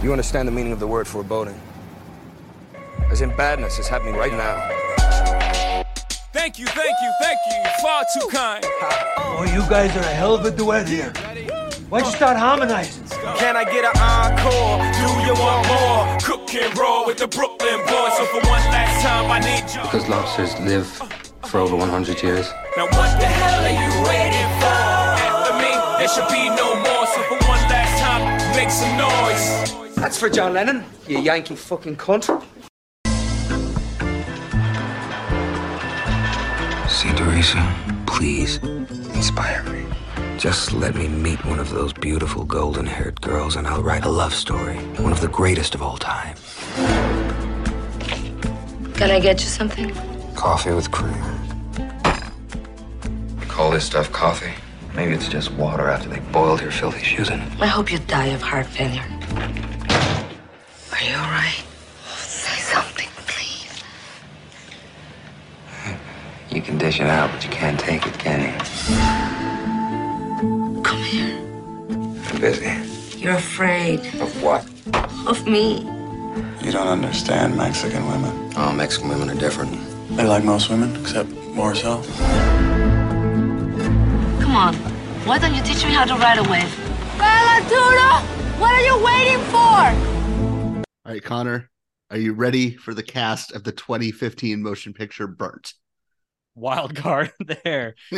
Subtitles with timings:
[0.00, 1.60] You understand the meaning of the word foreboding?
[3.10, 4.54] As in badness is happening right now.
[6.32, 7.70] Thank you, thank you, thank you.
[7.82, 8.64] Far too kind.
[9.18, 11.12] Oh, you guys are a hell of a duet here.
[11.90, 13.08] Why'd you start harmonizing?
[13.38, 14.78] Can I get an encore?
[14.94, 16.18] Do you want more?
[16.22, 18.16] Cook and roll with the Brooklyn boys.
[18.18, 19.82] So for one last time, I need you.
[19.82, 20.86] Because lobsters live
[21.42, 22.48] for over 100 years.
[22.76, 24.78] Now what the hell are you waiting for?
[25.26, 27.06] After me, there should be no more.
[27.08, 28.22] So for one last time,
[28.54, 29.87] make some noise.
[30.00, 32.26] That's for John Lennon, you Yankee fucking cunt.
[36.88, 37.74] See, Teresa,
[38.06, 39.84] please inspire me.
[40.38, 44.08] Just let me meet one of those beautiful golden haired girls and I'll write a
[44.08, 44.76] love story.
[44.98, 46.36] One of the greatest of all time.
[48.94, 49.92] Can I get you something?
[50.36, 51.24] Coffee with cream.
[53.48, 54.52] Call this stuff coffee?
[54.94, 57.60] Maybe it's just water after they boiled your filthy shoes in it.
[57.60, 59.04] I hope you die of heart failure.
[60.92, 61.64] Are you alright?
[62.16, 63.82] Say something, please.
[66.50, 68.54] You can dish it out, but you can't take it, can you?
[70.82, 71.38] Come here.
[72.30, 73.18] I'm busy.
[73.18, 74.64] You're afraid Of what?
[75.26, 75.80] of me.
[76.64, 78.52] You don't understand Mexican women.
[78.56, 79.76] Oh, Mexican women are different.
[80.16, 82.02] They're like most women, except more so.
[84.40, 84.74] Come on.
[85.26, 86.72] Why don't you teach me how to ride a wave?
[87.18, 88.22] Bella Bellaturo,
[88.58, 90.17] what are you waiting for?
[91.08, 91.70] All right, Connor,
[92.10, 95.72] are you ready for the cast of the 2015 motion picture Burnt?
[96.54, 97.32] Wild card
[97.64, 97.94] there.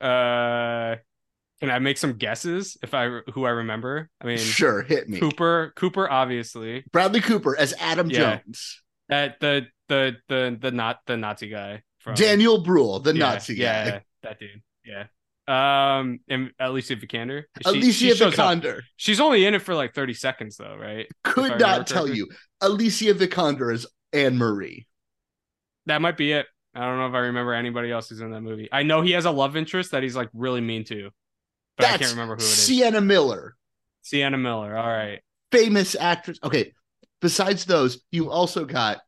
[0.00, 0.96] uh,
[1.60, 4.10] can I make some guesses if I who I remember?
[4.20, 5.20] I mean, Sure, hit me.
[5.20, 6.84] Cooper, Cooper, obviously.
[6.90, 8.40] Bradley Cooper as Adam Yeah.
[8.44, 8.82] Jones.
[9.08, 13.54] That the the the the not the Nazi guy from Daniel Bruhl, the Yeah, Nazi
[13.54, 13.62] guy.
[13.62, 14.62] yeah, that dude.
[14.84, 15.04] Yeah.
[15.48, 17.44] Um, and Alicia Vikander.
[17.62, 18.58] She- Alicia she shows up.
[18.58, 18.80] Vikander.
[18.96, 21.06] She's only in it for like thirty seconds though, right?
[21.24, 22.16] Could not tell correctly.
[22.18, 22.28] you.
[22.60, 24.86] Alicia Vikander is Anne Marie.
[25.86, 26.46] That might be it.
[26.74, 28.68] I don't know if I remember anybody else who's in that movie.
[28.72, 31.10] I know he has a love interest that he's like really mean to,
[31.76, 32.66] but I can't remember who it is.
[32.66, 33.56] Sienna Miller,
[34.02, 34.76] Sienna Miller.
[34.76, 35.20] All right.
[35.50, 36.38] famous actress.
[36.42, 36.72] Okay,
[37.20, 38.98] besides those, you also got.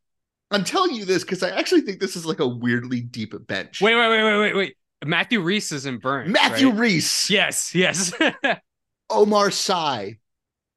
[0.51, 3.81] I'm telling you this because I actually think this is like a weirdly deep bench.
[3.81, 4.77] Wait, wait, wait, wait, wait, wait.
[5.05, 6.33] Matthew Rhys is in Burn.
[6.33, 6.79] Matthew right?
[6.79, 8.13] Rhys, Yes, yes.
[9.11, 10.19] Omar Sy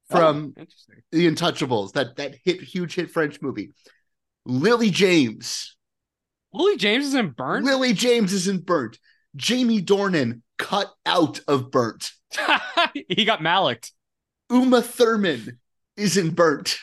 [0.10, 0.64] from Oh.
[1.12, 3.72] The Untouchables, that that hit huge hit French movie.
[4.46, 5.76] Lily James,
[6.54, 7.64] Lily James is in Burn.
[7.64, 8.98] Lily James is in Burnt.
[9.36, 12.12] Jamie Dornan cut out of Burnt.
[13.08, 13.88] he got Malik.
[14.50, 15.60] Uma Thurman
[15.96, 16.78] is in Burnt.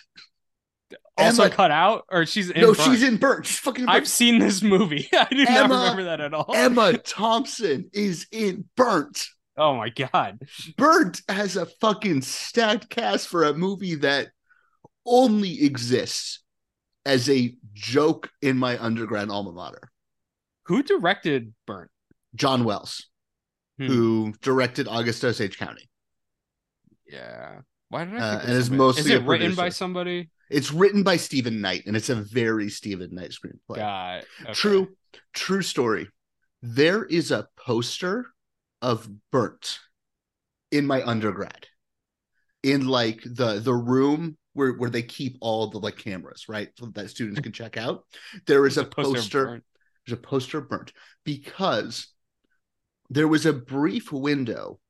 [1.17, 2.61] Also Emma- cut out, or she's in.
[2.61, 3.47] no, she's in Burnt.
[3.47, 3.85] She's fucking.
[3.85, 5.09] in I've seen this movie.
[5.13, 6.51] I did not remember that at all.
[6.55, 9.29] Emma Thompson is in Burnt.
[9.57, 10.41] Oh my god.
[10.77, 14.29] Burnt has a fucking stacked cast for a movie that
[15.07, 16.43] only exists
[17.07, 19.93] as a joke in my undergrad alma mater.
[20.65, 21.91] Who directed Burnt?
[22.35, 23.07] John Wells,
[23.79, 23.87] Hmm.
[23.87, 25.89] who directed August Osage County.
[27.07, 27.61] Yeah.
[27.91, 28.19] Why did I?
[28.35, 30.31] Uh, and is mostly Is it written by somebody?
[30.51, 33.77] It's written by Stephen Knight, and it's a very Stephen Knight screenplay.
[33.77, 34.25] God.
[34.43, 34.53] okay.
[34.53, 34.89] True,
[35.33, 36.09] true story.
[36.63, 38.27] There is a poster
[38.83, 39.79] of Burnt
[40.71, 41.67] in my undergrad,
[42.63, 46.87] in like the the room where where they keep all the like cameras, right, so
[46.95, 48.05] that students can check out.
[48.47, 49.63] There is There's a poster poster.
[50.07, 50.93] There's a poster Burnt
[51.25, 52.09] because
[53.11, 54.81] there was a brief window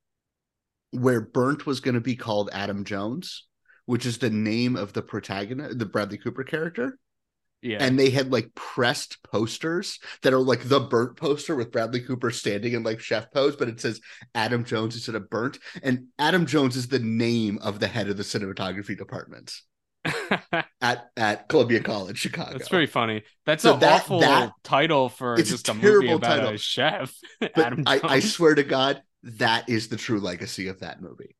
[0.91, 3.45] where Burnt was going to be called Adam Jones,
[3.85, 6.97] which is the name of the protagonist, the Bradley Cooper character
[7.61, 7.77] Yeah.
[7.81, 12.31] and they had like pressed posters that are like the burnt poster with Bradley Cooper
[12.31, 14.01] standing in like chef pose, but it says
[14.33, 15.57] Adam Jones instead of burnt.
[15.83, 19.53] And Adam Jones is the name of the head of the cinematography department
[20.81, 22.51] at at Columbia College, Chicago.
[22.57, 23.23] That's very funny.
[23.45, 26.49] That's So an that- awful that- title for it's a just a, movie about title.
[26.53, 27.13] a chef.
[27.39, 31.35] but I, I swear to God, that is the true legacy of that movie.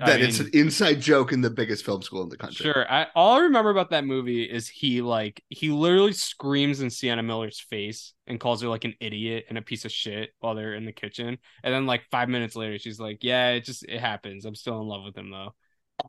[0.00, 2.64] I That it's an inside joke in the biggest film school in the country.
[2.64, 2.90] Sure.
[2.90, 7.22] I all I remember about that movie is he like he literally screams in Sienna
[7.22, 10.74] Miller's face and calls her like an idiot and a piece of shit while they're
[10.74, 11.38] in the kitchen.
[11.62, 14.44] And then like five minutes later, she's like, "Yeah, it just it happens.
[14.44, 15.54] I'm still in love with him though."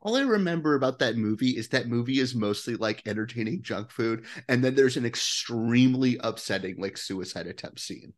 [0.02, 4.24] all I remember about that movie is that movie is mostly like entertaining junk food,
[4.48, 8.14] and then there's an extremely upsetting like suicide attempt scene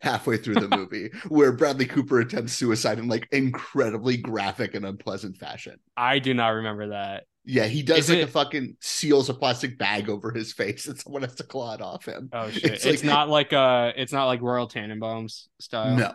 [0.00, 5.36] halfway through the movie where Bradley Cooper attempts suicide in like incredibly graphic and unpleasant
[5.36, 5.78] fashion.
[5.96, 7.24] I do not remember that.
[7.44, 10.86] Yeah, he does Is like it- a fucking seals a plastic bag over his face,
[10.86, 12.28] and someone has to claw it off him.
[12.32, 12.64] Oh shit!
[12.64, 15.96] It's, It's like- not like uh, it's not like Royal Tenenbaums style.
[15.96, 16.14] No,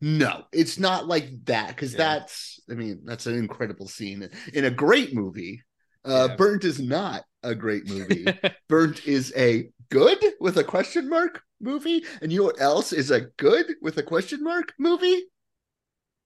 [0.00, 1.98] No, it's not like that because Yeah.
[1.98, 5.62] that's I mean that's an incredible scene in a great movie.
[6.04, 6.36] Uh, Yeah.
[6.36, 8.26] Burnt is not a great movie.
[8.68, 13.10] Burnt is a good with a question mark movie, and you know what else is
[13.10, 15.24] a good with a question mark movie?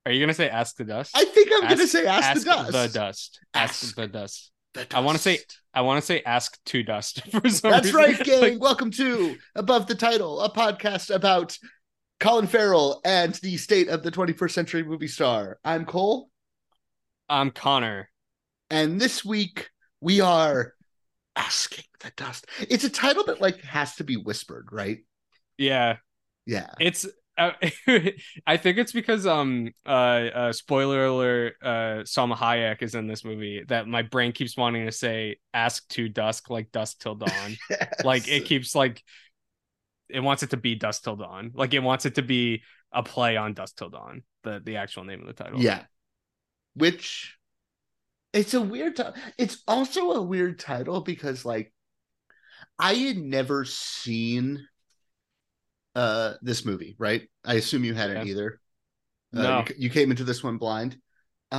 [0.04, 1.12] Are you gonna say ask the dust?
[1.14, 2.72] I think I'm gonna say Ask, the Dust.
[2.72, 3.40] The dust.
[3.54, 4.50] Ask, Ask the dust.
[4.74, 5.38] The I want to say
[5.72, 8.00] I want to say ask to dust for some That's reason.
[8.00, 8.40] right, gang.
[8.40, 11.56] Like, Welcome to Above the Title, a podcast about
[12.20, 15.58] Colin Farrell and the state of the 21st century movie star.
[15.64, 16.30] I'm Cole,
[17.28, 18.08] I'm Connor.
[18.70, 19.68] and this week
[20.00, 20.74] we are
[21.36, 22.46] asking the dust.
[22.68, 24.98] It's a title that like has to be whispered, right?
[25.58, 25.96] Yeah,
[26.46, 26.70] Yeah.
[26.80, 27.06] it's.
[27.36, 27.52] Uh,
[28.48, 33.24] I think it's because um uh, uh spoiler alert uh Salma Hayek is in this
[33.24, 37.56] movie that my brain keeps wanting to say ask to dusk like dusk till dawn
[38.04, 39.04] like it keeps like
[40.08, 43.04] it wants it to be dusk till dawn like it wants it to be a
[43.04, 45.84] play on dusk till dawn the the actual name of the title Yeah.
[46.74, 47.36] Which
[48.32, 49.14] it's a weird title.
[49.36, 51.72] It's also a weird title because like
[52.78, 54.66] I had never seen
[55.98, 57.22] uh this movie, right?
[57.44, 58.32] I assume you hadn't Yeah.
[58.32, 58.60] either.
[59.34, 59.64] Uh, No.
[59.68, 60.92] you, you came into this one blind.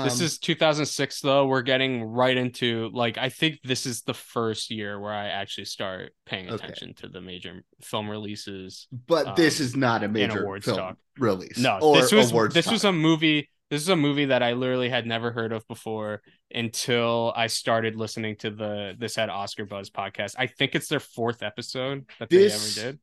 [0.06, 4.14] this Um, is 2006 though we're getting right into like i think this is the
[4.14, 6.56] first year where i actually start paying Okay.
[6.64, 10.78] attention to the major film releases but this um, is not a major awards film
[10.78, 10.98] talk.
[11.18, 11.58] release.
[11.58, 14.90] no this was awards this was a movie this is a movie that i literally
[14.90, 16.22] had never heard of before
[16.54, 21.00] until i started listening to the this had oscar buzz podcast i think it's their
[21.00, 23.00] fourth episode that This- they ever did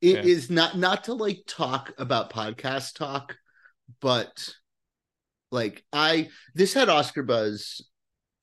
[0.00, 0.22] It Yeah.
[0.22, 3.36] is not not to like talk about podcast talk,
[4.00, 4.54] but
[5.50, 7.82] like I this had Oscar buzz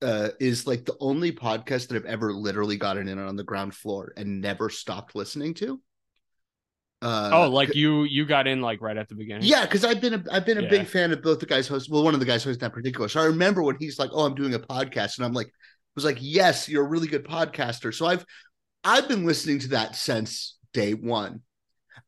[0.01, 3.73] uh is like the only podcast that I've ever literally gotten in on the ground
[3.73, 5.81] floor and never stopped listening to.
[7.01, 10.01] Uh oh like you you got in like right at the beginning yeah, because I've
[10.01, 10.69] been a I've been a Yeah.
[10.69, 11.89] big fan of both the guys host.
[11.91, 13.07] Well, one of the guys hosting that particular.
[13.07, 15.51] So I remember when he's like, "Oh, I'm doing a podcast," and I'm like,
[15.95, 18.25] was like, "Yes, you're a really good podcaster." So I've
[18.83, 21.41] I've been listening to that since day one.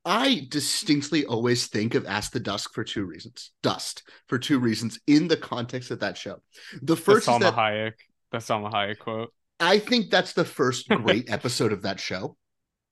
[0.05, 3.51] I distinctly always think of Ask the Dusk for two reasons.
[3.63, 6.41] Dust for two reasons in the context of that show.
[6.81, 7.93] The the first is Salma that Hayek
[8.31, 12.37] the Salma Hayek quote I think that's the first great episode of that show.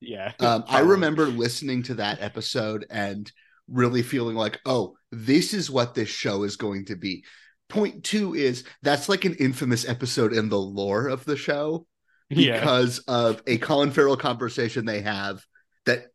[0.01, 3.31] yeah Um, I remember listening to that episode and
[3.69, 7.23] really feeling like, oh, this is what this show is going to be.
[7.69, 11.85] Point two is that's like an infamous episode in the lore of the show
[12.29, 15.43] yeah because of a Colin Farrell conversation they have
[15.85, 16.07] that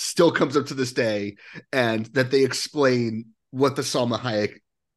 [0.00, 1.36] still comes up to this day,
[1.72, 4.54] and that they explain what the Salma Hayek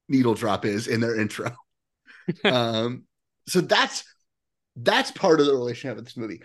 [0.07, 1.51] needle drop is in their intro.
[2.45, 3.03] um,
[3.47, 4.03] so that's
[4.75, 6.41] that's part of the relationship with this movie.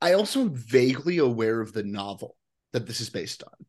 [0.00, 2.36] I also am vaguely aware of the novel
[2.72, 3.66] that this is based on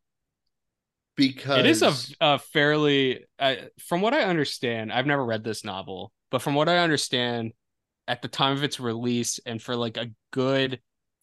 [1.17, 5.65] because It is a, a fairly, uh, from what I understand, I've never read this
[5.65, 7.53] novel, but from what I understand,
[8.07, 10.79] at the time of its release and for like a good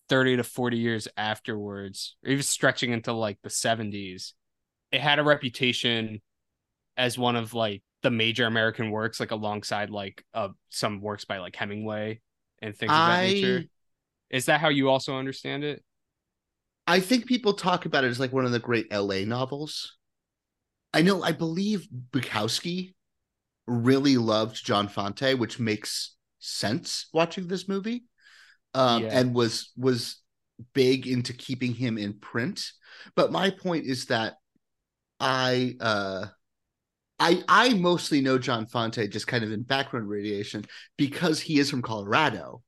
[0.08, 4.32] 30 to 40 years afterwards, or even stretching into like the 70s,
[4.92, 6.20] it had a reputation
[6.96, 11.38] as one of like the major American works, like alongside like uh, some works by
[11.38, 12.20] like Hemingway
[12.60, 13.64] and things of that nature.
[14.30, 15.82] Is that how you also understand it?
[16.86, 19.96] I think people talk about it as like one of the great LA novels.
[20.92, 22.94] I know, I believe Bukowski
[23.66, 28.04] really loved John Fante, which makes sense watching this movie.
[28.74, 29.10] Um, Yeah.
[29.12, 30.20] and was was
[30.72, 32.70] big into keeping him in print.
[33.16, 34.34] But my point is that
[35.20, 36.26] I uh
[37.18, 40.64] I I mostly know John Fante just kind of in background radiation
[40.96, 42.62] because he is from Colorado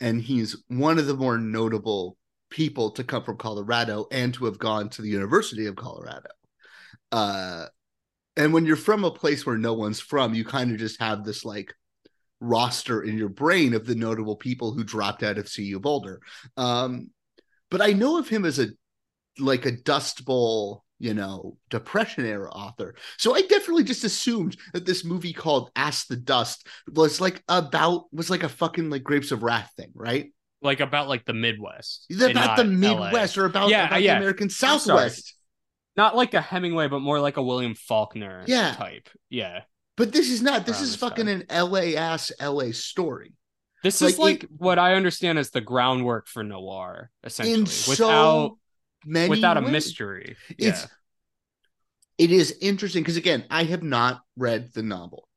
[0.00, 2.16] and he's one of the more notable
[2.50, 6.30] people to come from Colorado and to have gone to the University of Colorado.
[7.12, 7.66] Uh,
[8.36, 11.24] and when you're from a place where no one's from, you kind of just have
[11.24, 11.74] this like
[12.40, 16.20] roster in your brain of the notable people who dropped out of CU Boulder.
[16.56, 17.10] Um,
[17.70, 18.68] but I know of him as a
[19.38, 22.94] like a Dust Bowl, you know, Depression era author.
[23.18, 28.04] So I definitely just assumed that this movie called Ask the Dust was like about
[28.12, 30.32] was like a fucking like Grapes of Wrath thing, right?
[30.62, 32.06] Like about like the Midwest.
[32.10, 33.04] about the not LA.
[33.06, 34.14] Midwest or about, Yeah, about yeah.
[34.14, 35.34] the American Southwest.
[35.96, 38.72] not like a Hemingway, but more like a William Faulkner Yeah.
[38.74, 39.08] type.
[39.30, 39.60] Yeah.
[39.96, 40.66] But this is not.
[40.66, 43.34] This is fucking an LA ass LA story.
[43.82, 47.62] This Like, is like it- what I understand as the groundwork for noir, essentially.
[47.62, 48.58] Without so
[49.04, 49.72] many without a ways.
[49.72, 50.36] mystery.
[50.58, 50.86] It's yeah.
[52.18, 55.28] it is interesting because again, I have not read the novel,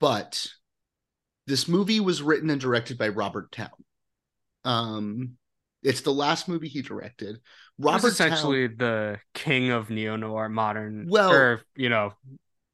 [0.00, 0.48] but
[1.46, 3.70] this movie was written and directed by Robert Towne.
[4.64, 5.38] Um,
[5.82, 7.40] it's the last movie he directed,
[7.78, 11.06] Robert Robert essentially Towne, the king of neo noir modern.
[11.08, 12.12] Well- or you know,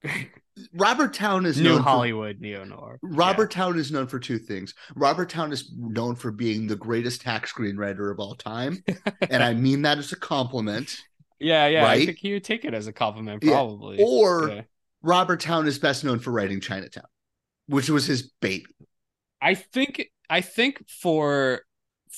[0.73, 2.99] Robert Towne is new known for- Hollywood neo noir.
[3.03, 4.73] Robert Towne is known for two things.
[4.95, 8.83] Robert Towne is known for being the greatest hack screenwriter of all time,
[9.31, 10.97] and I mean that as a compliment.
[11.41, 11.81] Yeah, yeah.
[11.83, 12.07] I Right?
[12.07, 13.51] think you take it as a compliment, Yeah.
[13.53, 13.99] probably.
[14.01, 14.63] Or Yeah.
[15.03, 17.05] Robert Towne is best known for writing Chinatown,
[17.67, 18.67] which was his baby.
[19.43, 21.63] I think I think for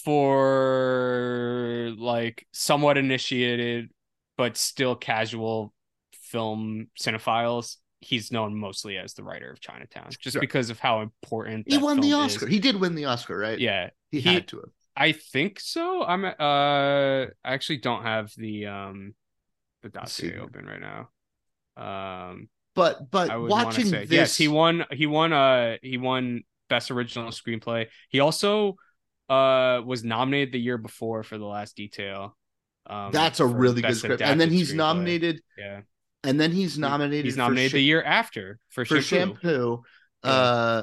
[0.05, 3.89] for like somewhat initiated
[4.37, 5.73] but still casual
[6.13, 7.77] film cinephiles,
[8.07, 10.41] he's known mostly as the writer of Chinatown, just Sure.
[10.41, 12.47] because of how important He won the Oscar.
[12.47, 12.53] is.
[12.53, 13.59] He did win the Oscar, right?
[13.59, 14.71] Yeah, he, he- had to have.
[14.99, 16.03] I think so.
[16.05, 19.15] I'm uh I actually don't have the um
[19.83, 21.01] the dossier open right now.
[21.77, 24.85] Um But but I would want to watching say this, yes, he won.
[24.93, 25.33] He won.
[25.33, 27.89] Uh, he won best original screenplay.
[28.09, 28.77] He also
[29.29, 32.37] uh was nominated the year before for the Last Detail.
[32.89, 34.23] Um, that's a really good script.
[34.23, 34.77] And then he's Screenplay.
[34.77, 35.43] nominated.
[35.59, 35.81] Yeah,
[36.27, 37.25] And then he's nominated.
[37.25, 39.41] he's nominated the year after for, for Shampoo.
[39.43, 39.83] shampoo.
[40.25, 40.31] Yeah.
[40.31, 40.83] Uh,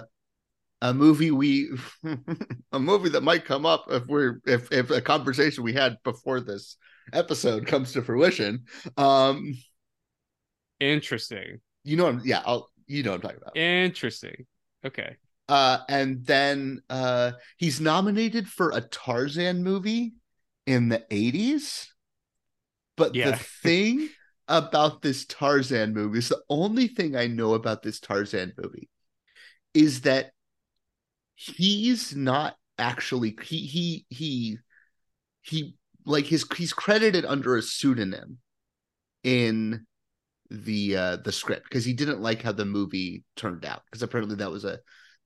[0.82, 1.70] a movie we,
[2.74, 6.42] a movie that might come up if we're if if a conversation we had before
[6.42, 6.76] this
[7.14, 8.66] episode comes to fruition.
[8.98, 9.54] Um,
[10.80, 11.60] Interesting.
[11.84, 13.56] you know, I'm- yeah, I'll you know what I'm talking about.
[13.58, 14.46] Interesting.
[14.86, 15.16] Okay.
[15.48, 20.14] Uh, and then uh, he's nominated for a Tarzan movie
[20.68, 21.88] in the 80s.
[22.98, 23.32] But Yeah.
[23.32, 24.10] the thing
[24.48, 26.20] about this Tarzan movie.
[26.20, 28.90] Is the only thing I know about this Tarzan movie
[29.74, 30.32] is that
[31.36, 34.58] he's not actually he he he
[35.42, 38.38] he like his he's credited under a pseudonym
[39.24, 39.86] in
[40.50, 44.36] the uh the script because he didn't like how the movie turned out because apparently
[44.36, 44.80] that was a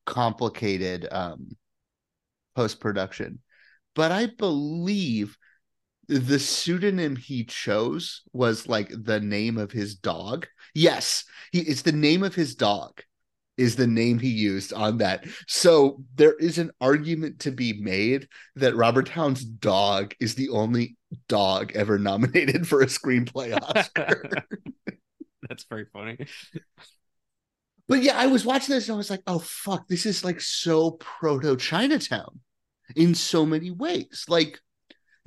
[0.06, 1.50] complicated um
[2.56, 3.40] post production
[3.96, 5.38] but i believe
[6.08, 11.92] the pseudonym he chose was like the name of his dog yes he it's the
[11.92, 13.02] name of his dog
[13.58, 18.28] is the name he used on that so there is an argument to be made
[18.56, 20.96] that Robert Towne's dog is the only
[21.28, 24.22] dog ever nominated for a screenplay oscar
[25.48, 26.18] That's very funny.
[27.88, 30.42] But yeah, I was watching this and I was like, oh fuck, this is like
[30.42, 32.40] so proto Chinatown
[32.96, 34.26] in so many ways.
[34.28, 34.60] Like,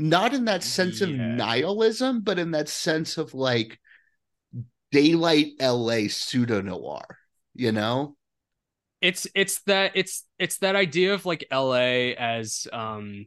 [0.01, 3.79] not in that sense of nihilism, but in that sense of like
[4.93, 7.19] daylight LA pseudo noir,
[7.55, 8.17] you know?
[9.01, 13.27] it's it's that it's it's that idea of like LA as um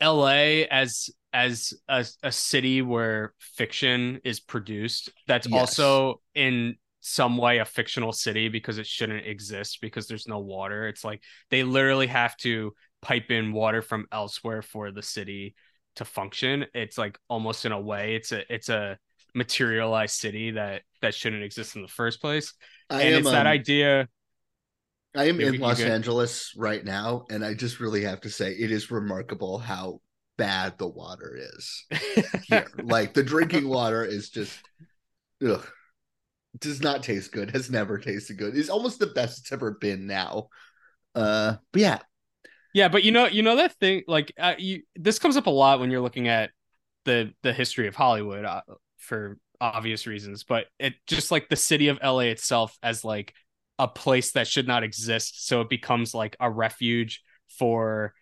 [0.00, 5.78] LA as as a, a city where fiction is produced that's Yes.
[5.78, 10.88] also in some way a fictional city because it shouldn't exist because there's no water
[10.88, 15.54] it's like they literally have to pipe in water from elsewhere for the city
[15.96, 18.98] to function it's like almost in a way it's a it's a
[19.34, 22.54] materialized city that that shouldn't exist in the first place
[22.88, 24.08] I and am, it's that um, idea
[25.16, 25.80] I am in Los?
[25.80, 30.00] Angeles right now, and I just really have to say it is remarkable how
[30.38, 31.84] bad the water is
[32.44, 32.66] here.
[32.82, 34.56] like the drinking water is just
[35.44, 35.66] ugh,
[36.58, 38.56] does not taste good, has never tasted good.
[38.56, 40.48] It's almost the best it's ever been now.
[41.14, 41.98] Uh but yeah,
[42.72, 45.50] Yeah, but you know, you know that thing like uh, you this comes up a
[45.50, 46.50] lot when you're looking at
[47.04, 48.62] the the history of Hollywood uh,
[48.98, 53.34] for obvious reasons, but it just like the city of LA itself as like
[53.78, 57.22] a place that should not exist, so it becomes like a refuge
[57.58, 58.14] for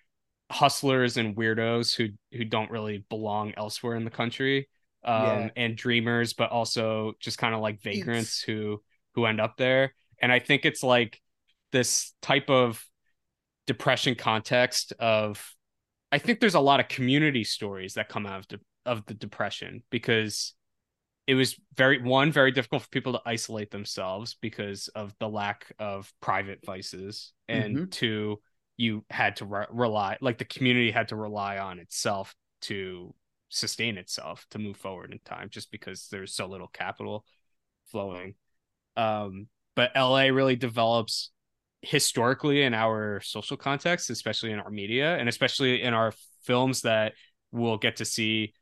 [0.51, 4.69] hustlers and weirdos who who don't really belong elsewhere in the country.
[5.05, 5.49] Um Yeah.
[5.57, 8.83] and dreamers, but also just kind of like vagrants who
[9.15, 9.95] who end up there.
[10.21, 11.21] And I think it's like
[11.71, 12.85] this type of
[13.69, 15.55] depression context of
[16.11, 19.15] I think there's a lot of community stories that come out of de- of the
[19.15, 20.55] depression because
[21.27, 25.71] it was very one very difficult for people to isolate themselves because of the lack
[25.79, 27.91] of private vices and Mhm.
[27.91, 28.41] two
[28.79, 33.15] you had to re- rely like the community had to rely on itself to
[33.51, 37.25] sustain itself to move forward in time just because there's so little capital
[37.91, 38.35] flowing
[38.97, 41.31] um but LA really develops
[41.83, 46.13] historically in our social context, especially in our media and especially in our
[46.45, 47.13] films that
[47.53, 48.53] we'll get to see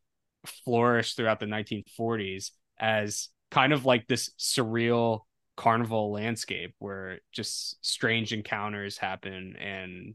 [0.65, 5.21] flourish throughout the 1940s as kind of like this surreal
[5.57, 10.15] carnival landscape where just strange encounters happen and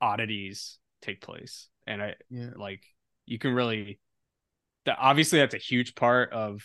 [0.00, 1.68] oddities take place.
[1.86, 2.50] And I yeah.
[2.56, 2.82] like
[3.26, 4.00] you can really
[4.86, 6.62] that obviously that's a huge part of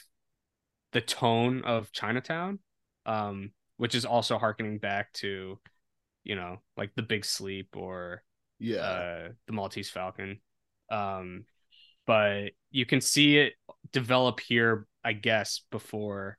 [0.93, 2.59] the tone of Chinatown.
[3.05, 3.51] Um
[3.83, 5.59] which is also harkening back to
[6.23, 8.23] you know like the big sleep or
[8.59, 8.79] Yeah.
[8.79, 10.39] uh the maltese falcon
[10.89, 11.43] um
[12.07, 13.53] but you can see it
[13.91, 16.37] develop here, I guess, before.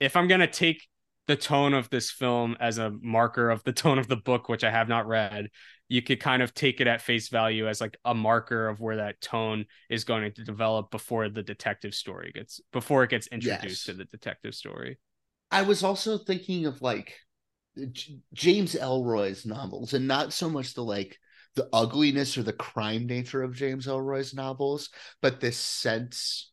[0.00, 0.86] If I'm gonna take
[1.26, 4.64] the tone of this film as a marker of the tone of the book, which
[4.64, 5.48] I have not read,
[5.88, 8.96] you could kind of take it at face value as like a marker of where
[8.96, 13.64] that tone is going to develop before the detective story gets before it gets introduced
[13.64, 13.82] Yes.
[13.84, 14.98] to the detective story.
[15.50, 17.16] I was also thinking of like
[17.92, 21.18] J- James Ellroy's novels, and not so much the like
[21.56, 24.90] the ugliness or the crime nature of James Ellroy's novels,
[25.20, 26.52] but this sense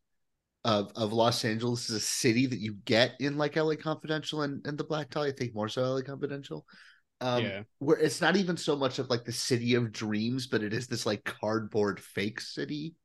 [0.66, 4.66] of of Los Angeles as a city that you get in like LA Confidential and,
[4.66, 5.32] and the Black Dahlia.
[5.32, 6.66] I think more so LA Confidential.
[7.22, 7.64] Um, Yeah.
[7.80, 10.88] where it's not even so much of like the city of dreams, but it is
[10.88, 12.96] this like cardboard fake city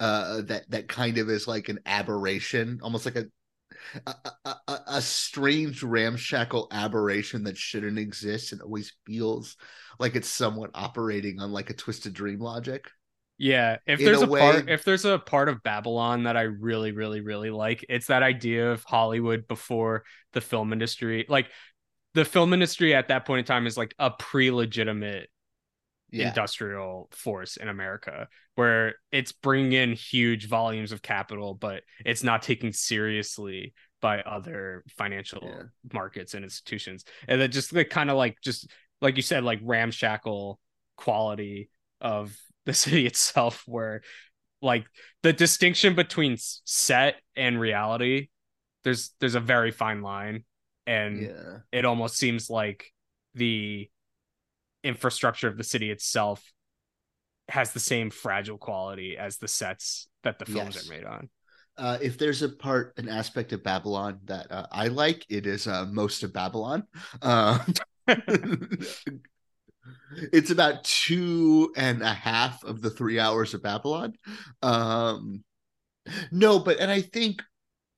[0.00, 3.26] uh that that kind of is like an aberration, almost like a
[4.06, 9.56] a, a, strange ramshackle aberration that shouldn't exist and always feels
[9.98, 12.88] like it's somewhat operating on like a twisted dream logic.
[13.36, 16.42] Yeah, if In there's a a, part if there's a part of Babylon that I
[16.42, 21.26] really really really like, it's that idea of Hollywood before the film industry.
[21.28, 21.48] Like
[22.14, 25.28] the film industry at that point in time is like a pre-legitimate
[26.14, 26.28] Yeah.
[26.28, 32.42] industrial force in America where it's bringing in huge volumes of capital, but it's not
[32.42, 35.62] taken seriously by other financial Yeah.
[35.92, 37.04] markets and institutions.
[37.26, 40.60] And that just like kind of like just like you said, like ramshackle
[40.96, 41.68] quality
[42.00, 44.02] of the city itself, where
[44.62, 44.86] like
[45.22, 48.28] the distinction between set and reality,
[48.84, 50.44] there's there's a very fine line.
[50.86, 51.58] And Yeah.
[51.72, 52.92] it almost seems like
[53.34, 53.90] the
[54.84, 56.42] infrastructure of the city itself
[57.48, 60.86] has the same fragile quality as the sets that the films Yes.
[60.88, 61.28] are made on.
[61.76, 65.66] Uh, if there's a part, an aspect of Babylon that uh, I like, it is
[65.66, 66.84] uh, most of Babylon.
[67.20, 67.58] Uh,
[70.32, 74.14] it's about two and a half of the three hours of Babylon.
[74.62, 75.42] Um,
[76.30, 77.42] no, but and I think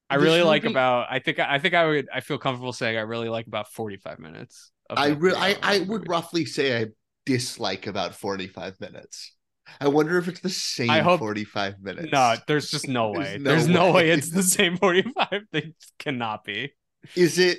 [0.09, 2.97] I really like movie- about I think I think I would I feel comfortable saying
[2.97, 4.73] I really like about 45 minutes.
[4.95, 5.91] I that re- I I movie.
[5.91, 6.87] would roughly say I
[7.25, 9.33] dislike about 45 minutes.
[9.81, 12.13] I wonder if it's the same I hope- 45 minutes.
[12.13, 13.39] No, there's just no There's way.
[13.39, 14.11] no There's no way way.
[14.11, 15.43] it's the same 45.
[15.53, 16.73] They cannot be.
[17.15, 17.59] Is it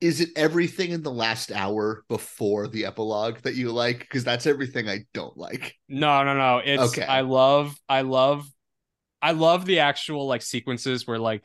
[0.00, 3.98] is it everything in the last hour before the epilogue that you like?
[4.00, 5.74] Because that's everything I don't like.
[5.88, 6.58] No, no, no.
[6.64, 7.04] It's Okay.
[7.04, 8.46] I love I love
[9.20, 11.44] I love the actual like sequences where like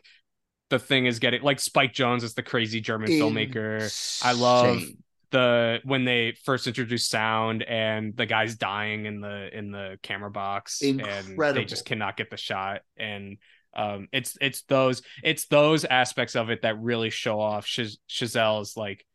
[0.70, 4.24] the thing is getting like Spike Jonze is the crazy German filmmaker.
[4.24, 4.98] I love Insane.
[5.34, 10.32] The when they first introduce sound and the guy's dying in the in the camera
[10.32, 12.82] box and they just cannot get the shot.
[12.96, 13.38] And
[13.76, 18.78] um it's it's those it's those aspects of it that really show off Chaz- Chazelle's
[18.78, 19.06] like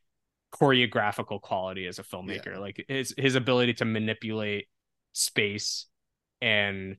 [0.52, 2.59] choreographical quality as a filmmaker.
[2.61, 4.66] Like his his ability to manipulate
[5.12, 5.87] space
[6.42, 6.96] and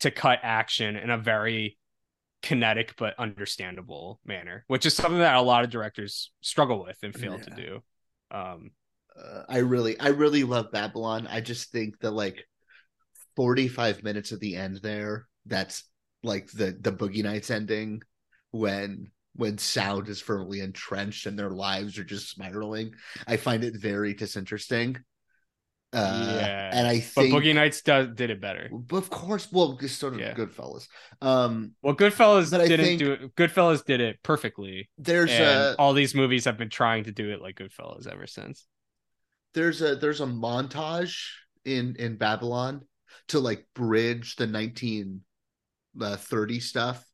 [0.00, 1.78] to cut action in a very
[2.42, 7.12] kinetic but understandable manner which is something that a lot of directors struggle with and
[7.12, 7.82] fail to do
[8.30, 8.70] um
[9.18, 11.26] Uh, I really, I really love Babylon.
[11.26, 12.46] I just think that like
[13.36, 15.84] 45 minutes at the end there, that's
[16.22, 18.02] like the the Boogie Nights ending
[18.52, 22.92] when when sound is firmly entrenched and their lives are just spiraling.
[23.26, 24.98] I find it very disinteresting.
[25.92, 29.78] Uh, yeah and I think but boogie nights does did it better of course, well,
[29.88, 30.34] sort of Yeah.
[30.34, 30.86] Goodfellas.
[31.22, 36.44] Um, well goodfellas didn't do it goodfellas did it perfectly there's a all these movies
[36.44, 38.66] have been trying to do it like goodfellas ever since
[39.54, 41.30] there's a there's a montage
[41.64, 42.82] in in Babylon
[43.28, 47.04] to like bridge the 1930 stuff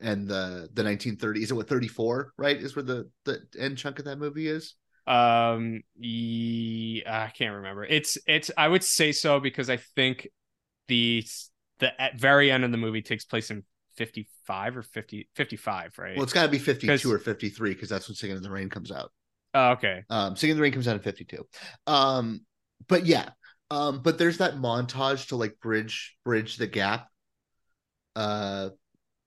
[0.00, 1.42] and the the 1930s.
[1.42, 2.32] Is it what 34?
[2.36, 4.74] Right, is where the the end chunk of that movie is.
[5.10, 10.28] Um ye- i can't remember it's it's i would say so because i think
[10.86, 11.24] the
[11.80, 13.64] the at very end of the movie takes place in
[13.96, 17.88] 55 or 50 55 right Well, it's got to be 52 'Cause- or 53 because
[17.88, 19.10] that's when Singing in the Rain comes out.
[19.54, 21.44] oh, okay Um, Singing in the Rain comes out in 52.
[21.86, 22.46] Um,
[22.88, 23.30] but yeah,
[23.70, 27.08] um, but there's that montage to like bridge bridge the gap
[28.16, 28.70] uh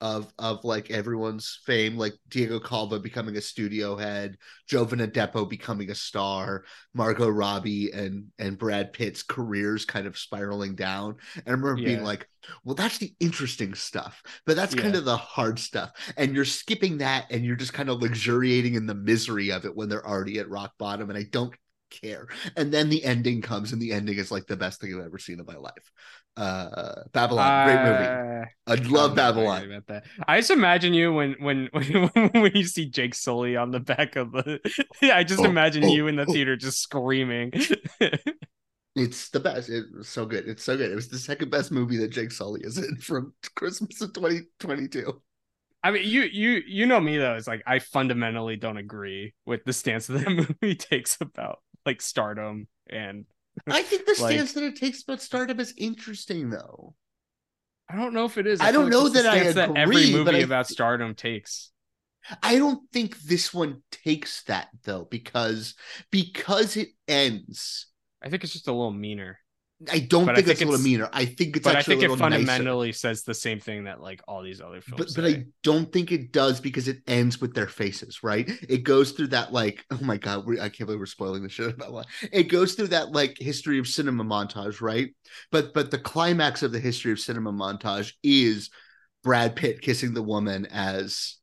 [0.04, 4.36] of of like everyone's fame, like Diego Calva becoming a studio head,
[4.68, 10.74] Jovan Adepo becoming a star, Margot Robbie and and Brad Pitt's careers kind of spiraling
[10.74, 11.16] down.
[11.36, 12.28] And I remember being like,
[12.64, 15.92] well, that's the interesting stuff, but that's kind of the hard stuff.
[16.18, 19.74] And you're skipping that and you're just kind of luxuriating in the misery of it
[19.74, 21.08] when they're already at rock bottom.
[21.08, 21.54] And I don't
[21.90, 22.26] care.
[22.56, 25.18] And then the ending comes, and the ending is like the best thing I've ever
[25.18, 25.90] seen in my life.
[26.36, 28.10] Uh Babylon, great movie.
[28.12, 29.64] Uh, I love I'm not worried Babylon.
[29.68, 30.04] about that.
[30.26, 34.16] I just imagine you when when when, when you see Jake Sully on the back
[34.16, 34.60] of the.
[35.02, 36.32] Yeah, I just Oh, imagine oh, you in the oh.
[36.32, 37.52] theater just screaming.
[38.96, 39.68] It's the best.
[39.70, 40.46] It was so good.
[40.48, 40.90] It's so good.
[40.90, 45.20] It was the second best movie that Jake Sully is in from Christmas of 2022.
[45.82, 47.34] I mean, you you you know me though.
[47.34, 50.30] It's like I fundamentally don't agree with the stance that the
[50.62, 53.26] movie takes about like stardom and.
[53.66, 56.94] I think the Like- stance that it takes about stardom is interesting, though.
[57.88, 58.60] I don't know if it is.
[58.60, 60.44] I don't know it's just the that I stance that every agree, but movie I-
[60.44, 61.70] about stardom takes.
[62.42, 65.74] I don't think this one takes that though, because
[66.10, 67.86] because it ends.
[68.22, 69.38] I think it's just a little meaner.
[69.90, 71.08] I don't But I think, think it's a little meaner.
[71.12, 72.46] I think it's but I think it little nicer.
[72.46, 75.14] fundamentally says the same thing that like all these other films.
[75.14, 75.24] but but.
[75.24, 78.48] I don't think it does because it ends with their faces, right?
[78.68, 81.48] It goes through that like, oh my god, we, I can't believe we're spoiling the
[81.48, 82.04] shit about one.
[82.32, 85.10] It goes through that like history of cinema montage, right?
[85.50, 88.70] But but the climax of the history of cinema montage is
[89.22, 91.36] Brad Pitt kissing the woman as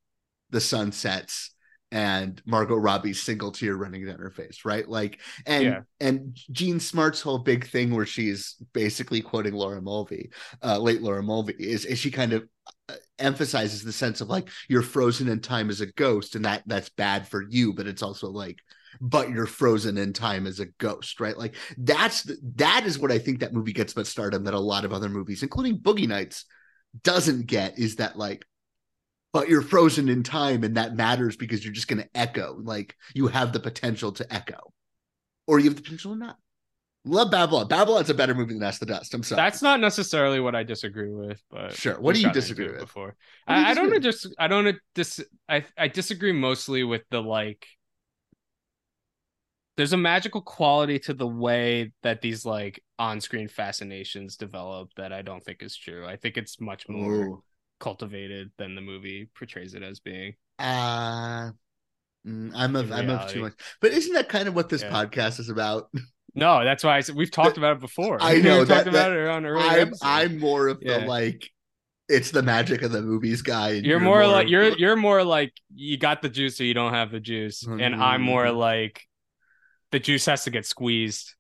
[0.50, 1.51] the sun sets
[1.92, 4.88] and Margot Robbie's single tear running down her face, right?
[4.88, 5.82] Like, and Yeah.
[6.00, 10.30] and Jean Smart's whole big thing where she's basically quoting Laura Mulvey,
[10.64, 12.48] uh, late Laura Mulvey, is, is she kind of
[12.88, 16.64] uh, emphasizes the sense of like you're frozen in time as a ghost, and that
[16.66, 18.58] that's bad for you, but it's also like,
[19.02, 21.38] but you're frozen in time as a ghost, right?
[21.38, 24.60] Like that's the, that is what I think that movie gets about stardom that a
[24.60, 26.46] lot of other movies, including Boogie Nights,
[27.04, 28.46] doesn't get is that like
[29.34, 32.96] but you're frozen in time and that matters because you're just going to echo like
[33.14, 34.74] you have the potential to echo
[35.48, 36.38] or you have the potential to not
[37.04, 40.40] love babylon babylon's a better movie than ask the dust i'm sorry That's not necessarily
[40.40, 42.00] what I disagree with, but Sure.
[42.00, 42.80] What do you disagree with?
[42.80, 43.16] Before, do
[43.48, 47.66] I, I don't just I don't dis I I disagree mostly with the like.
[49.78, 55.24] There's a magical quality to the way that these like on-screen fascinations develop that I
[55.24, 56.06] don't think is true.
[56.06, 57.44] I think it's much more Ooh.
[57.82, 60.34] Cultivated than the movie portrays it as being.
[60.60, 61.50] uh
[62.26, 64.92] mm, i'm of i'm of too much but isn't that kind of what this Yeah.
[64.92, 65.90] podcast is about
[66.34, 68.18] No, that's why I said we've talked about it before.
[68.22, 69.68] I know, we that- talked about that- it on earlier.
[69.82, 71.50] i'm i'm more of the like
[72.08, 75.24] it's the magic of the movies guy and You're, more, like of you're you're more
[75.26, 78.56] like you got the juice or you don't have the juice, and I'm more Mhm.
[78.58, 79.02] like
[79.92, 81.36] the juice has to get squeezed.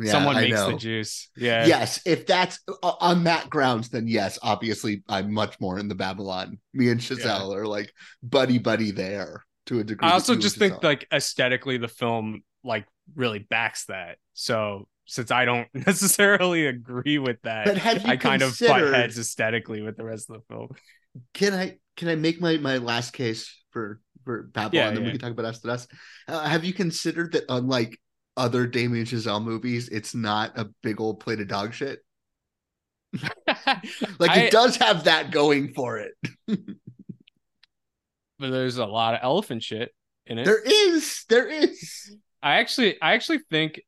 [0.00, 1.30] Yeah, Someone I makes the juice.
[1.36, 1.66] Yeah.
[1.66, 5.94] Yes, if that's uh, on that grounds, then yes, obviously I'm much more in the
[5.94, 6.58] Babylon.
[6.72, 10.08] Me and Chazelle are like buddy buddy there to a degree.
[10.08, 14.18] I also just think Chazelle- like aesthetically the film like really backs that.
[14.34, 18.94] So since I don't necessarily agree with that, But have you I kind of butt
[18.94, 20.68] heads aesthetically with the rest of the film.
[21.34, 24.72] can I can I make my my last case for for Babylon?
[24.74, 25.88] Yeah, and then we can talk about us to us.
[26.28, 27.98] Uh, have you considered that unlike
[28.38, 32.00] other Damien Chazelle movies, it's not a big old plate of dog shit?
[34.18, 36.12] Like I- it does have that going for it.
[36.46, 36.58] but
[38.50, 39.92] there's a lot of elephant shit
[40.26, 40.44] in it.
[40.44, 42.14] There is, there is.
[42.42, 43.80] I actually I actually think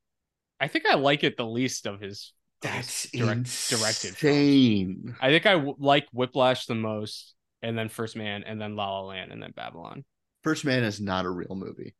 [0.60, 2.32] I think I like it the least of his
[2.62, 5.16] That's direct, directed films.
[5.20, 9.00] I think I w- like Whiplash the most, and then First Man, and then La
[9.00, 10.04] La Land, and then Babylon.
[10.42, 11.94] First Man is not a real movie.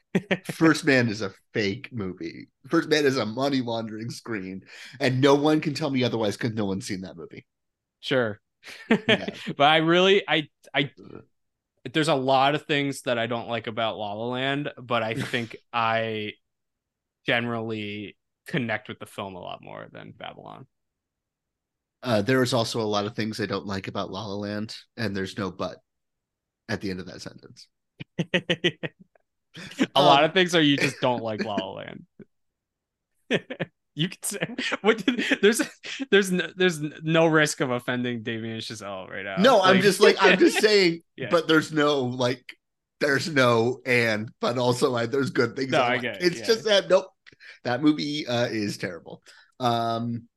[0.44, 2.48] First Man is a fake movie.
[2.68, 4.62] First Man is a money laundering screen,
[5.00, 7.46] and no one can tell me otherwise because no one's seen that movie.
[8.00, 8.40] Sure,
[8.88, 9.28] Yeah.
[9.56, 10.90] but I really I I
[11.92, 15.14] there's a lot of things that I don't like about La La Land, but I
[15.14, 16.32] think I
[17.26, 20.66] generally connect with the film a lot more than Babylon.
[22.02, 24.76] Uh, there is also a lot of things I don't like about La La Land,
[24.96, 25.78] and there's no but
[26.68, 27.68] at the end of that sentence.
[29.94, 32.06] A lot Um, of things are you just don't like La La Land.
[33.94, 34.38] you could say
[34.80, 35.02] what
[35.42, 35.60] there's
[36.10, 39.36] there's no, there's no risk of offending Damien Chazelle right now.
[39.38, 41.28] No, I'm just like I'm just saying, Yeah.
[41.30, 42.44] but there's no like
[43.00, 45.70] there's no and but also like there's good things.
[45.70, 46.02] No, I like.
[46.02, 46.46] get it, It's yeah.
[46.46, 47.06] just that nope,
[47.64, 49.22] that movie uh, is terrible.
[49.60, 50.28] Um,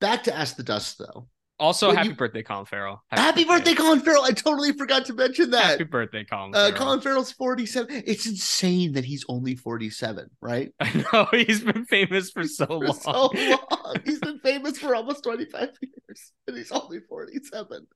[0.00, 1.28] back to Ask the Dust though.
[1.60, 3.04] Also Well, happy you- birthday, Colin Farrell.
[3.10, 4.24] Happy birthday, Colin Farrell!
[4.24, 5.62] I totally forgot to mention that.
[5.64, 6.54] Happy birthday, Colin.
[6.54, 6.72] Uh, Farrell.
[6.78, 8.02] Colin Farrell's 47.
[8.06, 10.72] It's insane that he's only 47, right?
[10.80, 12.98] I know he's been famous for so For long.
[13.00, 13.96] so long.
[14.04, 17.86] He's been famous for almost 25 years, and he's only 47.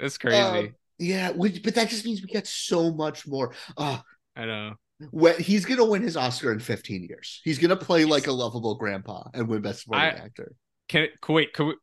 [0.00, 0.36] It's crazy.
[0.38, 3.54] Um, yeah, which, but that just means we get so much more.
[3.76, 3.98] Uh,
[4.34, 4.72] I know.
[5.10, 7.40] when, he's gonna win his Oscar in 15 years.
[7.44, 10.54] He's gonna play like a lovable grandpa and win Best Supporting I- Actor.
[10.88, 11.52] Can can wait?
[11.54, 11.74] Can we,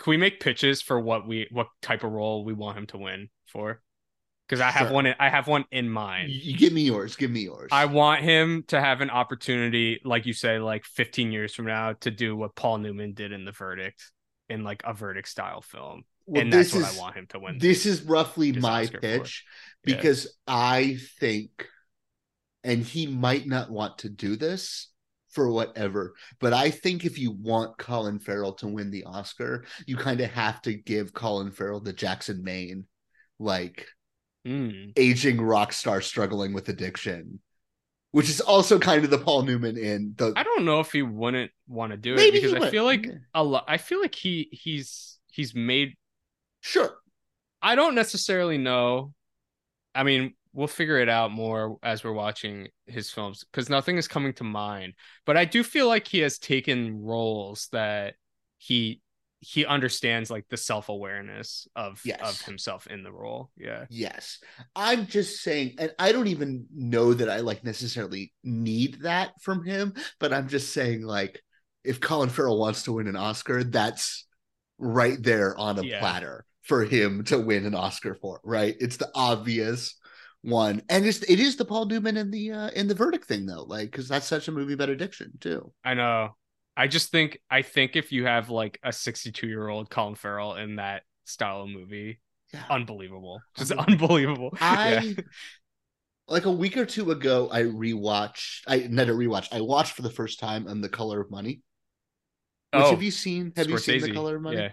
[0.00, 2.98] can we make pitches for what we what type of role we want him to
[2.98, 3.80] win for?
[4.48, 4.94] Because I have Sure.
[4.94, 5.06] one.
[5.06, 6.30] In, I have one in mind.
[6.30, 7.14] You, you give me yours.
[7.14, 7.68] Give me yours.
[7.70, 11.92] I want him to have an opportunity, like you say, like 15 years from now,
[12.00, 14.02] to do what Paul Newman did in The Verdict,
[14.48, 17.38] in like a verdict style film, Well, and that's what is- I want him to
[17.38, 17.58] win.
[17.58, 19.00] This is roughly my Oscar for.
[19.02, 19.44] pitch
[19.86, 19.94] Yeah.
[19.96, 21.68] because I think,
[22.64, 24.88] and he might not want to do this,
[25.30, 26.14] for whatever.
[26.40, 30.30] But I think if you want Colin Farrell to win the Oscar, you kind of
[30.30, 32.86] have to give Colin Farrell the Jackson Maine,
[33.38, 33.86] like
[34.46, 34.92] Mm.
[34.96, 37.40] aging rock star struggling with addiction,
[38.12, 40.32] which is also kind of the Paul Newman in the.
[40.34, 42.84] I don't know if he wouldn't want to do it Maybe he because I feel
[42.84, 43.64] like a lot.
[43.68, 45.94] I feel like he he's he's made.
[46.62, 46.90] Sure.
[47.60, 49.12] I don't necessarily know.
[49.94, 54.08] I mean, we'll figure it out more as we're watching his films because nothing is
[54.08, 54.94] coming to mind.
[55.26, 58.14] But I do feel like he has taken roles that
[58.58, 59.00] he
[59.42, 62.20] he understands like the self awareness of Yes.
[62.22, 63.50] of himself in the role.
[63.56, 63.86] Yeah.
[63.88, 64.38] Yes.
[64.76, 69.64] I'm just saying, and I don't even know that I like necessarily need that from
[69.64, 71.42] him, but I'm just saying, like,
[71.84, 74.26] if Colin Farrell wants to win an Oscar, that's
[74.76, 76.00] right there on a Yeah.
[76.00, 78.76] platter for him to win an Oscar for, right?
[78.78, 79.94] It's the obvious
[80.42, 80.82] one.
[80.88, 83.64] And it's it is the Paul Newman in the uh in the verdict thing though,
[83.64, 85.72] like because that's such a movie about addiction too.
[85.84, 86.36] I know.
[86.76, 90.54] I just think I think if you have like a 62 year old Colin Farrell
[90.56, 92.20] in that style of movie,
[92.54, 92.62] Yeah.
[92.70, 94.50] unbelievable, just Unbelievable.
[94.52, 94.58] unbelievable.
[94.60, 95.12] I Yeah.
[96.28, 98.62] like a week or two ago, I rewatched.
[98.66, 99.48] I not a rewatch.
[99.52, 101.60] I watched for the first time on The Color of Money.
[102.72, 103.52] Which Oh, have you seen?
[103.56, 104.58] Have you seen The Color of Money?
[104.58, 104.70] Yeah,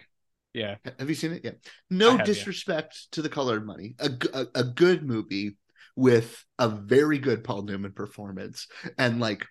[0.53, 0.75] yeah.
[0.99, 1.41] Have you seen it?
[1.43, 1.51] Yeah.
[1.89, 2.25] No have, yeah.
[2.25, 3.95] disrespect to The Color of Money.
[3.99, 5.57] a good movie
[5.95, 9.45] with a very good Paul Newman performance and like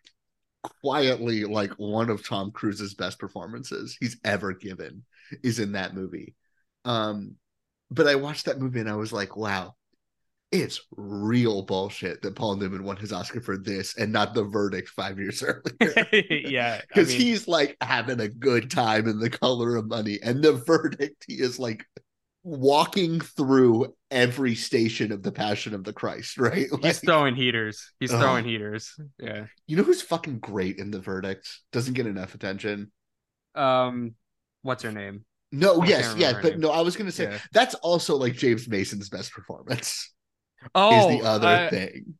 [0.82, 5.04] quietly like one of Tom Cruise's best performances he's ever given
[5.42, 6.34] is in that movie.
[6.84, 7.34] Um
[7.90, 9.74] but I watched that movie and I was like, wow,
[10.52, 14.88] it's real bullshit that Paul Newman won his Oscar for this and not the verdict
[14.90, 15.42] five years
[15.80, 16.06] earlier.
[16.30, 20.18] yeah, I Because mean, he's like having a good time in the color of money.
[20.22, 21.84] And the verdict, he is like
[22.44, 26.68] walking through every station of the passion of the Christ, right?
[26.80, 27.92] he's throwing heaters.
[27.98, 28.20] He's Ugh.
[28.22, 28.94] throwing heaters.
[29.18, 29.46] Yeah.
[29.66, 31.48] you know who's fucking great in the verdict?
[31.72, 32.92] Doesn't get enough attention.
[33.56, 34.14] Um,
[34.62, 35.24] what's her name?
[35.50, 36.60] No, I yes, yes, but name.
[36.60, 37.38] no, I was gonna say Yeah.
[37.52, 40.12] that's also like James Mason's best performance.
[40.74, 42.14] Oh, is the other uh, thing.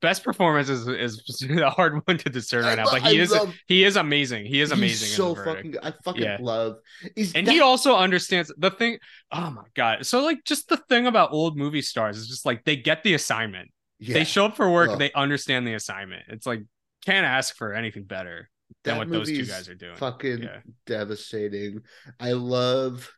[0.00, 3.18] best performance is is a hard one to discern I right now, lo- but he
[3.18, 4.44] I is love- he is amazing.
[4.46, 5.08] He is amazing.
[5.08, 5.74] in so fucking.
[5.82, 6.38] I fucking Yeah.
[6.40, 6.76] love.
[7.16, 8.98] Is and that- he also understands the thing
[9.32, 12.64] oh my god so like just the thing about old movie stars is just like
[12.64, 16.46] they get the assignment yeah, they show up for work they understand the assignment it's
[16.46, 16.62] like
[17.06, 18.48] can't ask for anything better
[18.84, 20.58] than what those two guys are doing Fucking Yeah.
[20.86, 21.80] devastating.
[22.18, 23.10] I love.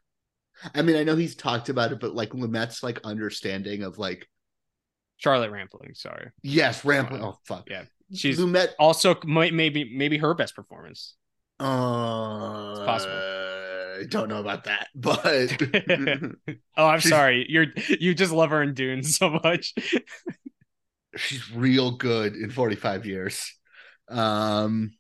[0.75, 4.29] I mean, I know he's talked about it, but like Lumet's like understanding of like
[5.17, 7.23] charlotte rampling sorry yes, rampant.
[7.23, 8.69] Uh, Oh fuck, yeah she's Lumet.
[8.79, 11.15] also might maybe maybe her best performance
[11.61, 13.15] Uh, possible.
[13.15, 15.53] I don't know about that, but
[16.77, 17.67] oh i'm She's- sorry you're
[18.01, 19.73] you just love her in dune so much
[21.17, 23.55] she's real good in forty five years.
[24.09, 24.93] Um,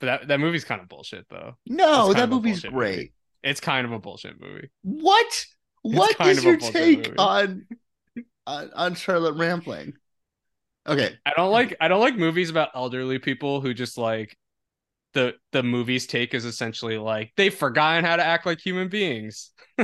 [0.00, 2.96] but that, that movie's kind of bullshit though no, that movie's bullshit great.
[2.96, 3.12] movie.
[3.42, 5.44] it's kind of a bullshit movie What?
[5.82, 7.18] What kind is your take movie.
[7.18, 7.66] on,
[8.48, 9.92] on on Charlotte Rampling?
[10.86, 14.36] Okay, I don't like I don't like movies about elderly people who just like
[15.14, 19.50] the the movie's take is essentially like they've forgotten how to act like human beings.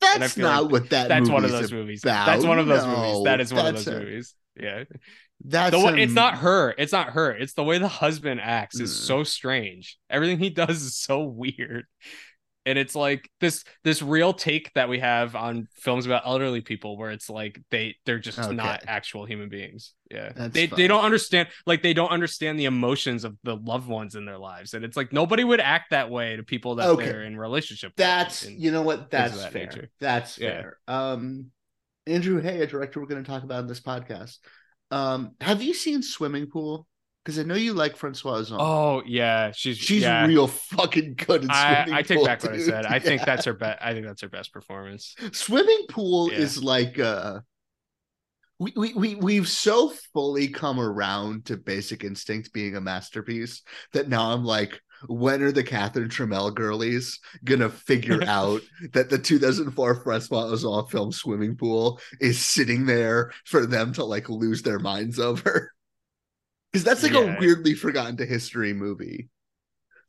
[0.00, 1.08] that's not like what that.
[1.08, 2.02] That's one of those movies.
[2.04, 2.26] about.
[2.26, 3.24] That's one of those No, movies.
[3.24, 4.34] That is one of those a- movies.
[4.60, 4.84] Yeah.
[5.44, 6.72] That's The one, it's not her.
[6.78, 7.32] It's not her.
[7.32, 9.06] It's the way the husband acts is Mm.
[9.06, 9.98] so strange.
[10.08, 11.86] Everything he does is so weird.
[12.64, 16.96] And it's like this this real take that we have on films about elderly people
[16.96, 19.94] where it's like they they're just not actual human beings.
[20.10, 20.30] Yeah.
[20.34, 20.76] That's they fine.
[20.76, 24.38] they don't understand like they don't understand the emotions of the loved ones in their
[24.38, 24.74] lives.
[24.74, 27.06] And it's like nobody would act that way to people that Okay.
[27.06, 29.88] they're in relationship with That's you know what that's that fair.
[29.98, 30.60] That's Yeah.
[30.60, 30.78] fair.
[30.86, 31.46] Um,
[32.06, 34.38] Andrew Haigh, a director we're going to talk about in this podcast.
[34.90, 36.86] Um, have you seen Swimming Pool?
[37.24, 38.56] Because I know you like Francois Ozon.
[38.58, 40.26] Oh yeah, she's she's yeah.
[40.26, 41.46] real fucking good.
[41.48, 42.86] I, Swimming I take Pool, back what I said.
[42.86, 43.78] I think that's her best.
[43.80, 45.14] I think that's her best performance.
[45.32, 46.38] Swimming Pool Yeah.
[46.38, 47.40] is like uh
[48.58, 54.08] we, we we we've so fully come around to Basic Instinct being a masterpiece that
[54.08, 59.94] now I'm like, when are the Catherine Tramell girlies gonna figure out that the 2004
[60.02, 65.18] Francois Ozon film Swimming Pool is sitting there for them to like lose their minds
[65.18, 65.72] over?
[66.72, 67.36] Because that's like Yeah.
[67.36, 69.28] a weirdly forgotten to history movie.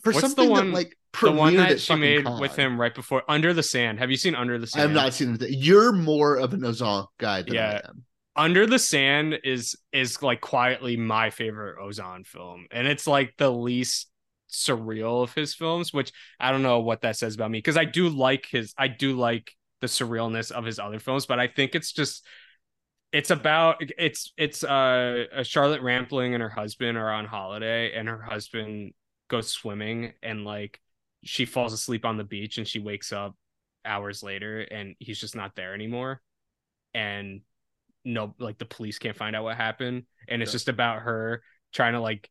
[0.01, 2.39] For What's the something one- that like The one that she made Cannes.
[2.39, 3.99] with him right before Under the Sand.
[3.99, 4.83] Have you seen Under the Sand?
[4.89, 5.49] I've not seen it.
[5.51, 7.81] You're more of an Ozon guy than Yeah.
[7.85, 8.05] I am.
[8.35, 13.51] Under the Sand is is like quietly my favorite Ozon film, and it's like the
[13.51, 14.09] least
[14.51, 15.93] surreal of his films.
[15.93, 18.73] Which I don't know what that says about me because I do like his.
[18.77, 22.25] I do like the surrealness of his other films, but I think it's just
[23.13, 28.09] it's about it's it's uh a Charlotte Rampling and her husband are on holiday and
[28.09, 28.93] her husband
[29.29, 30.81] goes swimming and like
[31.23, 33.35] she falls asleep on the beach and she wakes up
[33.85, 36.21] hours later and he's just not there anymore
[36.93, 37.41] and
[38.03, 40.55] no like the police can't find out what happened and it's Yeah.
[40.55, 42.29] just about her trying to like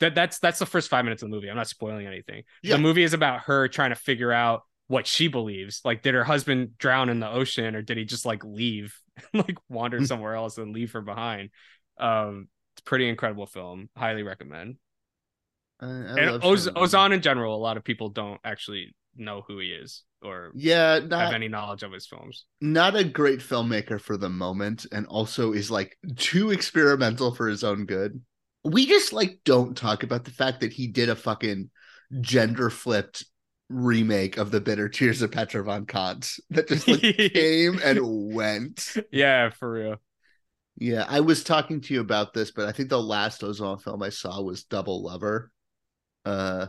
[0.00, 2.76] that that's that's the first 5 minutes of the movie I'm not spoiling anything Yeah.
[2.76, 5.80] the movie is about her trying to figure out what she believes.
[5.84, 8.94] Like did her husband drown in the ocean or did he just like leave
[9.34, 10.06] like wander Mm.
[10.06, 11.50] somewhere else and leave her behind?
[11.98, 13.88] Um it's a pretty incredible film.
[13.96, 14.76] Highly recommend.
[15.80, 19.58] I, I and Oz- Ozon in general a lot of people don't actually know who
[19.58, 22.44] he is or Yeah, have any knowledge of his films.
[22.60, 27.62] not a great filmmaker for the moment, and also is like too experimental for his
[27.64, 28.20] own good.
[28.64, 31.70] We just like don't talk about the fact that he did a fucking
[32.20, 33.24] gender flipped
[33.68, 38.00] remake of the bitter tears of Petra von Kant that just like came and
[38.32, 38.96] went.
[39.10, 39.96] yeah for real
[40.78, 44.02] Yeah, I was talking to you about this, but I think the last Ozon film
[44.02, 45.50] I saw was Double Lover,
[46.26, 46.68] uh,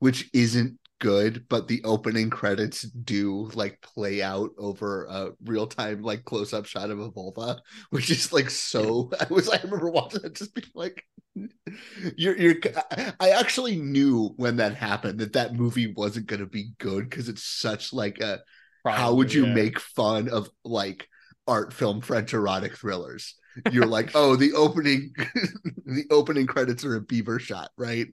[0.00, 6.02] which isn't good, but the opening credits do like play out over a real time
[6.02, 7.60] like close up shot of a vulva,
[7.90, 9.10] which is like so.
[9.20, 11.04] I was I remember watching it just being like,
[12.16, 12.56] you're you're.
[13.20, 17.28] I- actually knew when that happened that that movie wasn't going to be good because
[17.28, 18.40] it's such like a
[18.86, 19.54] how would you yeah.
[19.54, 21.08] make fun of like
[21.46, 23.34] art film French erotic thrillers?
[23.72, 25.12] You're like, oh, the opening,
[25.84, 28.06] the opening credits are a beaver shot, right?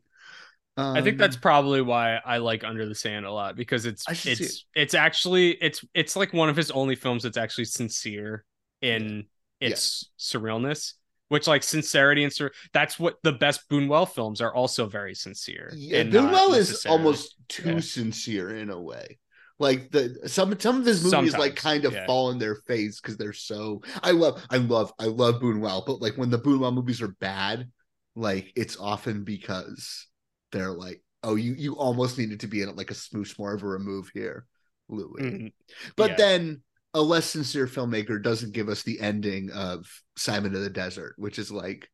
[0.93, 4.07] I think Um, that's probably why I like Under the Sand a lot because it's
[4.07, 7.37] I should see it's it's actually it's it's like one of his only films that's
[7.37, 8.45] actually sincere
[8.81, 9.25] in
[9.59, 10.93] its surrealness.
[11.29, 15.69] Which like sincerity and sur- that's what the best Buñuel films are also very sincere.
[15.75, 17.79] yeah, Buñuel is almost too Yeah.
[17.81, 19.19] sincere in a way.
[19.59, 22.05] Like the some some of his movies like kind of yeah.
[22.05, 23.81] fall in their face because they're so.
[24.03, 27.69] I love I love I love Buñuel, but like when the Buñuel movies are bad,
[28.15, 30.07] like it's often because
[30.51, 33.53] they're like, oh, you you almost needed to be in it like a smooch more
[33.53, 34.45] of a remove here,
[34.89, 35.21] Louis.
[35.21, 35.53] Mhm.
[35.95, 36.17] But Yeah.
[36.17, 36.61] then
[36.93, 41.37] a less sincere filmmaker doesn't give us the ending of Simon of the Desert, which
[41.37, 41.89] is like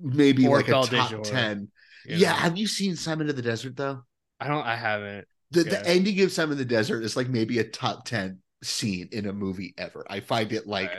[0.00, 1.68] maybe Or like Belle a top Jour, 10.
[2.04, 2.30] you Yeah.
[2.30, 2.36] know?
[2.38, 4.04] Have you seen Simon of the Desert though?
[4.40, 5.28] I don't I haven't.
[5.50, 5.70] The, Yeah.
[5.70, 9.26] the ending of Simon of the Desert is like maybe a top 10 scene in
[9.26, 10.04] a movie ever.
[10.08, 10.90] I find it like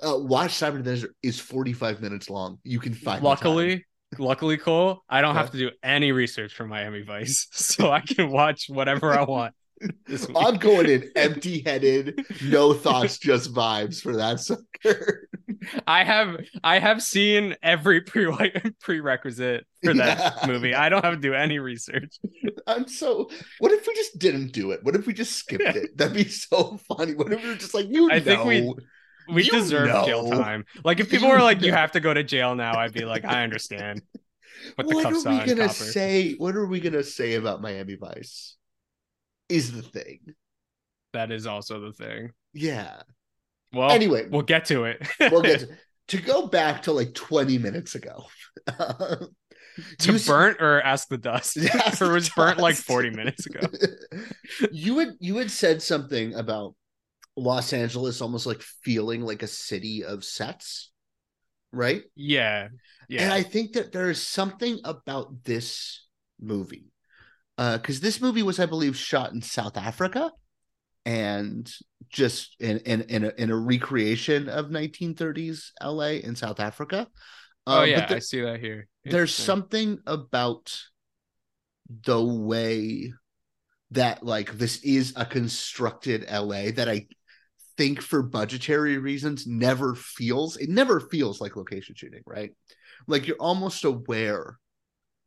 [0.00, 2.58] uh, watch Simon of the Desert is 45 minutes long.
[2.64, 3.22] You can find.
[3.22, 3.86] Luckily,
[4.18, 5.40] luckily, Cole, I don't Yeah.
[5.42, 9.54] have to do any research for Miami Vice, so I can watch whatever I want.
[10.36, 15.28] I'm going in empty headed, no thoughts, just vibes for that sucker.
[15.86, 18.26] I have I have seen every pre
[18.80, 20.46] prerequisite for that Yeah.
[20.46, 20.74] movie.
[20.74, 22.18] I don't have to do any research.
[22.66, 23.28] I'm so.
[23.58, 24.82] What if we just didn't do it?
[24.84, 25.96] What if we just skipped it?
[25.96, 27.14] That'd be so funny.
[27.14, 28.74] What if we were just like, you I know, think we
[29.28, 30.64] we You deserve jail time.
[30.84, 33.04] Like if people You were like, "You have to go to jail now," I'd be
[33.04, 34.02] like, "I understand."
[34.76, 35.02] What are we
[35.44, 35.72] gonna copper.
[35.74, 36.34] say?
[36.38, 38.56] What are we gonna say about Miami Vice?
[39.50, 40.20] Is the thing.
[41.12, 42.30] That is also the thing.
[42.54, 43.02] Yeah.
[43.74, 44.26] Well, Anyway.
[44.30, 45.06] we'll get to it.
[45.20, 45.60] We'll get
[46.08, 48.24] to, to go back to like 20 minutes ago.
[48.68, 49.28] to
[50.04, 51.58] you burnt or ask the dust.
[51.58, 53.60] Ask or was burnt like 40 minutes ago.
[54.72, 56.74] you had you had said something about
[57.36, 60.92] Los Angeles almost like feeling like a city of sets,
[61.72, 62.02] right?
[62.14, 62.68] Yeah.
[63.08, 63.22] Yeah.
[63.22, 66.06] And I think that there is something about this
[66.40, 66.86] movie.
[67.58, 70.32] Uh, because this movie was, I believe, shot in South Africa
[71.04, 71.70] and
[72.08, 77.06] just in in in a, in a recreation of 1930s LA in South Africa.
[77.66, 78.88] oh Um, yeah, there- I see that here.
[79.04, 80.76] there's something about
[82.02, 83.12] the way
[83.90, 87.06] that like this is a constructed LA that I
[87.76, 92.52] think for budgetary reasons never feels it never feels like location shooting, right?
[93.06, 94.58] Like you're almost aware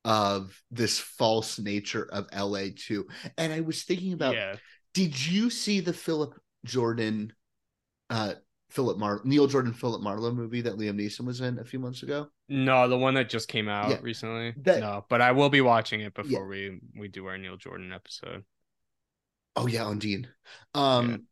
[0.06, 3.08] of this false nature of LA too.
[3.38, 4.56] And I was thinking about yeah.
[4.94, 7.34] did you see the Philip Jordan
[8.10, 8.36] uh
[8.70, 12.04] Philip Mar Neil Jordan Philip Marlowe movie that Liam Neeson was in a few months
[12.04, 12.28] ago?
[12.50, 14.00] No, the one that just came out Yeah.
[14.02, 14.54] recently.
[14.62, 17.92] That- no, but I will be watching it before we we do our Neil Jordan
[17.92, 18.44] episode.
[19.56, 20.28] Oh yeah, Undine.
[20.74, 21.28] Um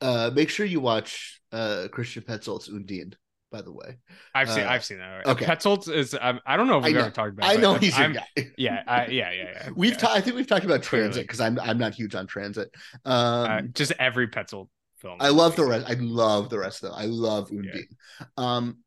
[0.00, 3.14] uh make sure you watch uh Christian Petzold's Undine,
[3.50, 3.98] by the way.
[4.34, 5.10] I've seen Uh, I've seen that.
[5.10, 5.30] Already.
[5.30, 5.44] okay.
[5.46, 7.48] Petzold is um, I don't know if we've ever talked about.
[7.50, 8.26] I know he's guy.
[8.58, 9.68] Yeah, I, yeah, yeah, yeah.
[9.74, 9.98] We've yeah.
[9.98, 11.06] ta- I think we've talked about Clearly.
[11.08, 12.68] transit because I'm I'm not huge on transit.
[13.04, 13.14] Um
[13.50, 14.68] Uh, just every Petzold
[14.98, 15.18] film.
[15.20, 15.86] I love the rest.
[15.88, 16.98] I love the rest of them.
[16.98, 17.58] I love Yeah.
[17.58, 17.88] Undine.
[18.36, 18.78] Um,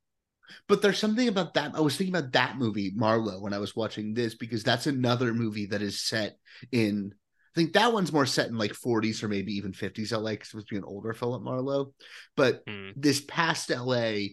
[0.67, 1.75] but there's something about that.
[1.75, 5.31] I was thinking about that movie, Marlowe, when I was watching this, because that's another
[5.33, 6.37] movie that is set
[6.71, 7.13] in
[7.59, 10.49] think that one's more set in like 40s or maybe even 50s LA because it's
[10.51, 11.93] supposed to be an older Philip Marlowe.
[12.35, 12.91] But Hmm.
[12.95, 14.29] this past LA,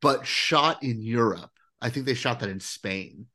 [0.00, 1.50] but shot in Europe.
[1.80, 3.26] I think they shot that in Spain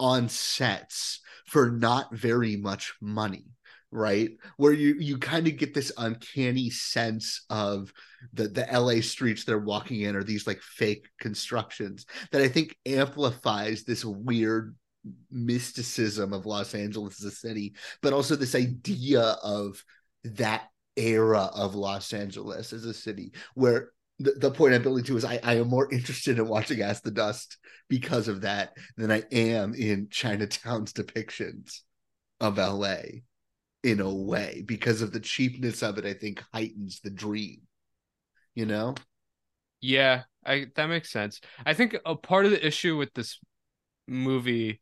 [0.00, 3.44] on sets for not very much money
[3.92, 7.92] right where you you kind of get this uncanny sense of
[8.32, 12.76] the the LA streets they're walking in are these like fake constructions that I think
[12.86, 14.74] amplifies this weird
[15.30, 19.82] mysticism of Los Angeles as a city but also this idea of
[20.24, 25.16] that era of Los Angeles as a city where the, the point I'm building to
[25.16, 29.10] is I, I am more interested in watching Ask the Dust because of that than
[29.10, 31.80] I am in Chinatown's depictions
[32.40, 32.96] of LA
[33.82, 37.62] in a way because of the cheapness of it, I think heightens the dream.
[38.54, 38.94] You know?
[39.80, 41.40] Yeah, I that makes sense.
[41.66, 43.38] I think a part of the issue with this
[44.08, 44.80] movie,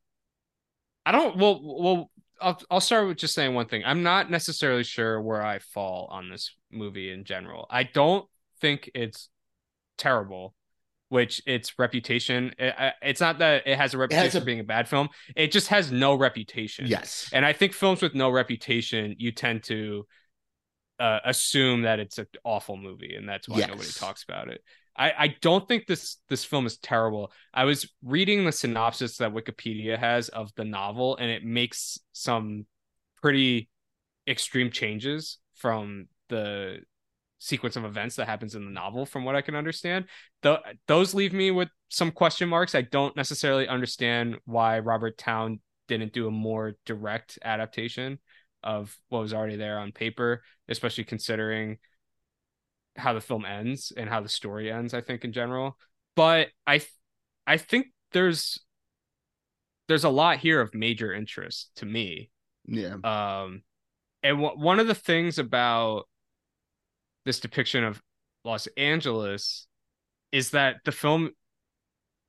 [1.04, 1.36] I don't.
[1.36, 3.82] Well, well, I'll I'll start with just saying one thing.
[3.84, 7.66] I'm not necessarily sure where I fall on this movie in general.
[7.70, 8.26] I don't
[8.60, 9.28] think it's
[9.98, 10.54] terrible,
[11.08, 12.54] which its reputation.
[12.58, 15.08] It, it's not that it has a reputation a- for being a bad film.
[15.36, 16.86] It just has no reputation.
[16.86, 17.28] Yes.
[17.32, 20.06] And I think films with no reputation, you tend to
[20.98, 24.62] uh, assume that it's an awful movie, and that's why nobody talks about it.
[24.96, 27.32] I, I don't think this this film is terrible.
[27.52, 32.66] I was reading the synopsis that Wikipedia has of the novel, and it makes some
[33.22, 33.70] pretty
[34.28, 36.80] extreme changes from the
[37.38, 40.04] sequence of events that happens in the novel, from what I can understand.
[40.42, 42.74] Th- those leave me with some question marks.
[42.74, 48.18] I don't necessarily understand why Robert Towne didn't do a more direct adaptation
[48.62, 51.78] of what was already there on paper, especially considering
[52.96, 55.78] how the film ends and how the story ends, I think in general.
[56.14, 56.92] But I th-
[57.46, 58.60] I think there's
[59.88, 62.30] there's a lot here of major interest to me.
[62.66, 62.94] Yeah.
[63.04, 63.62] Um
[64.22, 66.04] and w- one of the things about
[67.24, 68.00] this depiction of
[68.44, 69.66] Los Angeles
[70.30, 71.30] is that the film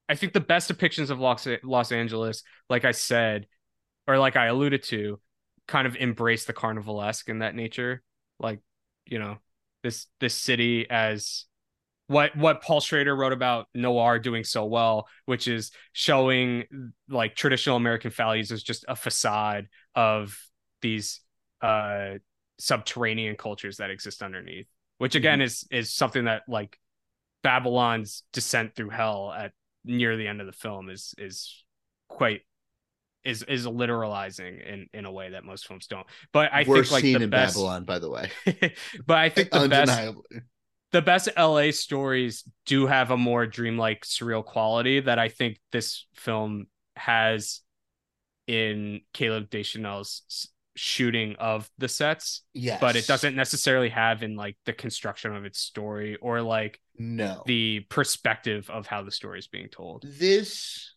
[0.10, 3.48] I think the best depictions of Los Los Angeles, like I said,
[4.08, 5.20] or like I alluded to,
[5.68, 8.04] kind of embrace the carnivalesque in that nature.
[8.40, 8.60] Like,
[9.06, 9.38] you know,
[9.84, 11.46] this this city as
[12.08, 16.66] what what Paul Schrader wrote about noir doing so well, which is showing
[17.10, 20.38] like traditional American values as just a facade of
[20.82, 21.22] these
[21.62, 22.16] uh
[22.60, 24.68] subterranean cultures that exist underneath.
[24.98, 26.80] Which again is is something that like
[27.42, 29.52] Babylon's descent through hell at
[29.86, 31.64] near the end of the film is is
[32.08, 32.42] quite
[33.24, 36.06] is is literalizing in in a way that most films don't.
[36.32, 38.32] But I Worst think like the in best, Babylon, by the way.
[39.06, 40.16] but I think the best
[40.92, 46.06] the best LA stories do have a more dreamlike surreal quality that I think this
[46.14, 47.62] film has
[48.48, 52.82] in Caleb Deschanel's shooting of the sets Yes.
[52.82, 57.44] but it doesn't necessarily have in like the construction of its story or like No.
[57.46, 60.04] the perspective of how the story is being told.
[60.04, 60.93] this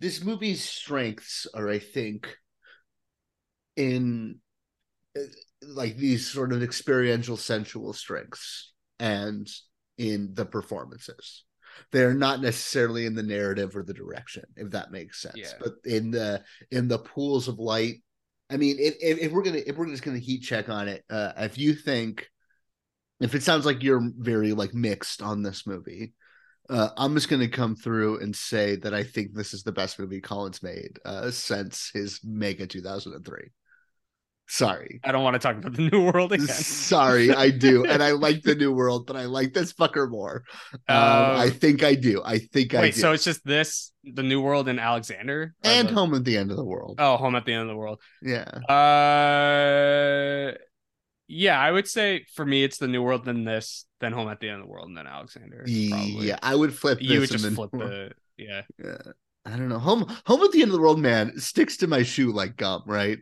[0.00, 2.36] this movie's strengths are i think
[3.76, 4.38] in
[5.16, 5.22] uh,
[5.62, 9.48] like these sort of experiential sensual strengths and
[9.98, 11.44] in the performances
[11.92, 15.52] they're not necessarily in the narrative or the direction if that makes sense Yeah.
[15.60, 18.02] but in the in the pools of light
[18.50, 21.04] i mean if, if, if we're gonna if we're just gonna heat check on it
[21.10, 22.28] uh if you think
[23.20, 26.12] if it sounds like you're very like mixed on this movie
[26.68, 29.72] uh, I'm just going to come through and say that I think this is the
[29.72, 33.50] best movie Colin's made uh, since his Mega 2003.
[34.48, 35.00] Sorry.
[35.02, 36.46] I don't want to talk about the New World again.
[36.46, 37.84] Sorry, I do.
[37.88, 40.44] And I like the New World, but I like this fucker more.
[40.72, 42.22] Um, I think I do.
[42.24, 45.94] I think I Wait, so it's just this, the New World, and Alexander, and the-
[45.94, 46.96] Home at the End of the World.
[47.00, 48.00] Oh, Home at the End of the World.
[48.22, 48.44] Yeah.
[48.68, 50.52] Uh,
[51.28, 54.40] yeah, I would say for me it's the New World, then this, then Home at
[54.40, 55.58] the End of the World, and then Alexander.
[55.58, 56.26] Probably.
[56.28, 58.62] Yeah, I would flip you would just flip the yeah.
[58.82, 58.98] Yeah.
[59.44, 59.78] I don't know.
[59.78, 62.82] Home Home at the End of the World, man, sticks to my shoe like gum,
[62.86, 63.18] right?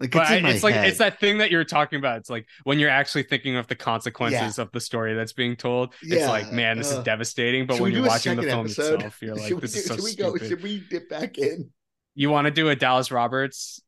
[0.00, 2.18] Like But it's I- in my it's like it's that thing that you're talking about.
[2.18, 5.94] It's like when you're actually thinking of the consequences of the story that's being told.
[6.02, 6.16] Yeah.
[6.18, 7.66] It's like, man, this uh, is devastating.
[7.66, 8.94] But when you're watching the film episode?
[8.94, 10.40] itself, you're like, should this we, is so should we stupid.
[10.40, 10.46] go?
[10.48, 11.70] Should we dip back in?
[12.16, 13.80] You want to do a Dallas Roberts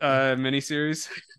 [0.00, 1.08] uh miniseries?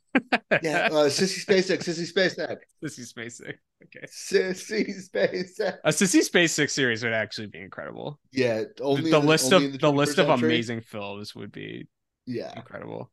[0.63, 3.59] Yeah, uh, Sissy Spacek, Sissy Spacek, Sissy Space Six.
[3.84, 4.05] Okay.
[4.07, 5.78] Sissy Spacek.
[5.84, 8.20] A Sissy Space Six series would actually be incredible.
[8.32, 10.47] Yeah, only the in list only of in the, list of century.
[10.49, 11.88] amazing films would be
[12.26, 13.11] Yeah, incredible.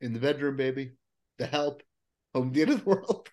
[0.00, 0.92] in the bedroom, baby.
[1.38, 1.82] The Help,
[2.34, 3.28] Home the End of the World.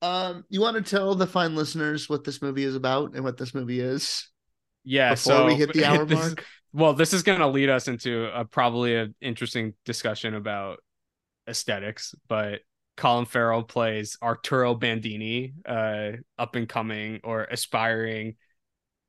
[0.00, 3.36] Um, you want to tell the fine listeners what this movie is about and what
[3.36, 4.28] this movie is
[4.84, 5.10] Yeah.
[5.10, 6.44] before so we hit the hour this- mark?
[6.74, 10.78] Well, this is going to lead us into a probably an interesting discussion about
[11.48, 12.60] aesthetics, but
[12.96, 18.36] Colin Farrell plays Arturo Bandini, uh, up and coming or aspiring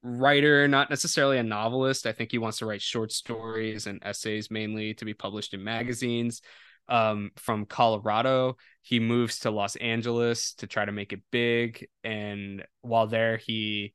[0.04, 2.06] writer, not necessarily a novelist.
[2.06, 5.64] I think he wants to write short stories and essays mainly to be published in
[5.64, 6.42] magazines.
[6.90, 11.88] Um, from Colorado, he moves to Los Angeles to try to make it big.
[12.04, 13.94] And while there, he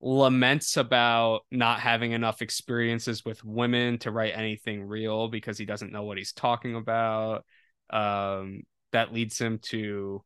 [0.00, 5.92] laments about not having enough experiences with women to write anything real because he doesn't
[5.92, 7.44] know what he's talking about.
[7.92, 8.62] Um,
[8.92, 10.22] that leads him to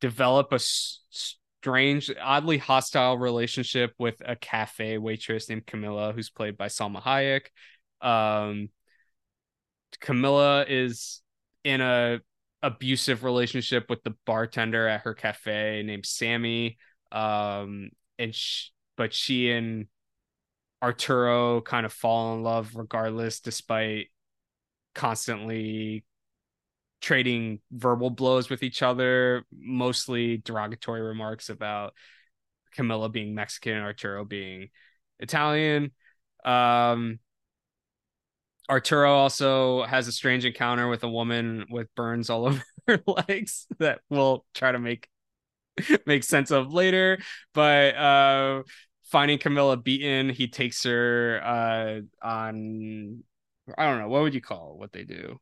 [0.00, 6.56] develop a s- strange, oddly hostile relationship with a cafe waitress named Camilla, who's played
[6.56, 7.46] by Salma Hayek.
[8.00, 8.68] Um,
[10.00, 11.22] Camilla is
[11.64, 12.20] in a
[12.62, 16.78] abusive relationship with the bartender at her cafe named Sammy.
[17.12, 18.36] Um, and
[18.96, 19.86] but she and
[20.82, 24.08] Arturo kind of fall in love regardless, despite
[24.94, 26.04] constantly
[27.00, 31.94] trading verbal blows with each other, mostly derogatory remarks about
[32.74, 34.68] Camilla being Mexican and Arturo being
[35.20, 35.92] Italian.
[36.44, 37.18] Um,
[38.70, 43.66] Arturo also has a strange encounter with a woman with burns all over her legs
[43.78, 45.08] that we'll try to make
[46.06, 47.18] make sense of later.
[47.54, 48.62] But uh,
[49.04, 53.22] finding Camilla beaten, he takes her uh, on
[53.76, 55.38] I don't know what would you call what they do.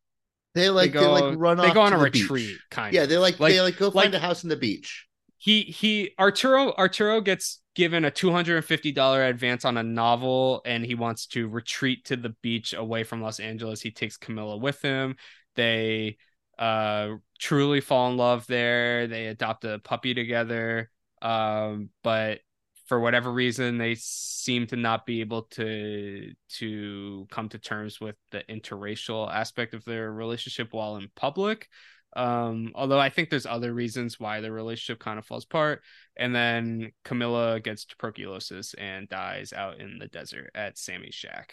[0.57, 2.61] They like they, go- like run they go on a retreat, beach.
[2.71, 3.11] kind yeah, of.
[3.11, 5.07] Yeah, they like, Like- they like go find like- a house in the beach.
[5.37, 9.83] he he Arturo Arturo gets given a two hundred and fifty dollar advance on a
[9.83, 13.83] novel, and he wants to retreat to the beach away from Los Angeles.
[13.83, 15.17] He takes Camilla with him.
[15.57, 16.17] They
[16.59, 19.07] uh truly fall in love there.
[19.09, 20.91] They adopt a puppy together.
[21.21, 22.41] Um, but
[22.87, 28.16] for whatever reason, they seem to not be able to to come to terms with
[28.30, 31.68] the interracial aspect of their relationship while in public.
[32.14, 35.82] Um, although I think there's other reasons why the relationship kind of falls apart.
[36.16, 41.53] And then Camilla gets tuberculosis and dies out in the desert at Sammy's shack.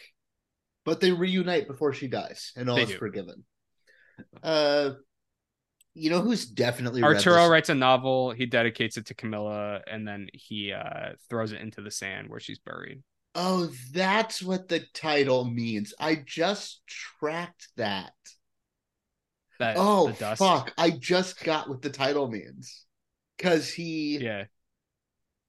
[0.85, 2.97] But they reunite before she dies, and all They is do.
[2.97, 3.43] forgiven.
[4.41, 4.91] Uh,
[5.95, 10.27] you know who's definitely Arturo writes a novel, he dedicates it to Camilla, and then
[10.33, 13.03] he uh throws it into the sand where she's buried.
[13.35, 15.93] Oh, that's what the title means.
[15.99, 18.13] I just tracked that.
[19.59, 20.73] That Oh fuck!
[20.77, 22.85] I just got what the title means.
[23.39, 24.45] Cause he Yeah.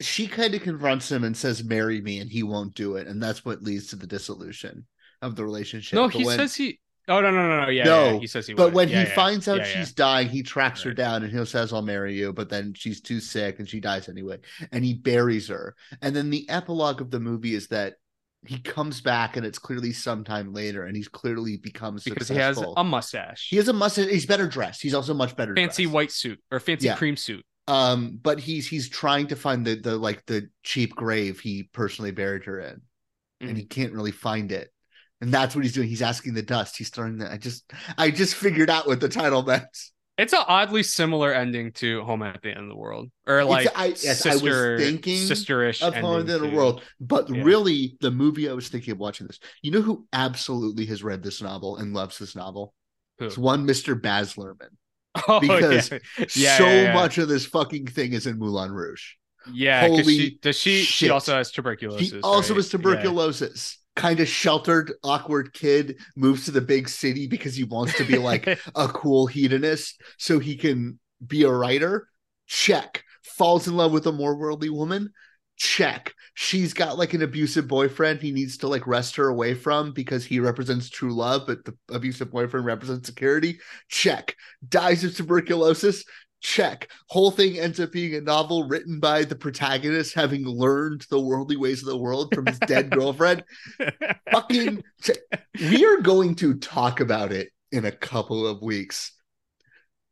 [0.00, 3.22] she kind of confronts him and says, Marry me, and he won't do it, and
[3.22, 4.86] that's what leads to the dissolution
[5.22, 5.94] of the relationship.
[5.96, 8.26] No, But he when- says he Oh no no no no yeah, no, yeah, he
[8.26, 8.74] says he But would.
[8.74, 9.14] when Yeah, he yeah.
[9.14, 12.48] finds out she's dying, he tracks her down and he says, "I'll marry you." But
[12.48, 14.38] then she's too sick and she dies anyway,
[14.72, 15.74] and he buries her.
[16.02, 17.94] And then the epilogue of the movie is that
[18.46, 22.58] he comes back and it's clearly sometime later, and he's clearly becomes because he has
[22.58, 23.48] a mustache.
[23.50, 24.08] he has a mustache.
[24.08, 24.82] He's better dressed.
[24.82, 25.94] He's also much better fancy dressed.
[25.94, 27.44] white suit or fancy cream suit.
[27.68, 32.10] Um, but he's he's trying to find the the like the cheap grave he personally
[32.10, 32.82] buried her in,
[33.42, 33.48] Mhm.
[33.48, 34.70] and he can't really find it.
[35.24, 35.88] And that's what he's doing.
[35.88, 36.76] He's asking the dust.
[36.76, 37.32] He's throwing the.
[37.32, 39.64] I just I just figured out what the title meant.
[40.18, 43.68] It's an oddly similar ending to Home at the End of the World, or like
[43.74, 46.82] I- yes, I was sister, thinking sisterish of Home at the End of the World.
[47.00, 47.42] But Yeah.
[47.42, 49.40] really, the movie I was thinking of watching this.
[49.62, 52.74] You know who absolutely has read this novel and loves this novel?
[53.18, 53.24] Who?
[53.24, 54.00] It's one Mr.
[54.00, 54.76] Baz Luhrmann.
[55.26, 56.26] Oh, Because yeah.
[56.34, 59.14] Yeah, so much of this fucking thing is in Moulin Rouge.
[59.52, 62.22] Yeah, Holy she does she she also has tuberculosis.
[62.22, 62.56] Also right?
[62.58, 63.78] has tuberculosis.
[63.96, 68.18] Kind of sheltered, awkward kid moves to the big city because he wants to be
[68.18, 72.08] like a cool hedonist so he can be a writer.
[72.46, 73.04] Check.
[73.22, 75.12] Falls in love with a more worldly woman.
[75.56, 76.12] Check.
[76.34, 80.24] She's got like an abusive boyfriend he needs to like wrest her away from because
[80.24, 83.60] he represents true love, but the abusive boyfriend represents security.
[83.88, 84.34] Check.
[84.68, 86.04] Dies of tuberculosis.
[86.44, 86.88] Check.
[87.08, 91.56] Whole thing ends up being a novel written by the protagonist having learned the worldly
[91.56, 93.44] ways of the world from his dead girlfriend.
[94.30, 94.84] Fucking.
[95.00, 95.16] check.
[95.58, 99.12] We are going to talk about it in a couple of weeks.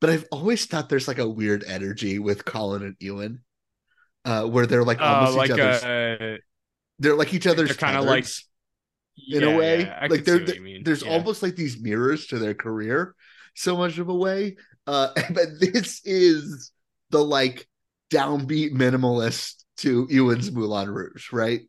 [0.01, 3.43] But I've always thought there's like a weird energy with Colin and Ewan,
[4.24, 5.85] uh, where they're like Uh, almost like each other's.
[5.85, 6.37] uh,
[6.99, 9.80] they're like each other's kind of like in yeah, a way.
[9.83, 10.39] yeah, like they're,
[10.83, 11.11] there's Yeah.
[11.11, 13.14] almost like these mirrors to their career,
[13.55, 14.57] so much of a way.
[14.87, 16.72] Uh, but this is
[17.11, 17.66] the like
[18.11, 21.62] downbeat minimalist to Ewan's Moulin Rouge, right?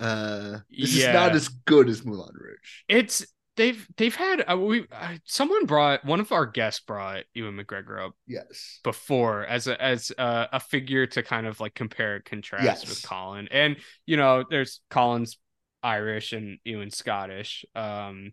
[0.00, 2.82] Uh, this is not as good as Moulin Rouge.
[2.88, 7.56] it's they've they've had uh, we uh, someone brought one of our guests brought Ewan
[7.56, 8.78] McGregor up Yes.
[8.84, 12.88] before as a as a, a figure to kind of like compare and contrast Yes.
[12.88, 13.48] with Colin.
[13.50, 15.36] And you know, there's Colin's
[15.82, 17.64] Irish and Ewan Scottish.
[17.74, 18.32] Um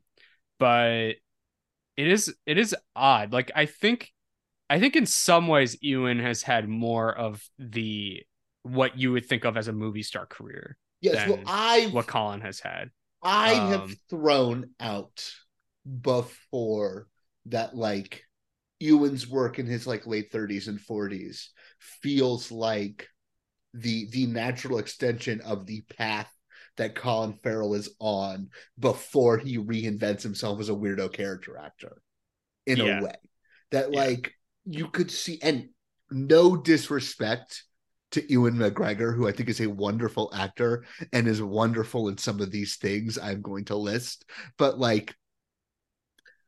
[0.60, 1.16] but
[1.98, 3.34] it is it is odd.
[3.34, 4.12] Like I think
[4.70, 8.24] I think in some ways Ewan has had more of the
[8.64, 10.78] what you would think of as a movie star career.
[11.02, 12.90] Yes, well, I what Colin has had.
[13.22, 15.30] I have Um, thrown out
[16.02, 17.08] before
[17.48, 18.24] that like
[18.80, 21.52] Ewan's work in his like late 30s and 40s
[22.02, 23.08] feels like
[23.74, 26.32] the the natural extension of the path
[26.78, 28.50] that Colin Farrell is on
[28.80, 32.02] before he reinvents himself as a weirdo character actor
[32.66, 33.00] in Yeah.
[33.00, 33.16] a way
[33.72, 33.94] that Yeah.
[33.96, 34.34] like
[34.66, 35.70] you could see and
[36.12, 37.64] no disrespect
[38.12, 42.40] to Ewan McGregor who I think is a wonderful actor and is wonderful in some
[42.40, 44.26] of these things I'm going to list
[44.58, 45.16] but like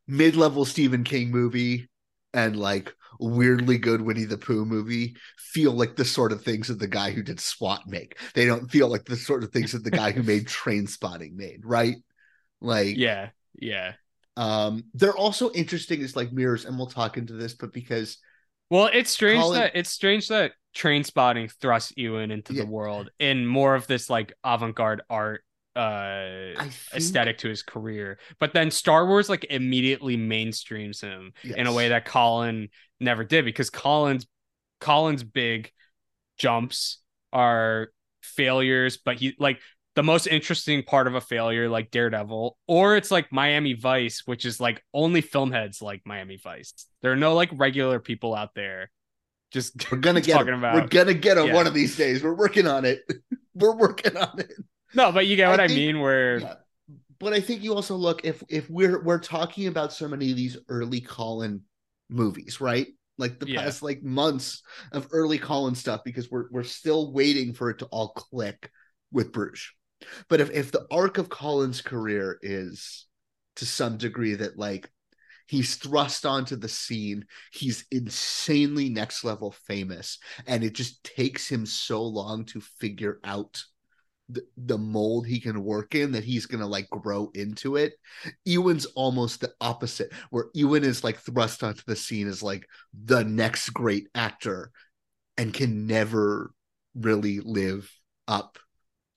[0.08, 1.90] mid-level Stephen King movie
[2.34, 6.80] and like weirdly good Winnie the Pooh movie feel like the sort of things that
[6.80, 8.20] the guy who did SWAT make.
[8.34, 11.62] They don't feel like the sort of things that the guy who made Trainspotting made,
[11.66, 11.96] right?
[12.62, 13.94] Like Yeah, yeah.
[14.38, 18.18] Um they're also interesting as like mirrors and we'll talk into this but because
[18.70, 22.64] Well, it's strange Colin- that it's strange that Trainspotting thrusts Ewan into Yeah.
[22.64, 25.44] the world in more of this like avant-garde art
[25.76, 28.20] uh think aesthetic to his career.
[28.40, 32.70] But then Star Wars like immediately mainstreams him in a way that Colin
[33.00, 34.26] never did because Colin's
[34.80, 35.72] Colin's big
[36.38, 37.00] jumps
[37.34, 37.90] are
[38.22, 39.60] failures, but he like
[39.98, 44.46] the most interesting part of a failure like Daredevil or it's like Miami Vice, which
[44.46, 46.72] is like only film heads like Miami Vice.
[47.02, 48.92] There are no like regular people out there
[49.52, 50.60] just we're gonna get talking him.
[50.60, 51.56] about we're gonna get him Yeah.
[51.56, 52.22] one of these days.
[52.24, 53.02] We're working on it.
[53.56, 54.54] we're working on it.
[54.94, 56.54] No, but you get what I, think- mean where Yeah.
[57.20, 60.38] But I think you also look if if we're we're talking about so many of
[60.38, 61.62] these early Colin
[62.08, 62.86] movies, right?
[63.18, 63.64] Like the Yeah.
[63.64, 67.86] past like months of early Colin stuff because we're we're still waiting for it to
[67.88, 68.70] all click
[69.12, 69.72] with Bruges.
[70.30, 73.06] But if if the arc of Colin's career is
[73.58, 74.90] to some degree that like
[75.48, 81.66] he's thrust onto the scene, he's insanely next level famous, and it just takes him
[81.66, 83.64] so long to figure out
[84.30, 87.94] the, the mold he can work in that he's gonna like grow into it.
[88.46, 92.68] Ewan's almost the opposite, where Ewan is like thrust onto the scene as like
[93.06, 94.72] the next great actor
[95.38, 96.52] and can never
[96.96, 97.90] really live
[98.28, 98.58] up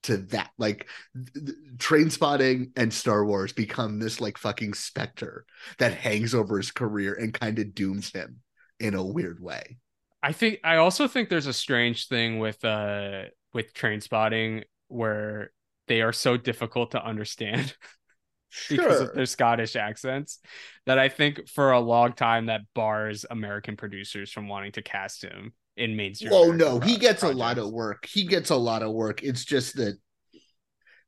[0.05, 0.51] to that.
[0.59, 0.88] Like
[1.34, 5.44] th- Trainspotting and Star Wars become this like fucking specter
[5.78, 8.40] that hangs over his career and kind of dooms him
[8.78, 9.78] in a weird way.
[10.22, 15.53] I think I also think there's a strange thing with uh with Trainspotting where
[15.88, 17.74] they are so difficult to understand
[18.68, 20.40] because of their Scottish accents
[20.86, 25.22] that I think for a long time that bars American producers from wanting to cast
[25.22, 26.33] him in mainstream.
[26.33, 28.07] Oh no, he gets a lot of work.
[28.07, 29.22] He gets a lot of work.
[29.22, 29.99] It's just that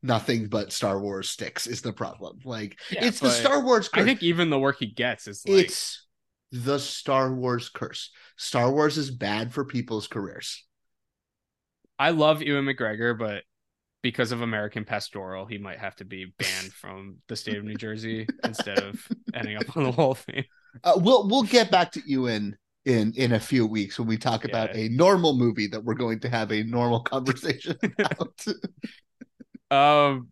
[0.03, 2.39] nothing but Star Wars sticks is the problem.
[2.45, 4.03] Like Yeah, it's the Star Wars curse.
[4.03, 6.07] I think even the work he gets is like it's
[6.51, 8.11] the Star Wars curse.
[8.37, 10.64] Star Wars is bad for people's careers.
[11.99, 13.45] I love Ewan McGregor, but
[14.03, 17.77] because of American Pastoral, he might have to be banned from the state of New
[17.77, 20.45] Jersey instead of ending up on the Hall of Fame.
[20.83, 24.45] Uh, we'll we'll get back to Ewan in in a few weeks when we talk
[24.45, 28.45] about a normal movie that we're going to have a normal conversation about.
[29.70, 30.28] Um,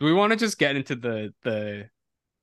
[0.00, 1.90] do we want to just get into the the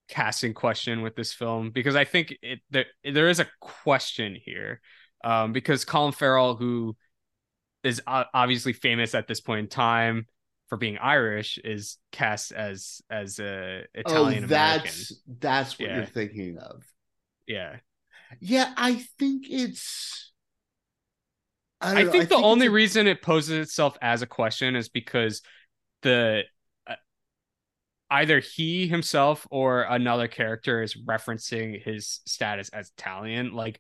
[0.10, 4.80] casting question with this film because I think it there there is a question here,
[5.24, 6.96] um, because Colin Farrell, who
[7.84, 10.28] is obviously famous at this point in time
[10.68, 14.84] for being Irish, is cast as as a Italian oh, American.
[14.84, 15.96] that's that's what Yeah.
[15.98, 16.84] you're thinking of.
[17.48, 17.78] Yeah,
[18.40, 20.32] Yeah, I think it's.
[21.82, 24.90] I know, think the it's only a- reason it poses itself as a question is
[24.90, 25.42] because
[26.02, 26.44] the
[26.88, 26.96] uh,
[28.10, 33.80] either he himself or another character is referencing his status as Italian, like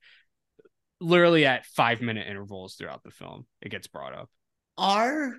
[0.99, 3.45] literally at five minute intervals throughout the film.
[3.61, 4.29] It gets brought up.
[4.77, 5.33] are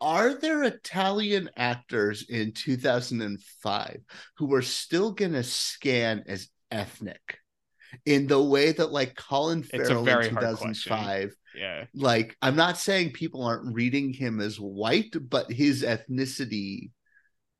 [0.00, 4.00] are there Italian actors in 2005
[4.36, 7.38] who are still gonna scan as ethnic
[8.04, 11.84] in the way that like Colin Farrell in hard 2005 Yeah.
[11.94, 16.90] like I'm not saying people aren't reading him as white, but his ethnicity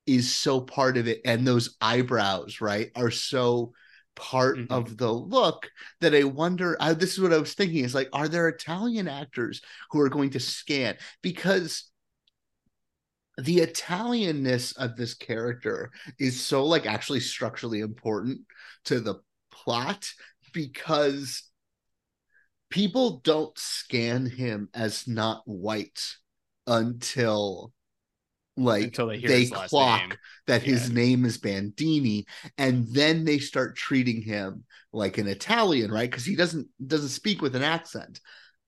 [0.06, 3.72] is so part of it, and those eyebrows, right, are so
[4.14, 4.70] part Mhm.
[4.70, 5.70] of the look
[6.00, 6.76] that I wonder.
[6.80, 9.60] I, this is what I was thinking: is like, are there Italian actors
[9.90, 11.90] who are going to scan because
[13.36, 18.40] the Italianness of this character is so like actually structurally important
[18.84, 19.16] to the
[19.64, 20.10] plot
[20.52, 21.44] because
[22.70, 26.00] people don't scan him as not white
[26.66, 27.72] until
[28.56, 33.76] like Until they hear they clock that his name is Bandini, and then they start
[33.76, 36.10] treating him like an Italian, right?
[36.10, 38.20] Because he doesn't doesn't speak with an accent.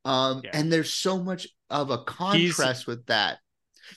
[0.05, 0.51] Um, Yeah.
[0.55, 3.39] and there's so much of a contrast with that.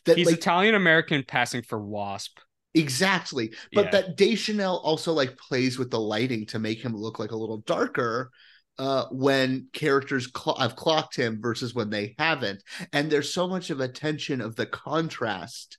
[0.05, 2.39] That He's like Italian American passing for Wasp.
[2.73, 3.91] Exactly, but Yeah.
[3.91, 7.59] that Deschanel also like plays with the lighting to make him look like a little
[7.59, 8.31] darker.
[8.79, 13.69] Uh, when characters cl- have clocked him versus when they haven't, and there's so much
[13.69, 15.77] of a tension of the contrast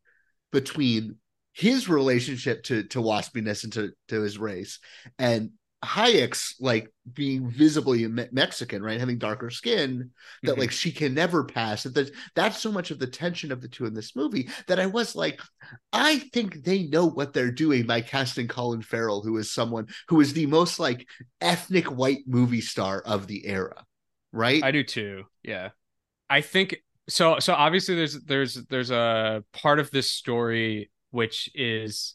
[0.52, 1.16] between
[1.52, 4.78] his relationship to to waspiness and to to his race
[5.18, 5.50] and
[5.84, 8.98] Hayek's like being visibly Me- Mexican, right?
[8.98, 10.10] Having darker skin
[10.42, 10.58] that Mhm.
[10.58, 11.84] like she can never pass.
[11.84, 14.86] That that's so much of the tension of the two in this movie that I
[14.86, 15.40] was like,
[15.92, 20.20] I think they know what they're doing by casting Colin Farrell, who is someone who
[20.20, 21.06] is the most like
[21.40, 23.84] ethnic white movie star of the era,
[24.32, 24.62] right?
[24.64, 25.24] I do too.
[25.42, 25.70] Yeah.
[26.30, 26.76] I think
[27.08, 32.14] so so obviously there's there's there's a part of this story which is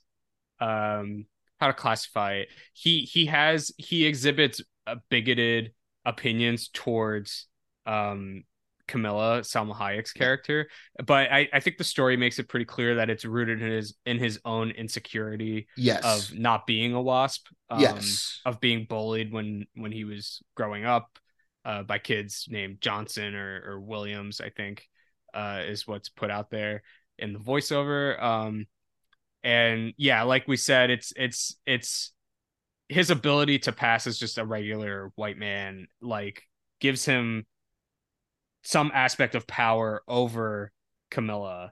[0.59, 1.26] um
[1.60, 2.49] how to classify it.
[2.74, 5.74] He he has he exhibits uh, bigoted
[6.05, 7.47] opinions towards
[7.86, 8.43] um
[8.88, 10.68] Camilla Salma Hayek's character,
[11.05, 13.95] but I, I think the story makes it pretty clear that it's rooted in his
[14.05, 16.03] in his own insecurity yes.
[16.03, 17.47] of not being a wasp.
[17.70, 18.41] Um, yes.
[18.45, 21.20] of being bullied when when he was growing up
[21.66, 24.88] uh, by kids named Johnson or, or Williams, I think,
[25.36, 26.82] uh, is what's put out there
[27.20, 28.22] in the voiceover.
[28.22, 28.66] Um,
[29.43, 32.11] and yeah, like we said, it's it's it's
[32.87, 36.43] his ability to pass as just a regular white man, like
[36.79, 37.45] gives him
[38.63, 40.71] some aspect of power over
[41.11, 41.71] Camilla.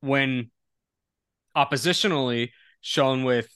[0.00, 0.50] When
[1.56, 2.50] oppositionally
[2.80, 3.48] shown with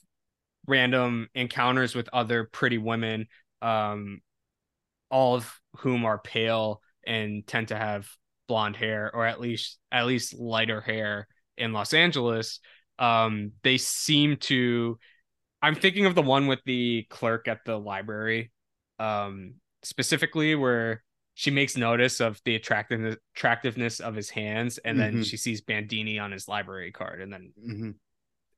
[0.67, 3.25] random encounters with other pretty women
[3.61, 4.19] um
[5.09, 8.07] all of whom are pale and tend to have
[8.47, 11.27] blonde hair or at least at least lighter hair
[11.57, 12.59] in Los Angeles
[12.99, 14.97] um they seem to
[15.61, 18.51] I'm thinking of the one with the clerk at the library
[18.99, 21.03] um specifically where
[21.35, 25.25] she makes notice of the attractiveness attractiveness of his hands and then Mhm.
[25.25, 27.95] she sees Bandini on his library card and then Mhm.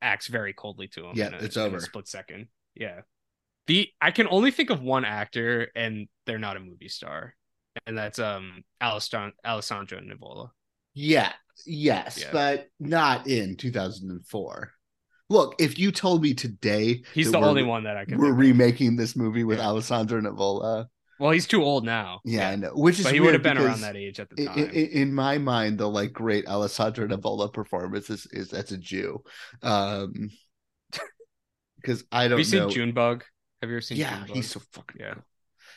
[0.01, 1.17] acts very coldly to him.
[1.17, 1.79] Yeah, a, it's over.
[1.81, 2.47] split second.
[2.75, 3.01] Yeah.
[3.67, 7.35] The I can only think of one actor, and they're not a movie star,
[7.85, 10.51] and that's um Alessandro Alessandro Nivola.
[10.93, 11.33] Yeah,
[11.65, 12.29] yes, Yeah.
[12.31, 14.71] but not in 2004.
[15.31, 18.17] Look, if you told me today He's the only one that I can.
[18.17, 18.37] we're think of.
[18.39, 19.67] remaking this movie with Yeah.
[19.67, 20.87] Alessandro Nivola,
[21.19, 22.21] Well, he's too old now.
[22.25, 24.45] yeah, I know, which is but he would have been around that age at the
[24.45, 24.57] time.
[24.57, 29.21] i- in my mind, the like great Alessandro Nivola performance is, is that's a Jew,
[29.61, 30.31] um,
[31.81, 32.69] because I don't Have you seen know.
[32.69, 33.23] Junebug?
[33.61, 33.97] Have you ever seen?
[33.97, 34.35] yeah, Junebug?
[34.35, 35.13] he's so fucking Yeah.
[35.15, 35.23] cool.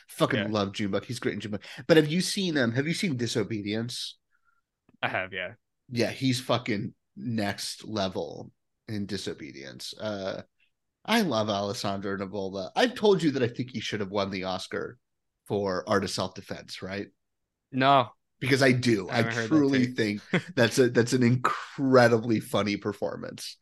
[0.07, 0.47] Fucking Yeah.
[0.49, 1.05] love Junebug.
[1.05, 1.61] He's great in Junebug.
[1.87, 2.71] But have you seen um?
[2.73, 4.17] Have you seen Disobedience?
[5.01, 5.31] I have.
[5.33, 5.53] Yeah.
[5.93, 8.51] Yeah, he's fucking next level
[8.87, 9.93] in disobedience.
[9.99, 10.41] Uh
[11.05, 12.71] I love Alessandro Nivola.
[12.75, 14.97] I've told you that I think he should have won the Oscar
[15.47, 17.07] for Art of Self Defense, right?
[17.71, 18.09] No.
[18.39, 19.09] Because I do.
[19.09, 20.21] I I, haven't that truly think
[20.55, 23.57] that's a that's an incredibly funny performance.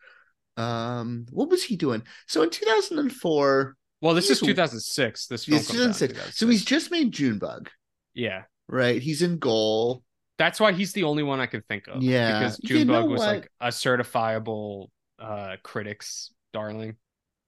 [0.57, 2.03] Um, what was he doing?
[2.27, 5.27] So in 2004, Well, this is 2006.
[5.27, 6.37] This film he's comes out in 2006.
[6.37, 7.69] So he's just made Junebug,
[8.13, 8.43] yeah.
[8.67, 9.01] right?
[9.01, 10.03] He's in Goal.
[10.41, 12.01] That's why he's the only one I can think of.
[12.01, 12.39] Yeah.
[12.39, 13.27] because You Junebug know was what?
[13.27, 14.87] like a certifiable
[15.19, 16.95] uh critics darling.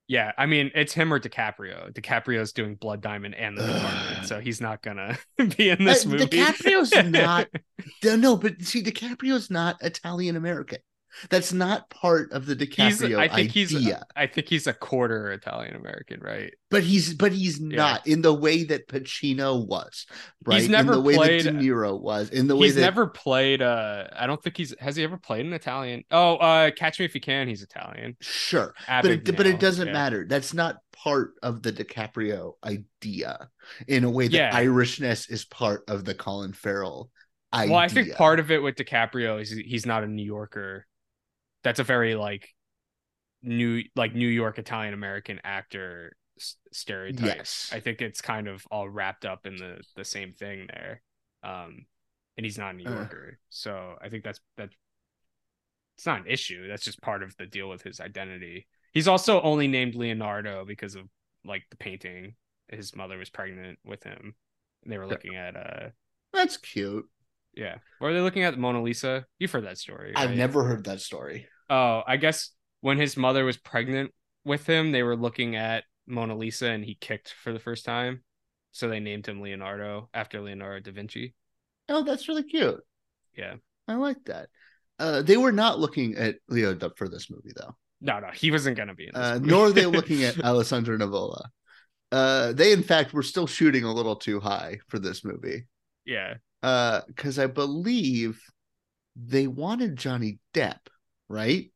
[0.07, 1.91] Yeah, I mean it's him or DiCaprio.
[1.91, 5.17] DiCaprio's doing Blood Diamond and The Departed, so he's not gonna
[5.57, 6.25] be in this Uh, movie.
[6.27, 7.47] DiCaprio's not
[8.03, 10.77] No, no, but see, DiCaprio's not Italian American.
[11.29, 14.03] That's not part of the He's, DiCaprio I think he's, idea.
[14.15, 16.53] I think he's a quarter Italian American, right?
[16.71, 20.07] but he's, but he's not in the way that Pacino was,
[20.43, 20.59] right?
[20.61, 22.81] He's never in the way played- that De Niro was, in the way he's that
[22.81, 23.61] never played.
[23.61, 26.03] Uh, I don't think he's has he ever played an Italian.
[26.09, 27.47] Oh, uh, Catch Me If You Can.
[27.47, 28.17] He's Italian.
[28.21, 29.93] sure, but it, but it doesn't yeah.
[29.93, 30.25] matter.
[30.27, 33.49] That's not part of the DiCaprio idea.
[33.87, 34.51] In a way that Yeah.
[34.59, 37.09] Irishness is part of the Colin Farrell
[37.53, 37.71] idea.
[37.71, 40.85] Well, I think part of it with DiCaprio is he's not a New Yorker.
[41.63, 42.49] That's a very like
[43.41, 47.37] new like New York Italian American actor s- stereotype.
[47.37, 47.71] Yes.
[47.73, 51.01] I think it's kind of all wrapped up in the the same thing there.
[51.43, 51.85] Um
[52.37, 52.93] and he's not a New Uh.
[52.95, 53.39] Yorker.
[53.49, 54.73] so I think that's that's
[55.97, 56.67] it's not an issue.
[56.67, 58.67] That's just part of the deal with his identity.
[58.93, 61.05] He's also only named Leonardo because of
[61.45, 62.35] like the painting.
[62.69, 64.35] His mother was pregnant with him.
[64.85, 65.89] They were looking at uh
[66.33, 67.05] that's cute.
[67.53, 67.75] yeah.
[68.01, 69.25] Or are they looking at Mona Lisa?
[69.37, 70.13] You've heard that story.
[70.15, 71.47] I've never heard that story.
[71.69, 72.49] Oh, I guess
[72.81, 74.11] when his mother was pregnant
[74.45, 78.23] with him, they were looking at Mona Lisa and he kicked for the first time.
[78.71, 81.35] So they named him Leonardo after Leonardo da Vinci.
[81.89, 82.81] Oh, that's really cute.
[83.37, 83.55] Yeah.
[83.87, 84.49] I like that.
[84.99, 87.75] Uh, they were not looking at Leo for this movie though.
[88.01, 89.21] No, no, he wasn't gonna be in this.
[89.23, 89.49] Uh, movie.
[89.49, 91.45] nor are they looking at Alessandro Nivola.
[92.11, 95.65] Uh, they in fact were still shooting a little too high for this movie.
[96.05, 96.35] yeah.
[96.61, 98.39] Uh, because I believe
[99.17, 100.79] they wanted Johnny Depp,
[101.29, 101.71] right?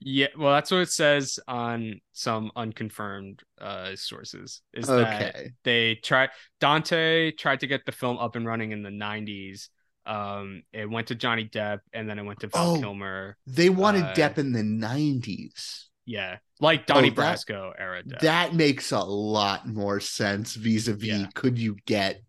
[0.00, 4.62] Yeah, well, that's what it says on some unconfirmed uh sources.
[4.72, 5.50] Is that Okay.
[5.64, 9.68] they tried Dante tried to get the film up and running in the '90s.
[10.06, 12.80] Um, it went to Johnny Depp, and then it went to Val Oh.
[12.80, 13.36] Kilmer.
[13.46, 15.88] They wanted Uh, Depp in the nineties.
[16.06, 18.02] Yeah, like Donnie Oh, that- Brasco era.
[18.04, 18.20] Depp.
[18.20, 21.26] That makes a lot more sense vis-a-vis Yeah.
[21.34, 22.22] could you get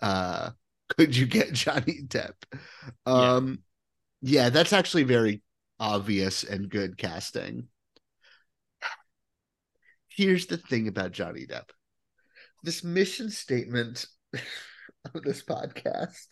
[0.00, 0.50] uh
[0.96, 2.34] could you get Johnny Depp?
[3.06, 3.12] Yeah.
[3.12, 3.62] Um
[4.20, 5.42] yeah, that's actually very
[5.82, 7.66] obvious and good casting.
[10.08, 11.70] Here's the thing about Johnny Depp.
[12.62, 14.06] This mission statement
[15.14, 16.26] of this podcast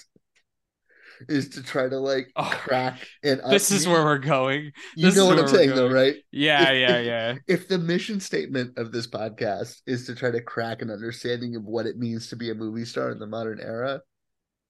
[1.29, 4.71] is to try to like Oh, crack and this is where we're going.
[4.97, 6.15] you this know is what I'm saying though, right?
[6.31, 7.35] Yeah, If- yeah, if- yeah.
[7.49, 11.65] if the mission statement of this podcast is to try to crack an understanding of
[11.65, 14.01] what it means to be a movie star in the modern era,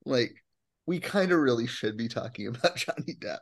[0.07, 0.33] like
[0.87, 3.41] we kind of really should be talking about Johnny Depp.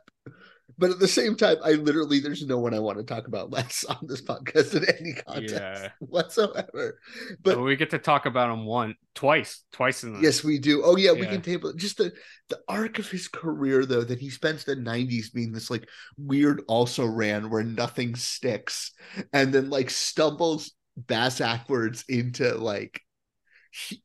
[0.79, 3.51] But at the same time, I literally there's no one I want to talk about
[3.57, 5.89] less on this podcast in any context Yeah.
[5.99, 6.99] whatsoever.
[7.43, 10.81] But we get to talk about him one, twice, twice in the yes, we do.
[10.83, 12.13] Oh yeah, we can table just the
[12.47, 16.63] the arc of his career though that he spends the 90s being this like weird
[16.67, 18.91] also ran where nothing sticks
[19.33, 23.01] and then like stumbles bass backwards into like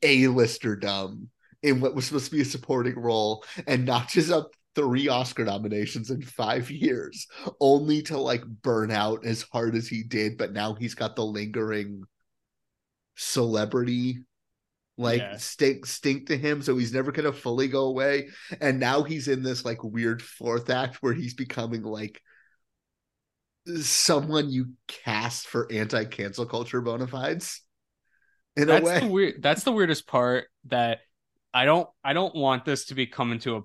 [0.03, 1.29] a-lister dumb
[1.63, 6.11] in what was supposed to be a supporting role and notches up three Oscar nominations
[6.11, 7.27] in five years,
[7.59, 11.25] only to like burn out as hard as he did, but now he's got the
[11.25, 12.03] lingering
[13.15, 14.19] celebrity
[14.97, 15.37] like Yeah.
[15.37, 18.29] stink stink to him so he's never gonna fully go away
[18.61, 22.21] and now he's in this like weird fourth act where he's becoming like
[23.81, 27.61] someone you cast for anti-cancel culture bona fides
[28.55, 30.99] in that's a way the weird that's the weirdest part that
[31.53, 33.61] i don't i don't want this to be coming to a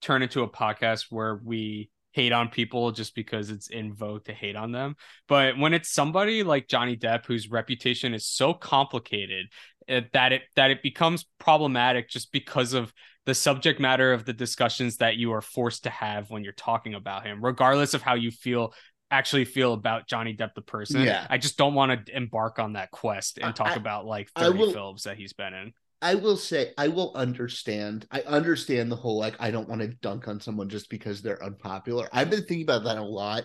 [0.00, 4.32] turn into a podcast where we hate on people just because it's in vogue to
[4.32, 4.96] hate on them
[5.28, 9.46] but when it's somebody like johnny depp whose reputation is so complicated
[9.88, 12.92] uh, that it that it becomes problematic just because of
[13.26, 16.94] the subject matter of the discussions that you are forced to have when you're talking
[16.94, 18.72] about him regardless of how you feel
[19.10, 21.00] actually feel about Johnny Depp the person.
[21.00, 21.26] Yeah.
[21.30, 24.42] I just don't want to embark on that quest and talk I- about like I
[24.42, 25.72] 30 will- films that he's been in.
[26.00, 28.06] I will say I will understand.
[28.10, 31.42] I understand the whole like I don't want to dunk on someone just because they're
[31.42, 32.08] unpopular.
[32.12, 33.44] I've been thinking about that a lot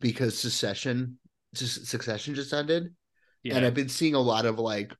[0.00, 1.18] because Secession
[1.54, 2.94] just Succession just ended.
[3.42, 3.56] Yeah.
[3.56, 4.94] And I've been seeing a lot of like,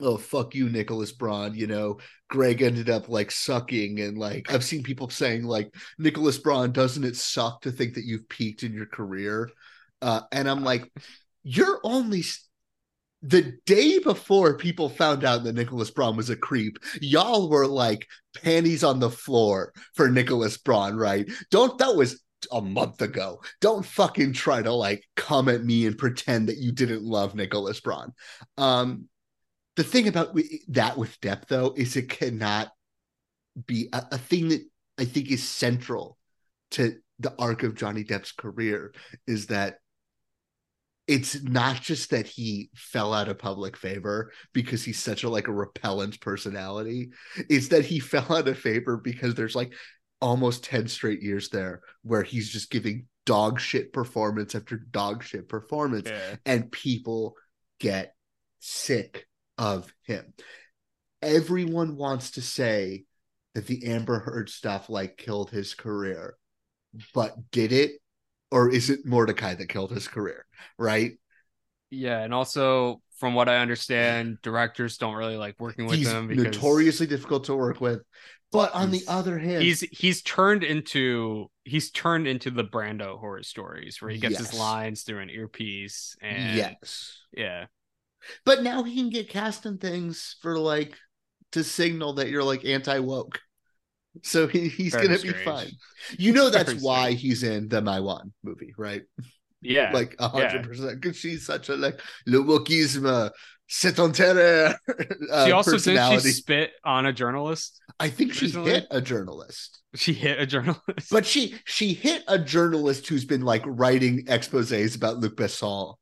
[0.00, 1.54] oh fuck you, Nicholas Braun.
[1.54, 1.98] You know,
[2.28, 7.04] Greg ended up like sucking, and like I've seen people saying like Nicholas Braun, doesn't
[7.04, 9.50] it suck to think that you've peaked in your career?
[10.00, 10.90] Uh, and I'm like,
[11.42, 12.24] you're only
[13.22, 16.78] the day before people found out that Nicholas Braun was a creep.
[17.00, 18.08] Y'all were like
[18.42, 21.30] panties on the floor for Nicholas Braun, right?
[21.50, 23.40] Don't that was a month ago.
[23.60, 27.80] Don't fucking try to like come at me and pretend that you didn't love Nicholas
[27.80, 28.12] Braun.
[28.58, 29.08] Um,
[29.76, 30.36] the thing about
[30.68, 32.72] that with Depp though is it cannot
[33.66, 34.62] be a, a thing that
[34.98, 36.18] I think is central
[36.72, 38.92] to the arc of Johnny Depp's career
[39.26, 39.76] is that
[41.08, 45.48] it's not just that he fell out of public favor because he's such a like
[45.48, 47.10] a repellent personality
[47.48, 49.72] it's that he fell out of favor because there's like
[50.20, 55.48] almost 10 straight years there where he's just giving dog shit performance after dog shit
[55.48, 56.36] performance Yeah.
[56.46, 57.34] and people
[57.80, 58.14] get
[58.60, 59.26] sick
[59.58, 60.32] of him
[61.20, 63.04] everyone wants to say
[63.54, 66.36] that the amber heard stuff like killed his career
[67.14, 67.92] but did it
[68.52, 70.46] or is it Mortdecai that killed his career
[70.78, 71.12] right?
[71.90, 76.28] Yeah, and also from what I understand, directors don't really like working with he's him
[76.28, 78.02] because notoriously difficult to work with.
[78.50, 83.42] But on the other hand he's he's turned into he's turned into the Brando horror
[83.42, 87.18] stories where he gets his lines through an earpiece and yes.
[87.32, 87.66] Yeah.
[88.44, 90.98] but now he can get cast in things for like
[91.52, 93.40] to signal that you're like anti-woke
[94.22, 95.70] so he, he's Very gonna be fine
[96.18, 97.20] you know that's Very why strange.
[97.22, 99.02] he's in the Maïwenn movie right
[99.62, 99.90] Yeah.
[99.94, 103.30] like a hundred percent because she's such a like le wokisme
[103.68, 104.74] c'est un terreur
[105.30, 107.80] uh, She also didn't she spit on a journalist?
[107.98, 111.08] I think she hit a journalist She hit a journalist.
[111.10, 115.94] but she she hit a journalist who's been like writing exposés about Luc Besson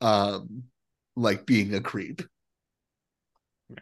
[0.00, 0.62] um
[1.16, 2.22] like being a creep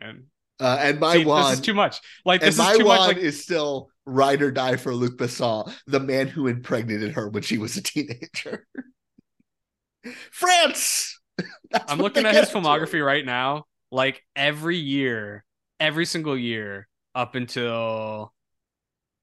[0.00, 0.26] Man.
[0.60, 2.00] Uh and my See, one this is too much.
[2.24, 3.00] Like this is too much.
[3.00, 7.42] Like is still ride or die for Luc Besson, the man who impregnated her when
[7.42, 8.66] she was a teenager.
[10.30, 11.20] France.
[11.70, 13.64] That's I'm looking at his filmography right now.
[13.90, 15.44] Like every year,
[15.78, 18.32] every single year up until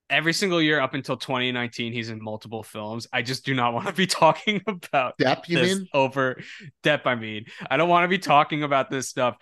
[0.09, 3.07] every single year up until 2019, he's in multiple films.
[3.11, 5.87] I just do not want to be talking about Depp, you this mean?
[5.93, 6.39] over
[6.83, 7.01] Depp.
[7.05, 9.37] I mean, I don't want to be talking about this stuff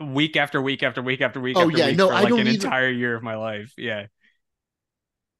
[0.00, 1.56] week after week after week after week.
[1.56, 2.66] Oh, after yeah, week no, for I like don't an either.
[2.66, 3.72] entire year of my life.
[3.76, 4.06] Yeah,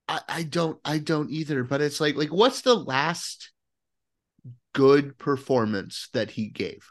[0.09, 3.51] I, I don't I don't either, but it's like like what's the last
[4.73, 6.91] good performance that he gave?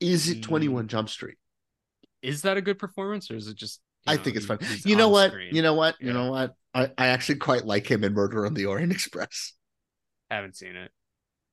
[0.00, 0.42] Is it Mm.
[0.42, 1.38] 21 Jump Street?
[2.22, 3.80] is that a good performance or is it just?
[4.06, 4.58] you I know, think it's fun.
[4.84, 5.32] You know what?
[5.50, 5.96] You know what?
[6.00, 6.12] You Yeah.
[6.12, 6.54] know what?
[6.74, 9.52] I, I actually quite like him in Murder on the Orient Express.
[10.30, 10.90] haven't seen it.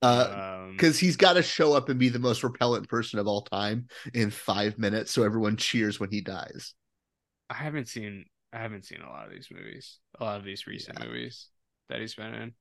[0.02, 3.28] Uh Um, because he's got to show up and be the most repellent person of
[3.28, 6.74] all time in five minutes, so everyone cheers when he dies.
[7.50, 10.00] I haven't seen I haven't seen a lot of these movies.
[10.20, 11.50] A lot of these recent movies
[11.90, 12.54] that he's been in.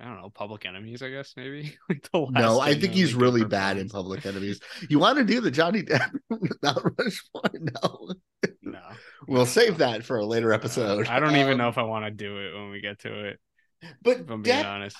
[0.00, 1.76] I don't know, Public Enemies, I guess maybe.
[1.88, 3.88] like the No, I think he's really bad in.
[3.88, 4.60] Public Enemies.
[4.88, 6.10] You want to do the Johnny Depp
[6.62, 7.42] Mount Rushmore?
[7.82, 8.14] No,
[8.62, 8.80] No,
[9.26, 11.06] we'll save that for a later episode.
[11.08, 13.24] I don't even Um, know if I want to do it when we get to
[13.26, 13.40] it.
[14.02, 14.96] But If I'm being honest,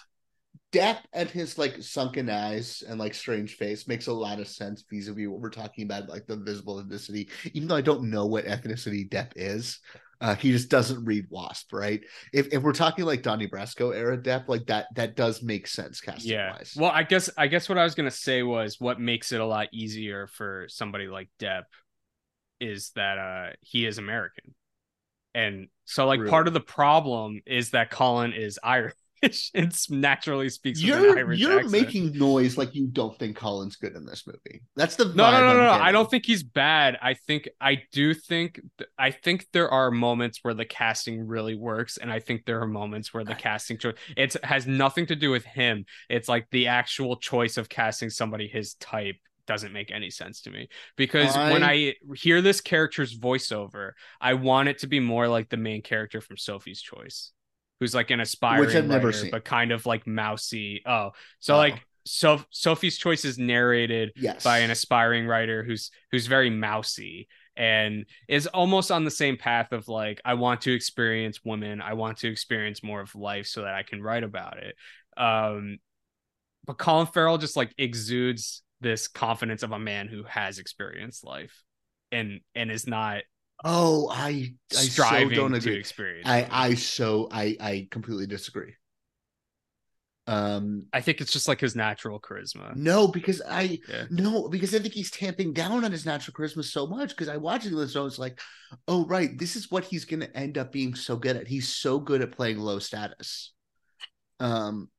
[0.70, 4.84] Depp and his like sunken eyes and like strange face makes a lot of sense
[4.90, 7.30] vis-a-vis what we're talking about, like the visible ethnicity.
[7.54, 9.80] Even though I don't know what ethnicity Depp is,
[10.20, 12.02] uh, he just doesn't read Wasp, right?
[12.32, 16.00] If if we're talking like Donnie Brasco era Depp, like that, that does make sense
[16.00, 16.52] casting yeah.
[16.52, 16.74] wise.
[16.76, 19.46] Well, I guess I guess what I was gonna say was what makes it a
[19.46, 21.64] lot easier for somebody like Depp
[22.60, 24.54] is that uh he is American.
[25.34, 26.30] And so like Really?
[26.30, 28.94] part of the problem is that Colin is Irish
[29.54, 31.72] and naturally speaks you're Irish you're accent.
[31.72, 34.62] making noise like you don't think Colin's good in this movie.
[34.76, 35.70] That's the No, no, no, no, no.
[35.72, 36.98] I don't think he's bad.
[37.02, 38.60] I think I do think
[38.98, 42.66] I think there are moments where the casting really works, and I think there are
[42.66, 45.84] moments where the casting choice it has nothing to do with him.
[46.08, 49.16] It's like the actual choice of casting somebody his type
[49.46, 54.34] doesn't make any sense to me because when I- I hear this character's voiceover, I
[54.34, 57.32] want it to be more like the main character from Sophie's Choice,
[57.80, 59.30] who's like an aspiring which I've never writer, seen.
[59.30, 60.82] but kind of like mousy.
[60.86, 61.58] Oh, so Oh.
[61.58, 64.42] like so Sophie's Choice is narrated Yes.
[64.42, 69.72] by an aspiring writer who's who's very mousy and is almost on the same path
[69.72, 73.62] of like I want to experience women, I want to experience more of life so
[73.62, 74.74] that I can write about it.
[75.16, 75.78] Um
[76.64, 81.62] but Colin Farrell just like exudes this confidence of a man who has experienced life
[82.12, 83.22] and and is not
[83.64, 85.80] Oh, I I so don't to agree.
[85.80, 86.28] experience.
[86.28, 86.46] I.
[86.50, 88.74] I so I I completely disagree.
[90.26, 92.76] Um I think it's just like his natural charisma.
[92.76, 94.04] no, because I Yeah.
[94.10, 97.10] no, because I think he's tamping down on his natural charisma so much.
[97.10, 98.38] Because I watching this, I was like,
[98.86, 101.48] oh right, this is what he's gonna end up being so good at.
[101.48, 103.52] He's so good at playing low status.
[104.38, 104.90] Um,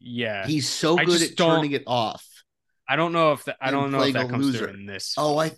[0.00, 0.46] Yeah.
[0.46, 2.26] he's so good at turning it off.
[2.88, 4.66] I don't know if that I don't know if that comes loser.
[4.66, 5.14] through in this.
[5.18, 5.52] Oh, I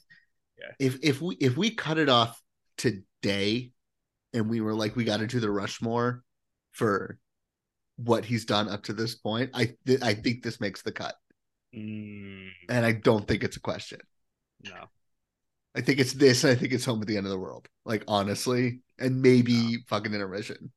[0.58, 0.72] Yeah.
[0.80, 2.40] if if we if we cut it off
[2.80, 3.72] today,
[4.32, 6.22] and we were like, we got to do the Rushmore
[6.72, 7.18] for
[7.96, 9.50] what he's done up to this point.
[9.54, 11.14] I th- I think this makes the cut,
[11.74, 14.00] Mm, and I don't think it's a question.
[14.64, 14.86] no.
[15.72, 17.68] I think it's this, and I think it's Home at the End of the World.
[17.84, 20.72] Like honestly, and maybe fucking intermission.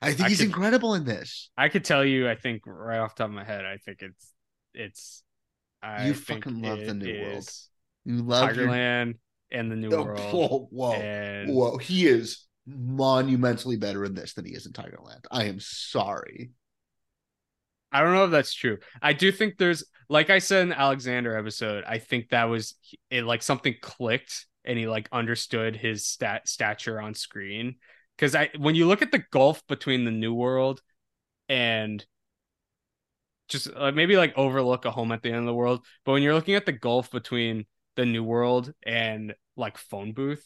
[0.00, 1.50] I think I he's could- incredible in this.
[1.58, 4.00] I could tell you, I think right off the top of my head, I think
[4.00, 4.32] it's
[4.72, 5.22] it's.
[5.82, 7.50] I You fucking love the New World.
[8.06, 9.14] You love your Tigerland
[9.52, 10.20] and the New Oh, World.
[10.32, 11.78] whoa, whoa, and whoa!
[11.78, 15.24] He is monumentally better in this than he is in Tigerland.
[15.30, 16.50] I am sorry.
[17.92, 18.78] I don't know if that's true.
[19.02, 22.74] I do think there's, like I said in the Alexander episode, I think that was
[23.10, 23.24] it.
[23.24, 27.76] Like something clicked, and he like understood his stat stature on screen.
[28.16, 30.80] Because I, when you look at the gulf between the New World
[31.48, 32.04] and
[33.48, 36.22] just uh, maybe like overlook a home at the end of the world, but when
[36.22, 40.44] you're looking at the gulf between the New World and like Phone Booth,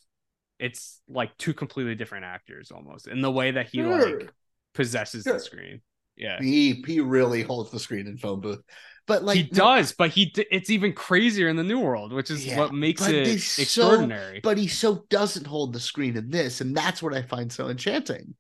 [0.59, 4.19] it's like two completely different actors almost in the way that he Sure.
[4.19, 4.33] like
[4.75, 5.35] possesses Sure.
[5.35, 5.81] the screen.
[6.17, 6.39] Yeah.
[6.41, 8.63] He he really holds the screen in phone booth,
[9.07, 12.47] but like he does, but he it's even crazier in the new world, which is
[12.47, 14.41] Yeah, what makes it they so- extraordinary.
[14.43, 17.69] but he so doesn't hold the screen in this, and that's what I find so
[17.69, 18.35] enchanting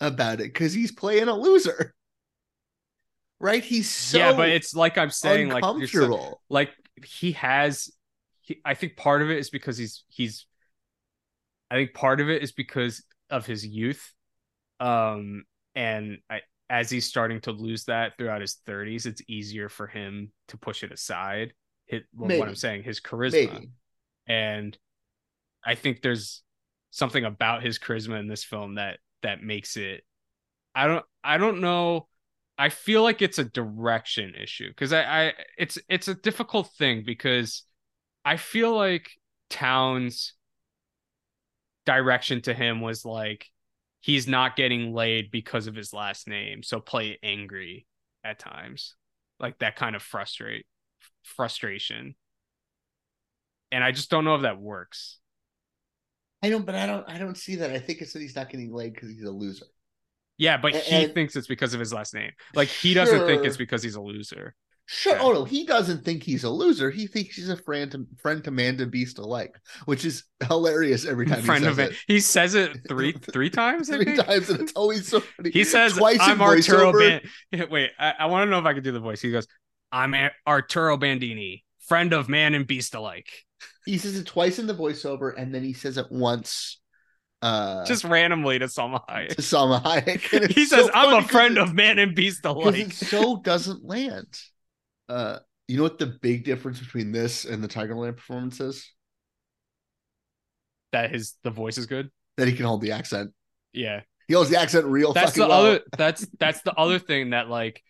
[0.00, 1.94] about it because he's playing a loser,
[3.38, 3.62] right?
[3.62, 6.70] He's so yeah, but it's like I'm saying, like so- like
[7.04, 7.92] he has.
[8.44, 10.46] He, I think part of it is because he's he's.
[11.70, 14.12] I think part of it is because of his youth,
[14.80, 16.40] um, and I,
[16.70, 20.82] as he's starting to lose that throughout his 30s, it's easier for him to push
[20.82, 21.52] it aside.
[21.86, 23.52] Hit well, what I'm saying, his charisma.
[23.52, 23.70] Maybe.
[24.26, 24.78] and
[25.64, 26.42] I think there's
[26.90, 30.04] something about his charisma in this film that that makes it
[30.74, 32.06] I don't I don't know
[32.56, 37.02] I feel like it's a direction issue because I, I it's it's a difficult thing
[37.04, 37.64] because
[38.24, 39.10] I feel like
[39.50, 40.32] Towne's
[41.86, 43.50] direction to him was like
[44.00, 47.86] he's not getting laid because of his last name so play angry
[48.22, 48.94] at times.
[49.40, 50.66] Like that kind of frustrate
[51.22, 52.14] frustration.
[53.72, 55.18] And I just don't know if that works.
[56.42, 57.70] I don't, but I don't, I don't see that.
[57.70, 59.66] I think it's that he's not getting laid because he's a loser.
[60.38, 62.30] yeah but A- he and- thinks it's because of his last name.
[62.54, 64.54] Like he doesn't think it's because he's a loser
[64.86, 65.14] Sure.
[65.16, 65.22] Yeah.
[65.22, 66.90] Oh no, he doesn't think he's a loser.
[66.90, 69.56] He thinks he's a friend to friend to man to beast alike,
[69.86, 71.98] which is hilarious every time friend he of says it it.
[72.06, 75.50] he says it three three times Three times, and it's always so funny.
[75.52, 76.92] He says, twice "I'm Arturo.
[76.92, 77.22] Ban."
[77.70, 79.22] Wait, I, I want to know if I can do the voice.
[79.22, 79.46] He goes,
[79.90, 80.14] "I'm
[80.46, 83.30] Arturo Bandini, friend of man and beast alike."
[83.86, 86.78] He says it twice in the voiceover, and then he says it once.
[87.40, 90.52] Uh, Just randomly to Salma to Salma Hayek.
[90.54, 93.82] He says, so "I'm a friend it- of man and beast alike." it so doesn't
[93.84, 94.26] land.
[95.08, 95.38] Uh,
[95.68, 98.90] you know what the big difference between this and the Tigerland performance is?
[100.92, 102.10] That his the voice is good.
[102.36, 103.32] That he can hold the accent.
[103.72, 105.60] Yeah, He holds the accent real that's fucking the well.
[105.66, 105.80] other.
[105.96, 107.82] That's that's the other thing that like.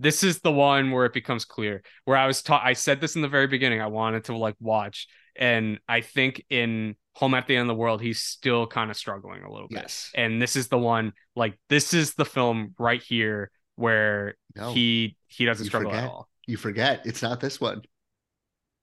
[0.00, 1.82] This is the one where it becomes clear.
[2.04, 3.80] Where I was taught, I said this in the very beginning.
[3.80, 7.80] I wanted to like watch, and I think in Home at the End of the
[7.80, 9.82] World, he's still kind of struggling a little bit.
[9.82, 10.10] Yes.
[10.14, 15.16] and this is the one like this is the film right here where No, he
[15.26, 17.82] he doesn't struggle at all You forget it's not this one.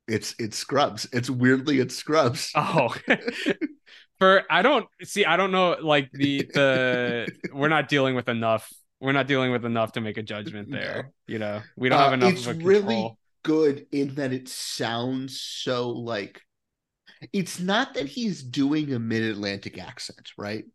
[0.07, 1.07] It's it's Scrubs.
[1.11, 2.51] It's weirdly it's Scrubs.
[2.55, 2.95] oh
[4.19, 8.71] for i don't see i don't know like the the we're not dealing with enough
[9.01, 12.13] we're not dealing with enough to make a judgment there you know we don't have
[12.13, 16.41] Uh, enough it's of a really control good in that it sounds so like
[17.33, 20.65] it's not that he's doing a mid-Atlantic accent, right?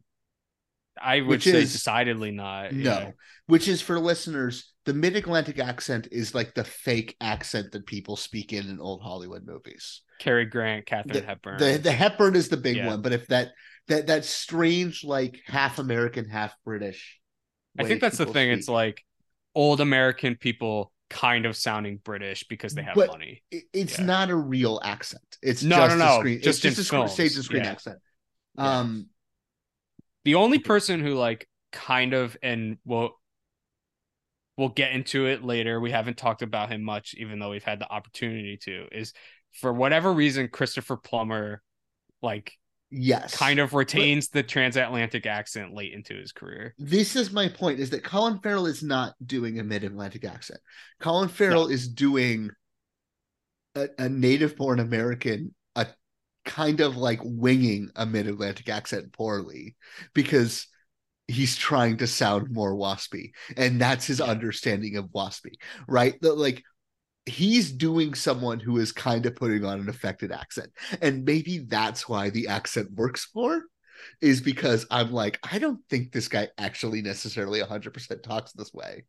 [1.00, 3.10] I would which say is- decidedly not No, yeah.
[3.46, 8.52] which is for listeners, the mid-Atlantic accent is like the fake accent that people speak
[8.52, 10.02] in in old Hollywood movies.
[10.18, 11.58] Cary Grant, Katharine The, Hepburn.
[11.58, 12.88] the the Hepburn is the big Yeah.
[12.88, 13.52] one, but if that
[13.88, 17.18] that that strange like half American, half British.
[17.78, 18.50] I think that's the thing.
[18.50, 19.04] It's like
[19.54, 23.42] old American people kind of sounding British because they have But money.
[23.50, 24.04] It's Yeah.
[24.04, 25.38] not a real accent.
[25.42, 26.40] It's No, just no, a no, screen.
[26.42, 27.98] just it's just a screen, stage and screen accent.
[28.58, 29.08] Um,
[30.24, 30.66] The only mm-hmm.
[30.66, 33.10] person who like kind of and we'll
[34.56, 35.80] we'll get into it later.
[35.80, 39.12] We haven't talked about him much, even though we've had the opportunity to, is
[39.52, 41.62] for whatever reason, Christopher Plummer
[42.22, 42.52] like
[42.90, 46.74] yes, kind of retains the transatlantic accent late into his career.
[46.78, 50.60] this is my point: is that Colin Farrell is not doing a mid-Atlantic accent.
[51.00, 52.50] Colin Farrell is doing
[53.74, 55.59] a, a native-born American, a
[56.44, 59.76] kind of like winging a mid-Atlantic accent poorly
[60.14, 60.66] because
[61.28, 65.54] he's trying to sound more waspy, and that's his understanding of waspy,
[65.86, 66.20] right?
[66.22, 66.62] That like
[67.26, 70.70] he's doing someone who is kind of putting on an affected accent,
[71.00, 73.62] and maybe that's why the accent works more
[74.20, 79.04] is because I'm like, I don't think this guy actually necessarily 100% talks this way.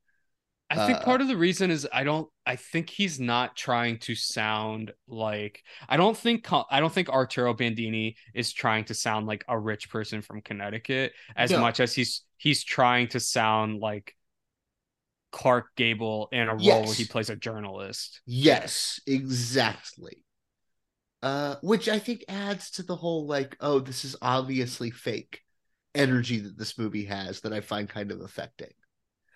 [0.71, 3.99] I think Uh, part of the reason is I don't I think he's not trying
[3.99, 9.27] to sound like I don't think I don't think Arturo Bandini is trying to sound
[9.27, 11.59] like a rich person from Connecticut as No.
[11.59, 14.15] much as he's he's trying to sound like
[15.31, 16.87] Clark Gable in a role Yes.
[16.87, 18.21] where he plays a journalist.
[18.25, 20.23] Yes, exactly.
[21.21, 25.41] Uh, which I think adds to the whole like, oh, this is obviously fake
[25.93, 28.71] energy that this movie has that I find kind of affecting.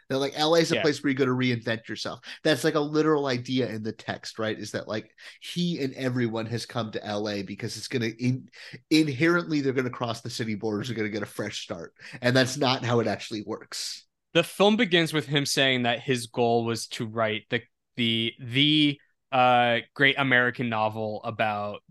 [0.09, 0.81] That like LA is a Yeah.
[0.81, 2.19] place where you go to reinvent yourself.
[2.43, 4.57] That's like a literal idea in the text, right?
[4.57, 5.09] Is that like
[5.41, 8.49] he and everyone has come to LA because it's gonna in,
[8.91, 12.57] inherently they're gonna cross the city borders, they're gonna get a fresh start, and that's
[12.57, 14.05] not how it actually works.
[14.33, 17.61] The film begins with him saying that his goal was to write the
[17.95, 18.99] the the
[19.31, 21.81] uh great American novel about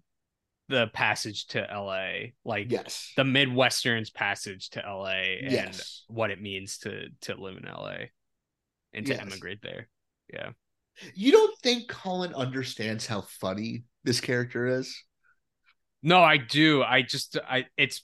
[0.69, 3.12] the passage to LA, like Yes.
[3.16, 6.05] the Midwestern's passage to LA and Yes.
[6.09, 8.11] what it means to to live in LA
[8.93, 9.20] and to Yes.
[9.20, 9.89] emigrate there.
[10.32, 10.53] Yeah.
[11.15, 15.03] You don't think Colin understands how funny this character is?
[16.03, 16.82] No, I do.
[16.82, 18.03] I just I it's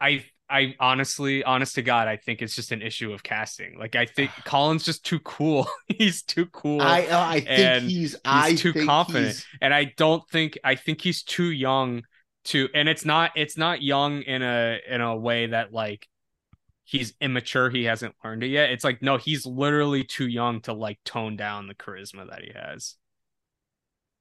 [0.00, 3.78] I I honestly, honest to God, I think it's just an issue of casting.
[3.78, 5.68] Like I think Colin's just too cool.
[5.88, 6.80] he's too cool.
[6.80, 9.24] I uh, I think he's he's I too confident.
[9.26, 12.02] he's- and I don't think I think he's too young
[12.46, 16.06] to and it's not it's not young in a in a way that like
[16.84, 20.72] he's immature he hasn't learned it yet it's like no he's literally too young to
[20.72, 22.94] like tone down the charisma that he has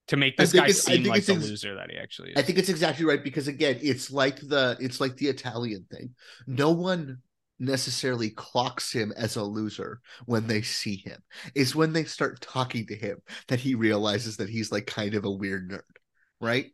[0.07, 2.41] to make this guy seem like it's the ex- loser that he actually is I
[2.41, 6.15] think it's exactly right because again, it's like the it's like the Italian thing.
[6.48, 7.19] No one
[7.57, 11.22] necessarily clocks him as a loser when they see him.
[11.56, 15.26] Is when they start talking to him that he realizes that he's like kind of
[15.26, 15.82] a weird nerd,
[16.41, 16.65] right?
[16.65, 16.73] And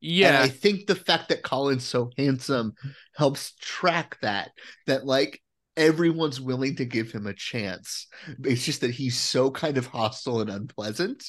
[0.00, 0.40] Yeah.
[0.40, 2.74] I think the fact that Colin's so handsome
[3.14, 4.50] helps track that,
[4.86, 5.42] that like
[5.76, 8.06] everyone's willing to give him a chance.
[8.44, 11.24] It's just that he's so kind of hostile and unpleasant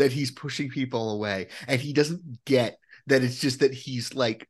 [0.00, 1.48] that he's pushing people away.
[1.68, 4.48] And he doesn't get that it's just that he's like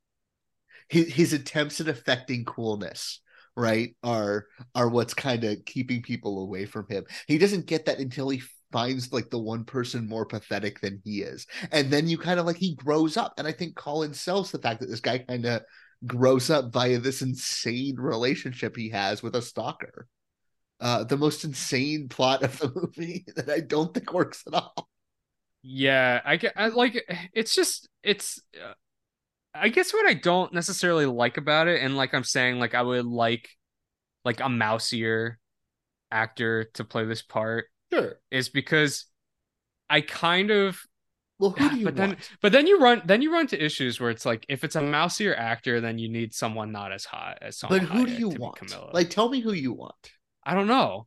[0.89, 3.21] his, his attempts at affecting coolness
[3.57, 7.05] right are are what's kind of keeping people away from him.
[7.27, 11.23] He doesn't get that until he finds like the one person more pathetic than he
[11.23, 11.47] is.
[11.73, 14.59] And then you kind of like he grows up and i think colin sells the
[14.59, 15.63] fact that this guy kind of
[16.07, 20.07] grows up via this insane relationship he has with a stalker.
[20.81, 24.89] Uh the most insane plot of the movie that i don't think works at all
[25.63, 27.05] Yeah, I get I like
[27.35, 28.73] it's just it's uh,
[29.55, 32.83] I guess what I don't necessarily like about it and like I'm saying like I
[32.83, 33.49] would like
[34.25, 35.39] like a mousier
[36.11, 39.07] actor to play this part sure is because
[39.89, 40.81] I kind of
[41.39, 43.63] well who do you but then want but then you run then you run to
[43.63, 47.05] issues where it's like if it's a mousier actor then you need someone not as
[47.05, 48.91] hot as someone but who do you want Camilla.
[48.95, 50.11] like tell me who you want
[50.45, 51.07] I don't know.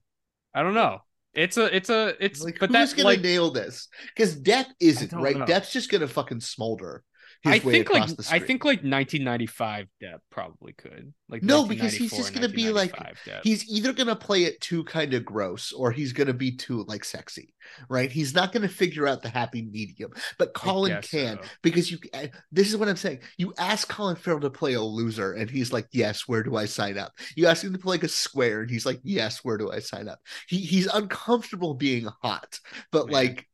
[0.54, 1.00] I don't know.
[1.34, 3.88] It's a it's a it's like but who's that's gonna like nail this?
[4.16, 5.38] Because Depp isn't right?
[5.38, 5.46] know.
[5.46, 7.04] Depp's just gonna fucking smolder
[7.46, 12.34] I think like I think like 1995 Depp probably could like No, because he's just
[12.34, 13.42] gonna be like Depp.
[13.44, 17.04] he's either gonna play it too kind of gross or he's gonna be too like
[17.04, 17.54] sexy,
[17.90, 18.12] right?
[18.12, 20.12] He's not gonna figure out the happy medium.
[20.38, 21.50] But Colin can so.
[21.62, 21.98] because you.
[22.14, 23.20] uh, This is what I'm saying.
[23.38, 26.66] You ask Colin Farrell to play a loser, and he's like, "Yes, where do I
[26.66, 29.58] sign up?" You ask him to play like a square, and he's like, "Yes, where
[29.58, 32.60] do I sign up?" He he's uncomfortable being hot,
[32.92, 33.14] but Yeah.
[33.14, 33.48] like.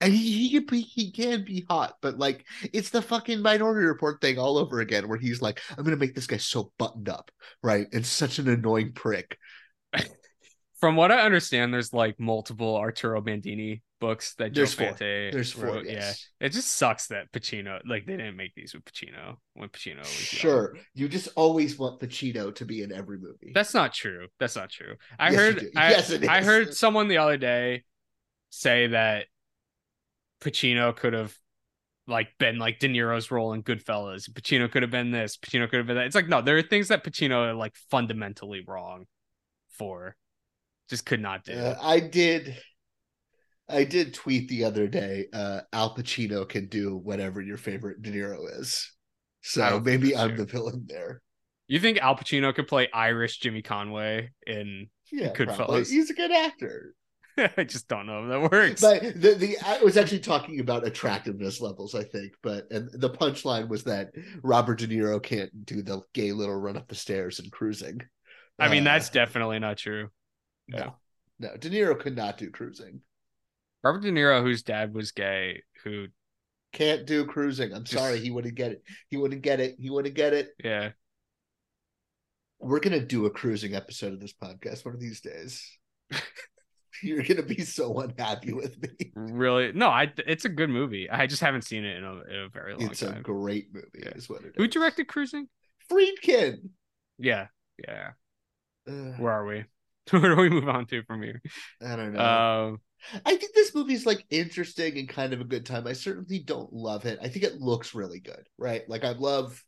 [0.00, 3.86] And he, he can be he can be hot, but like it's the fucking minority
[3.86, 7.08] report thing all over again, where he's like, I'm gonna make this guy so buttoned
[7.08, 7.30] up,
[7.62, 7.86] right?
[7.92, 9.36] And such an annoying prick.
[10.80, 14.86] From what I understand, there's like multiple Arturo Bandini books that Joe There's four.
[14.86, 15.84] Fante There's four, wrote.
[15.86, 16.26] yes.
[16.40, 19.98] Yeah, it just sucks that Pacino like they didn't make these with Pacino when Pacino
[19.98, 20.40] was young.
[20.40, 20.76] Sure.
[20.94, 23.52] You just always want Pacino to be in every movie.
[23.54, 24.28] That's not true.
[24.38, 24.94] That's not true.
[25.18, 25.68] I Yes, heard.
[25.76, 27.84] I, Yes, it I heard someone the other day
[28.48, 29.26] say that
[30.40, 31.34] Pacino could have
[32.06, 34.30] like been like De Niro's role in Goodfellas.
[34.30, 35.36] Pacino could have been this.
[35.36, 36.06] Pacino could have been that.
[36.06, 39.06] It's like no, there are things that Pacino are like fundamentally wrong
[39.78, 40.16] for.
[40.88, 41.52] Just could not do.
[41.52, 42.56] Uh, I did
[43.68, 48.10] I did tweet the other day, uh Al Pacino can do whatever your favorite De
[48.10, 48.92] Niro is.
[49.42, 50.38] So maybe I'm true.
[50.38, 51.22] the villain there.
[51.68, 55.56] You think Al Pacino could play Irish Jimmy Conway in Yeah, Goodfellas?
[55.56, 55.84] probably.
[55.84, 56.94] He's a good actor.
[57.56, 58.80] I just don't know if that works.
[58.80, 62.32] But the, the I was actually talking about attractiveness levels, I think.
[62.42, 64.12] But and the punchline was that
[64.42, 68.00] Robert De Niro can't do the gay little run up the stairs and cruising.
[68.58, 70.10] I mean, Uh, that's definitely not true.
[70.68, 70.94] no,
[71.38, 71.56] no.
[71.56, 73.00] De Niro could not do cruising.
[73.82, 76.06] Robert De Niro, whose dad was gay, who
[76.72, 77.72] Can't do cruising.
[77.72, 78.82] I'm Just- sorry, he wouldn't get it.
[79.08, 79.76] He wouldn't get it.
[79.80, 80.50] He wouldn't get it.
[80.62, 80.90] yeah,
[82.58, 85.78] We're gonna do a cruising episode of this podcast one of these days.
[87.02, 89.12] You're gonna be so unhappy with me.
[89.14, 91.08] really no, I it's a good movie.
[91.10, 92.90] I just haven't seen it in a, in a very long time.
[92.90, 94.10] It's a great movie, Yeah.
[94.10, 94.52] is what it is.
[94.56, 95.48] Who directed Cruising?
[95.90, 96.70] Friedkin?
[97.18, 97.48] Yeah,
[97.86, 98.10] yeah.
[98.88, 99.64] Ugh, Where are we?
[100.10, 101.42] Where do we move on to from here?
[101.84, 102.20] I don't know.
[102.20, 102.80] Um,
[103.24, 105.86] I think this movie's like interesting and kind of a good time.
[105.86, 107.18] I certainly don't love it.
[107.22, 108.82] I think it looks really good, right?
[108.88, 109.62] Like I love.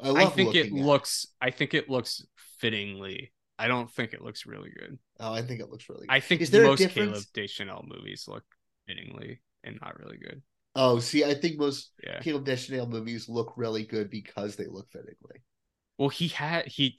[0.00, 0.16] I love.
[0.16, 1.26] I think it looks.
[1.40, 2.24] I think it looks
[2.58, 3.32] fittingly.
[3.60, 4.98] I don't think it looks really good.
[5.18, 6.06] Oh, I think it looks really.
[6.06, 6.12] good.
[6.14, 7.22] I think Is there most Caleb?
[7.34, 8.44] Deschanel movies look
[8.86, 10.42] fittingly and not really good.
[10.74, 12.20] Oh, see, I think most Yeah.
[12.20, 15.42] Caleb Deschanel movies look really good because they look fittingly.
[15.98, 16.98] Well, he had he.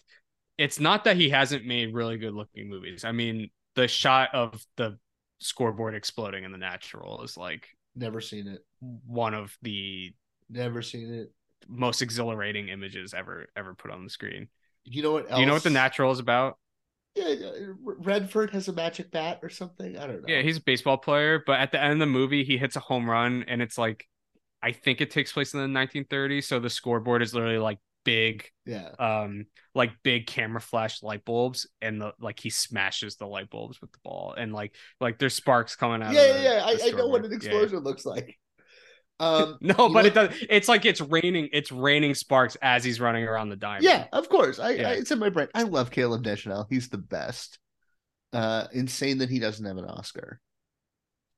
[0.57, 3.03] It's not that he hasn't made really good looking movies.
[3.03, 4.99] I mean, the shot of the
[5.39, 8.63] scoreboard exploding in the natural is like Never seen it.
[8.79, 10.13] one of the
[10.49, 11.31] Never seen it.
[11.67, 14.49] most exhilarating images ever ever put on the screen.
[14.85, 15.23] You know what?
[15.29, 15.35] Else?
[15.35, 16.57] Do you know what the natural is about?
[17.15, 17.49] Yeah, yeah,
[17.83, 19.97] Redford has a magic bat or something.
[19.97, 20.27] I don't know.
[20.33, 22.79] Yeah, he's a baseball player, but at the end of the movie, he hits a
[22.79, 24.07] home run, and it's like,
[24.63, 26.45] I think it takes place in the 1930s.
[26.45, 28.89] So the scoreboard is literally like big, yeah.
[28.97, 29.45] um,
[29.75, 33.91] like big camera flash light bulbs, and the like he smashes the light bulbs with
[33.91, 36.13] the ball, and like like there's sparks coming out.
[36.13, 36.85] Yeah, yeah, the- yeah.
[36.85, 37.37] I, I know what an Yeah.
[37.37, 38.37] explosion looks like.
[39.21, 40.35] Um, No, but know it does.
[40.49, 41.49] It's like it's raining.
[41.53, 43.83] It's raining sparks as he's running around the diamond.
[43.85, 44.59] Yeah, of course.
[44.59, 44.89] I, Yeah.
[44.89, 45.47] I it's in my brain.
[45.53, 46.67] I love Caleb Deschanel.
[46.69, 47.59] He's the best.
[48.33, 50.39] Uh, insane that he doesn't have an Oscar.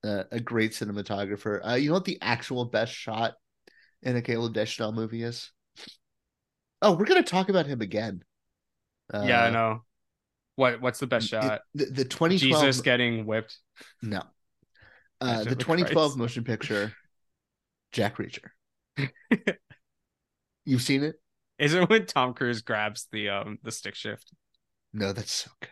[0.04, 1.60] Uh, a great cinematographer.
[1.68, 3.34] Uh, you know what the actual best shot
[4.02, 5.52] in a Caleb Deschanel movie is?
[6.82, 8.24] Oh, we're gonna talk about him again.
[9.14, 9.84] yeah, I Uh, know.
[10.56, 11.62] What what's the best it- shot?
[11.74, 13.58] the, the 2012 Jesus getting whipped.
[14.02, 14.22] no
[15.22, 16.18] uh the the 2012 Christ.
[16.18, 16.94] motion picture
[17.94, 18.50] jack reacher.
[20.66, 21.16] You've seen it?
[21.58, 24.34] Is it when Tom Cruise grabs the um the stick shift?
[24.92, 25.70] no that's so good.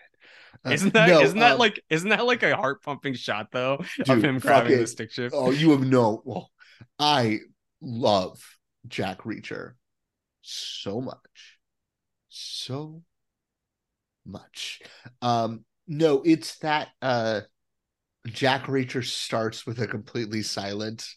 [0.66, 3.48] Uh, Isn't that no, not that um, like isn't that like a heart pumping shot
[3.52, 5.34] though of him grabbing the stick shift?
[5.36, 6.52] oh you have no well
[7.00, 7.40] i
[7.82, 8.40] love
[8.88, 9.74] jack reacher
[10.42, 11.58] so much
[12.30, 13.02] so
[14.26, 14.82] much.
[15.22, 17.42] Um no it's that uh
[18.28, 21.08] jack reacher starts with a completely silent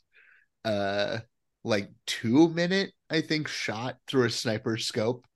[0.65, 1.19] uh
[1.65, 5.27] like two minute i think shot through a sniper scope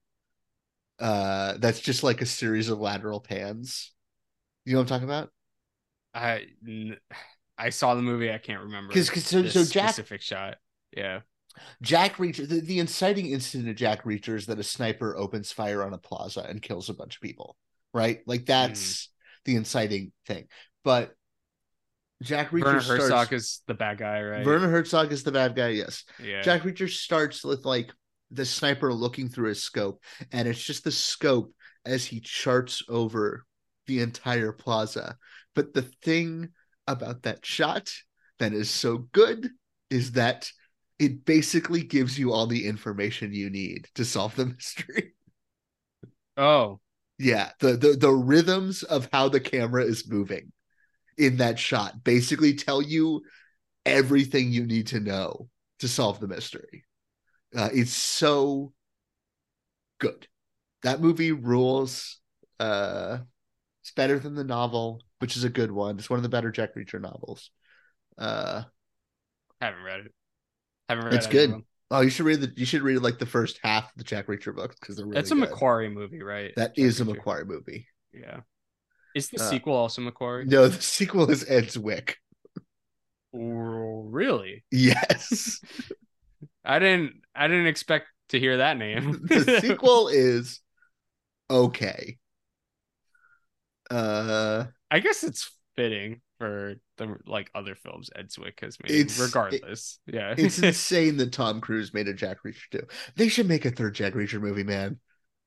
[1.01, 3.93] uh that's just like a series of lateral pans
[4.65, 5.31] you know what i'm talking about
[6.15, 6.47] I
[7.57, 8.33] I saw the movie.
[8.33, 10.57] I can't remember 'cause so- so Jack- specific shot.
[10.97, 11.21] Yeah.
[11.83, 15.83] Jack Reacher, the, the inciting incident of Jack Reacher is that a sniper opens fire
[15.83, 17.57] on a plaza and kills a bunch of people,
[17.93, 18.21] right?
[18.27, 19.11] Like that's
[19.45, 20.47] the inciting thing.
[20.85, 21.15] But
[22.23, 23.03] Jack Reacher Werner starts.
[23.05, 24.45] Herzog is the bad guy, right?
[24.45, 26.05] Werner Herzog is the bad guy, yes.
[26.23, 26.43] yeah.
[26.43, 27.93] Jack Reacher starts with like
[28.31, 31.53] the sniper looking through his scope, and it's just the scope
[31.87, 33.45] as he charts over
[33.87, 35.17] the entire plaza.
[35.55, 36.51] But the thing
[36.87, 37.93] about that shot
[38.39, 39.49] that is so good
[39.91, 40.51] is that
[40.99, 45.15] it basically gives you all the information you need to solve the mystery.
[46.37, 46.81] oh,
[47.19, 50.53] Yeah, the the the rhythms of how the camera is moving
[51.19, 53.23] in that shot basically tell you
[53.85, 55.49] everything you need to know
[55.81, 56.85] to solve the mystery.
[57.57, 58.73] Uh, it's so
[59.99, 60.27] good.
[60.83, 62.19] That movie rules.
[62.61, 63.19] Uh,
[63.83, 65.99] it's better than the novel, which is a good one.
[65.99, 67.51] It's one of the better Jack Reacher novels.
[68.17, 68.63] Uh,
[69.61, 70.13] haven't read it.
[70.89, 71.17] Haven't read it.
[71.17, 71.63] it's good.
[71.91, 74.27] Oh, you should read the you should read like the first half of the Jack
[74.27, 75.49] Reacher books because they're really That's a good.
[75.49, 76.53] McQuarrie movie, right?
[76.57, 77.87] That Jack is a McQuarrie movie.
[78.13, 78.41] Yeah.
[79.19, 80.47] Is the Uh, sequel also McQuarrie?
[80.47, 82.15] No, the sequel is Ed Zwick.
[83.35, 84.65] Oh, really?
[84.71, 85.61] Yes.
[86.65, 87.23] I didn't.
[87.35, 89.23] I didn't expect to hear that name.
[89.29, 90.61] the sequel is
[91.51, 92.19] okay.
[93.91, 99.11] Uh I guess it's fitting for the like other films Ed Zwick has made.
[99.19, 100.35] Regardless, yeah.
[100.37, 102.87] it's insane that Tom Cruise made a Jack Reacher too.
[103.17, 105.01] They should make a third Jack Reacher movie, man.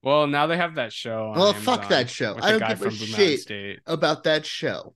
[0.04, 1.30] Well, now they have that show.
[1.32, 2.38] on Well, fuck that show.
[2.42, 3.42] I don't give a shit.
[3.42, 3.80] State.
[3.86, 4.96] About that show.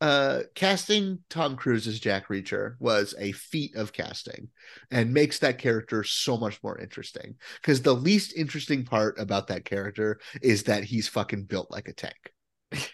[0.00, 4.48] Uh casting Tom Cruise as Jack Reacher was a feat of casting
[4.90, 7.36] and makes that character so much more interesting.
[7.60, 11.92] Because the least interesting part about that character is that he's fucking built like a
[11.92, 12.32] tank.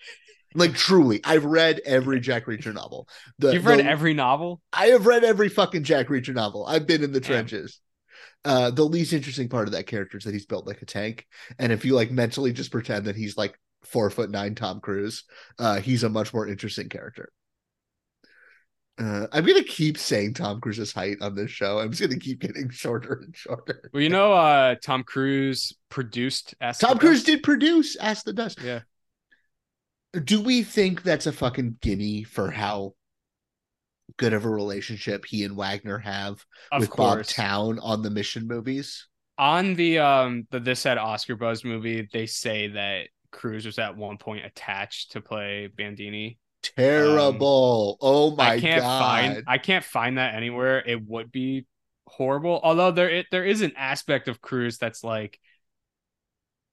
[0.54, 3.08] like truly, I've read every Jack Reacher novel.
[3.38, 4.60] The- You've read the- every novel.
[4.72, 6.66] I have read every fucking Jack Reacher novel.
[6.66, 7.30] I've been in the Damn.
[7.30, 7.80] trenches.
[8.44, 11.26] Uh, the least interesting part of that character is that he's built like a tank.
[11.58, 15.24] And if you like mentally just pretend that he's like four foot nine Tom Cruise,
[15.58, 17.30] uh, he's a much more interesting character.
[18.98, 21.78] Uh, I'm gonna keep saying Tom Cruise's height on this show.
[21.78, 23.90] I'm just gonna keep getting shorter and shorter.
[23.94, 26.54] Well, you know, uh, Tom Cruise produced.
[26.60, 27.26] Ask Tom Cruise Dust?
[27.26, 28.60] did produce Ask the Dust.
[28.62, 28.80] Yeah.
[30.24, 32.94] Do we think that's a fucking gimme for how
[34.16, 37.24] good of a relationship he and Wagner have Of with Bob.
[37.24, 39.06] Towne on the Mission movies?
[39.38, 43.96] on the um the this had Oscar buzz movie, they say that Cruise was at
[43.96, 46.38] one point attached to play Bandini.
[46.62, 47.96] Terrible.
[48.00, 48.98] oh my I can't god.
[48.98, 50.82] find I can't find that anywhere.
[50.86, 51.66] It would be
[52.06, 52.60] horrible.
[52.62, 55.38] Although there it, there is an aspect of Cruise that's like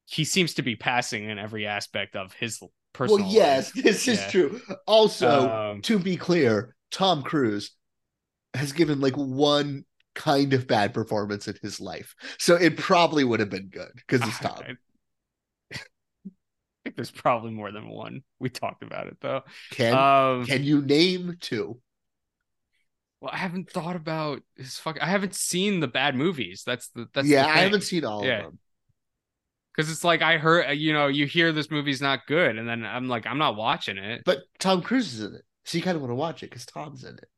[0.05, 2.61] he seems to be passing in every aspect of his
[2.93, 3.27] personal.
[3.27, 3.83] well, yes, life.
[3.83, 4.29] this is Yeah.
[4.29, 4.61] true.
[4.87, 7.71] Also, Um, to be clear, Tom Cruise
[8.53, 9.85] has given like one
[10.15, 12.15] kind of bad performance in his life.
[12.39, 14.63] So it probably would have been good because it's Tom.
[14.67, 14.71] I,
[15.73, 15.77] I
[16.83, 18.23] think there's probably more than one.
[18.39, 19.43] We talked about it though.
[19.71, 21.79] Can um, can you name two?
[23.19, 25.01] Well, I haven't thought about his fuck.
[25.01, 26.63] I haven't seen the bad movies.
[26.65, 28.39] That's the that's yeah, the I haven't seen all Yeah.
[28.39, 28.59] of them.
[29.75, 32.85] because it's like I heard you know you hear this movie's not good, and then
[32.85, 34.23] I'm like I'm not watching it.
[34.25, 35.45] But Tom Cruise is in it.
[35.67, 37.29] So you kind of want to watch it because Tom's in it.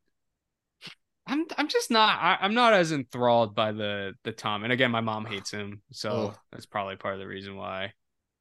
[1.27, 4.64] I'm I'm just not I, I'm not as enthralled by the the Tom.
[4.64, 6.39] And again, my mom hates him, so Oh.
[6.51, 7.93] that's probably part of the reason why.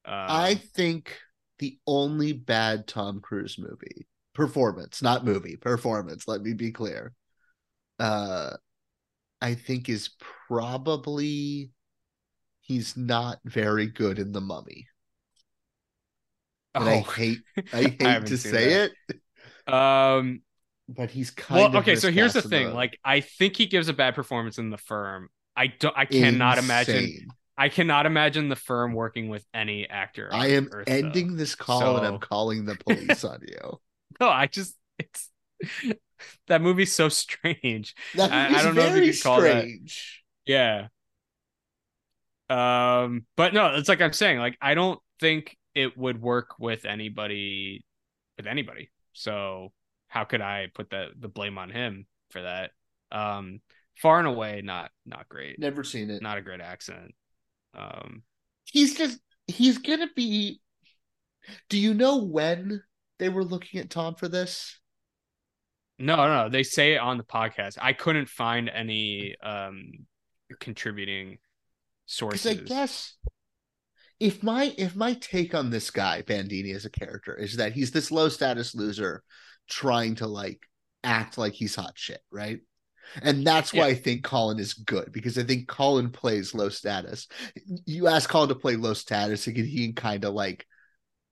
[0.05, 1.17] Um, I think
[1.59, 6.27] the only bad Tom Cruise movie performance, not movie performance.
[6.27, 7.13] Let me be clear.
[7.99, 8.57] Uh,
[9.41, 10.11] I think is
[10.47, 11.71] probably
[12.61, 14.87] he's not very good in the Mummy.
[16.77, 17.01] And I Oh.
[17.01, 18.81] hate I hate haven't to say that.
[18.83, 18.93] it,
[19.73, 20.41] um
[20.87, 23.87] but he's kind well of okay so here's the thing like i think he gives
[23.89, 27.27] a bad performance in the firm i don't i cannot imagine
[27.61, 30.29] I cannot imagine the firm working with any actor.
[30.31, 31.35] I am Earth, ending though.
[31.39, 33.81] this call and I'm calling the police on you.
[34.21, 35.29] No, I just it's
[36.47, 37.95] that movie's so strange.
[38.15, 40.23] That I- I don't know if you could call that- strange.
[40.45, 40.87] Yeah.
[42.49, 46.85] Um, but no, it's like I'm saying, like I don't think it would work with
[46.85, 47.83] anybody
[48.37, 48.89] with anybody.
[49.19, 49.73] So
[50.07, 52.71] how could I put the the blame on him for that?
[53.11, 53.59] Um
[53.95, 55.59] far and away not not great.
[55.59, 56.21] Never seen it.
[56.21, 57.13] Not a great accent.
[57.77, 58.23] Um
[58.63, 60.61] He's just he's gonna be.
[61.67, 62.81] Do you know when
[63.17, 64.79] they were looking at Tom for this?
[65.97, 66.49] no, no, no.
[66.49, 67.77] they say it on the podcast.
[67.81, 69.91] I couldn't find any um
[70.61, 71.39] contributing
[72.05, 72.45] sources.
[72.45, 73.15] I guess
[74.19, 77.91] if my if my take on this guy Bandini as a character is that he's
[77.91, 79.23] this low status loser
[79.69, 80.59] trying to like
[81.03, 82.59] act like he's hot shit, right?
[83.23, 83.93] And that's why Yeah.
[83.93, 87.27] I think Colin is good because I think Colin plays low status.
[87.85, 90.65] You ask Colin to play low status, and he can kind of like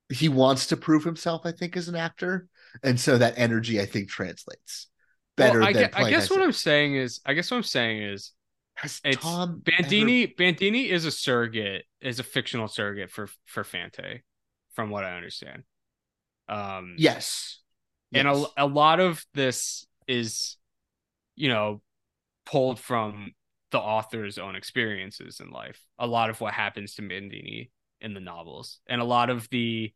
[0.10, 1.42] he wants to prove himself.
[1.46, 2.48] I think as an actor,
[2.82, 4.88] and so that energy I think translates
[5.36, 5.90] better well, I, than.
[5.94, 8.32] I guess what I'm saying is I guess what I'm saying is
[8.76, 13.64] has it's Tom ever- Bandini Bandini is a surrogate, is a fictional surrogate for for
[13.64, 14.22] Fante,
[14.74, 15.64] from what I understand.
[16.48, 17.60] Um Yes,
[18.14, 18.46] and Yes.
[18.58, 20.58] a, a lot of this is
[21.36, 21.82] you know
[22.46, 23.34] pulled from
[23.72, 25.82] the author's own experiences in life.
[26.00, 27.70] A lot of what happens to Bandini
[28.00, 29.92] in the novels and a lot of the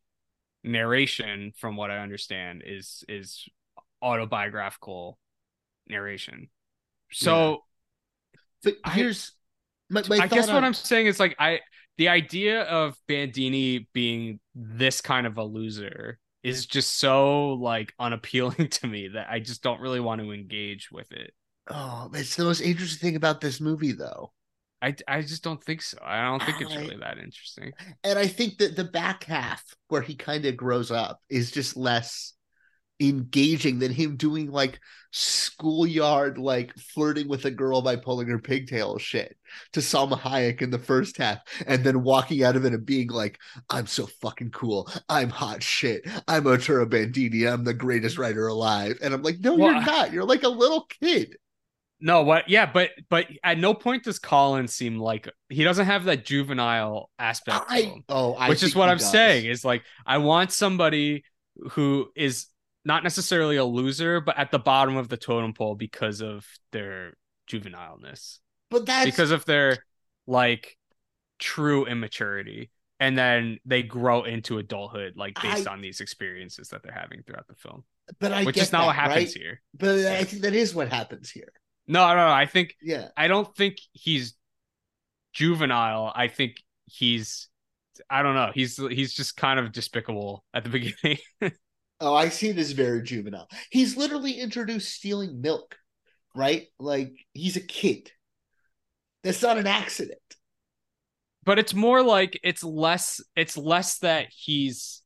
[0.64, 3.48] narration from what I understand is is
[4.02, 5.18] autobiographical
[5.88, 6.48] narration.
[7.12, 7.64] So
[8.62, 9.32] But I- here's
[9.88, 11.60] my, my I guess thought what I'm saying is like I
[11.98, 18.68] the idea of Bandini being this kind of a loser is just so like unappealing
[18.70, 21.32] to me that I just don't really want to engage with it.
[21.68, 24.32] Oh, it's the most interesting thing about this movie, though.
[24.80, 25.96] I, I just don't think so.
[26.04, 27.72] I don't think it's really that interesting.
[28.02, 31.76] And I think that the back half, where he kind of grows up, is just
[31.76, 32.34] less
[33.08, 34.78] engaging than him doing like
[35.10, 39.36] schoolyard, like flirting with a girl by pulling her pigtail shit
[39.72, 43.08] to Salma Hayek in the first half, and then walking out of it and being
[43.08, 43.38] like,
[43.68, 44.88] I'm so fucking cool.
[45.08, 46.06] I'm hot shit.
[46.28, 47.46] I'm Arturo Bandini.
[47.46, 48.98] I'm the greatest writer alive.
[49.02, 50.12] And I'm like, no, Well, you're not.
[50.12, 51.36] You're like a little kid.
[52.04, 52.48] No, what?
[52.48, 57.10] Yeah, but but at no point does Colin seem like he doesn't have that juvenile
[57.16, 57.64] aspect.
[57.68, 58.04] I, him.
[58.08, 59.08] oh, I which is what I'm does.
[59.08, 61.22] saying is like I want somebody
[61.72, 62.46] who is
[62.84, 67.14] not necessarily a loser, but at the bottom of the totem pole because of their
[67.46, 68.40] juvenileness,
[68.70, 69.78] But that's because of their
[70.26, 70.76] like
[71.38, 76.82] true immaturity, and then they grow into adulthood like based I- on these experiences that
[76.82, 77.84] they're having throughout the film,
[78.20, 79.42] but I which get is not that, what happens right?
[79.42, 79.62] here.
[79.74, 81.52] But I think that is what happens here.
[81.88, 82.28] No, no, no.
[82.32, 83.08] I think Yeah.
[83.16, 84.34] I don't think he's
[85.32, 86.12] juvenile.
[86.14, 86.56] I think
[86.86, 87.48] he's
[88.08, 88.50] I don't know.
[88.54, 91.18] He's he's just kind of despicable at the beginning.
[92.02, 93.48] Oh, I see this very juvenile.
[93.70, 95.76] He's literally introduced stealing milk,
[96.34, 96.66] right?
[96.78, 98.10] Like he's a kid.
[99.22, 100.18] That's not an accident.
[101.44, 105.02] but it's more like it's less it's less that he's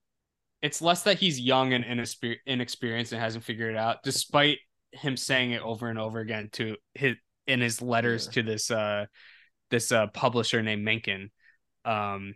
[0.63, 4.59] it's less that he's young and inexper- inexperienced and hasn't figured it out despite
[4.93, 7.17] him saying it over and over again to his
[7.47, 9.07] in his letters to this uh
[9.71, 11.31] this uh publisher named Mencken
[11.85, 12.35] um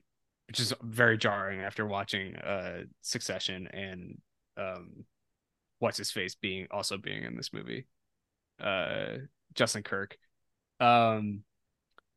[0.49, 4.19] which is very jarring after watching uh Succession and
[4.57, 5.05] um
[5.79, 7.87] what's his face being also being in this movie
[8.61, 9.17] uh
[9.55, 10.17] Justin Kirk.
[10.79, 11.43] Um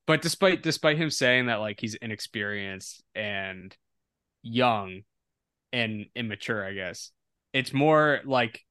[0.06, 3.76] but despite despite him saying that like he's inexperienced and
[4.42, 5.02] young
[5.72, 7.12] and immature i guess
[7.54, 8.62] it's more like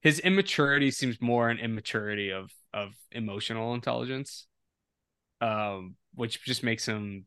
[0.00, 4.46] his immaturity seems more an immaturity of of emotional intelligence
[5.40, 7.26] um which just makes him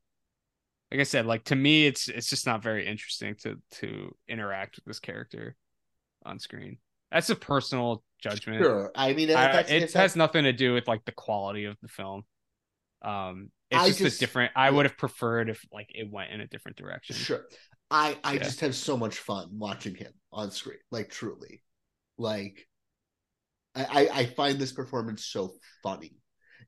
[0.91, 4.75] like i said like to me it's it's just not very interesting to to interact
[4.77, 5.55] with this character
[6.25, 6.77] on screen
[7.11, 8.91] that's a personal judgment Sure.
[8.95, 12.23] I mean, I- it has nothing to do with like the quality of the film.
[13.01, 14.51] Um, it's just, just- a different.
[14.57, 17.15] I would have preferred if like it went in a different direction.
[17.15, 17.45] sure.
[17.89, 18.43] I I Yeah.
[18.43, 20.79] just have so much fun watching him on screen.
[20.91, 21.63] Like truly,
[22.17, 22.67] like
[23.75, 25.53] I I, find this performance so
[25.83, 26.17] funny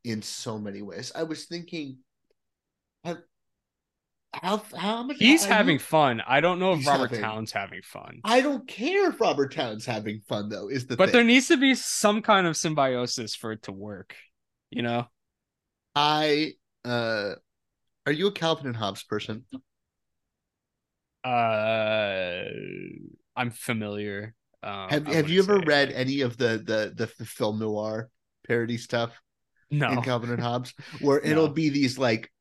[0.05, 1.11] in so many ways.
[1.15, 1.97] I was thinking,
[3.03, 3.17] how
[4.34, 6.22] how, how much He's having you- fun.
[6.27, 9.53] I don't know if He's Robert having- Towns having fun, I don't care if Robert
[9.53, 10.68] Towne's having fun though.
[10.69, 11.14] Is the but thing.
[11.14, 14.15] there needs to be some kind of symbiosis for it to work.
[14.72, 15.07] You know,
[15.95, 16.53] I
[16.85, 17.34] uh
[18.06, 19.45] are you a Calvin and Hobbes person?
[21.23, 22.39] uh,
[23.35, 24.34] I'm familiar.
[24.61, 28.10] Um, have have you ever say, read any of the, the the the film noir
[28.47, 29.18] parody stuff
[29.72, 30.73] No, in Calvin and Hobbes?
[31.01, 32.31] Where it'll be these like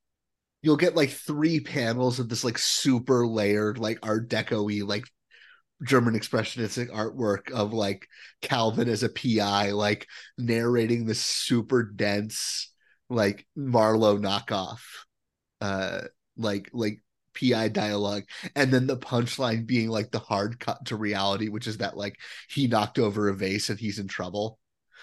[0.62, 5.04] you'll get like three panels of this like super layered like art deco-y like
[5.84, 8.06] german expressionistic artwork of like
[8.42, 10.06] calvin as a pi like
[10.36, 12.72] narrating this super dense
[13.08, 14.80] like marlowe knockoff
[15.60, 16.00] uh
[16.36, 17.00] like like
[17.38, 18.24] pi dialogue.
[18.54, 22.16] And then the punchline being like the hard cut to reality which is that like
[22.48, 24.58] he knocked over a vase and he's in trouble.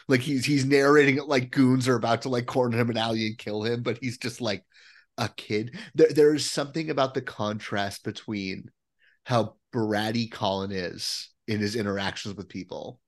[0.08, 3.28] Like he's he's narrating it like goons are about to like corner him an alley
[3.28, 4.64] and kill him but he's just like
[5.18, 5.78] a kid.
[5.94, 8.70] There, there is something about the contrast between
[9.24, 13.00] how bratty Colin is in his interactions with people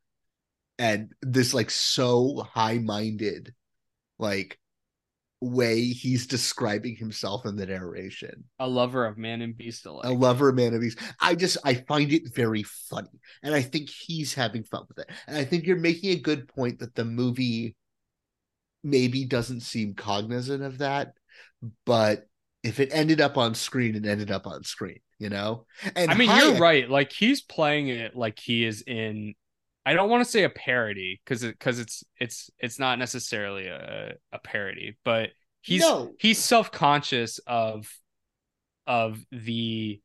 [0.79, 3.53] and this like so high-minded
[4.19, 4.59] like
[5.39, 8.43] way he's describing himself in the narration.
[8.59, 10.05] A lover of man and beast alike.
[10.05, 10.99] A lover of man and beast.
[11.21, 13.09] I just I find it very funny.
[13.43, 15.09] And I think he's having fun with it.
[15.27, 17.75] And I think you're making a good point that the movie
[18.83, 21.13] maybe doesn't seem cognizant of that
[21.85, 22.27] but
[22.63, 25.65] if it ended up on screen, it ended up on screen, you know?
[25.95, 26.89] And I mean, Hayek, you're right.
[26.89, 29.35] Like he's playing it like he is in
[29.87, 33.67] I don't want to say a parody because it because it's it's it's not necessarily
[33.67, 35.29] a, a parody, but
[35.61, 36.11] he's no.
[36.19, 37.89] he's self-conscious of
[38.85, 40.01] of the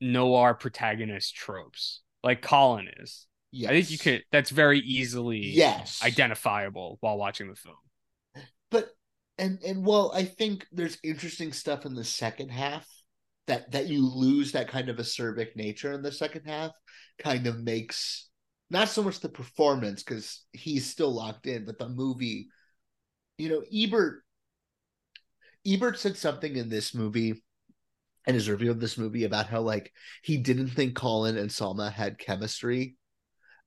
[0.00, 3.28] noir protagonist tropes like Colin is.
[3.52, 3.70] Yes.
[3.70, 7.76] I think you could that's very easily yes identifiable while watching the film.
[8.72, 8.90] But
[9.40, 12.86] and and well, I think there's interesting stuff in the second half
[13.46, 16.72] that that you lose that kind of acerbic nature in the second half
[17.18, 18.28] kind of makes
[18.68, 22.48] not so much the performance because he's still locked in, but the movie.
[23.38, 24.22] You know, Ebert.
[25.66, 27.42] Ebert said something in this movie,
[28.26, 29.90] in his review of this movie, about how like
[30.22, 32.96] he didn't think Colin and Salma had chemistry,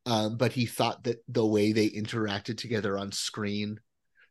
[0.05, 3.79] um, but he thought that the way they interacted together on screen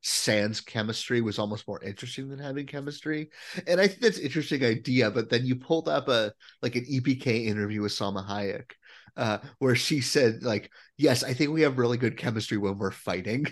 [0.02, 3.30] sans chemistry was almost more interesting than having chemistry.
[3.66, 5.10] And I think that's an interesting idea.
[5.10, 8.72] But then you pulled up a like an EPK interview with Salma Hayek,
[9.16, 12.90] uh, where she said, like, yes, I think we have really good chemistry when we're
[12.90, 13.46] fighting.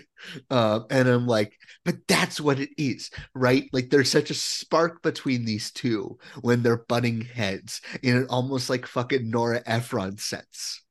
[0.49, 1.53] Uh, and I'm like,
[1.85, 3.69] but that's what it is, right?
[3.71, 8.69] Like there's such a spark between these two when they're butting heads in an almost
[8.69, 10.83] like fucking Nora Ephron sense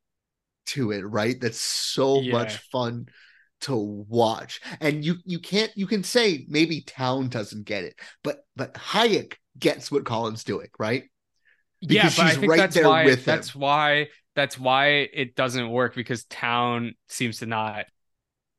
[0.66, 1.41] to it, right?
[1.41, 2.32] That's so yeah.
[2.32, 3.07] much fun
[3.62, 4.61] to watch.
[4.81, 9.35] And you you can't you can say maybe Towne doesn't get it, but but Hayek
[9.59, 11.05] gets what Colin's doing, right?
[11.81, 15.95] Because yeah, but I think right that's why that's why that's why it doesn't work
[15.95, 17.87] because Towne seems to not.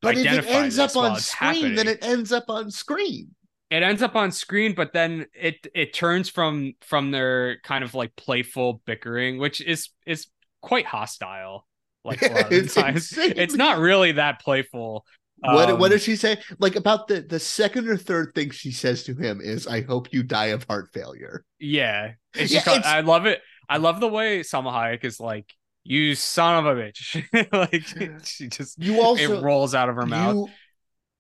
[0.02, 1.76] But if it ends up on screen, happening.
[1.76, 3.36] then it ends up on screen.
[3.70, 7.94] It ends up on screen, but then it it turns from from their kind of
[7.94, 10.28] like playful bickering, which is is
[10.62, 11.68] quite hostile
[12.04, 13.14] like a lot of it's times.
[13.18, 15.06] It's not really that playful.
[15.44, 16.38] What um, what does she say?
[16.60, 20.14] Like about the the second or third thing she says to him is, "I hope
[20.14, 23.42] you die of heart failure." Yeah, yeah called, I love it.
[23.68, 25.52] I love the way Salma Hayek is like,
[25.84, 30.06] "You son of a bitch!" like she just you also it rolls out of her
[30.06, 30.50] mouth.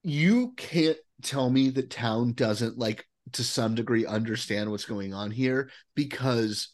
[0.03, 5.13] You, you can't tell me that Towne doesn't like to some degree understand what's going
[5.13, 6.69] on here because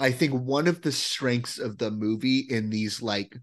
[0.00, 3.36] I think one of the strengths of the movie in these like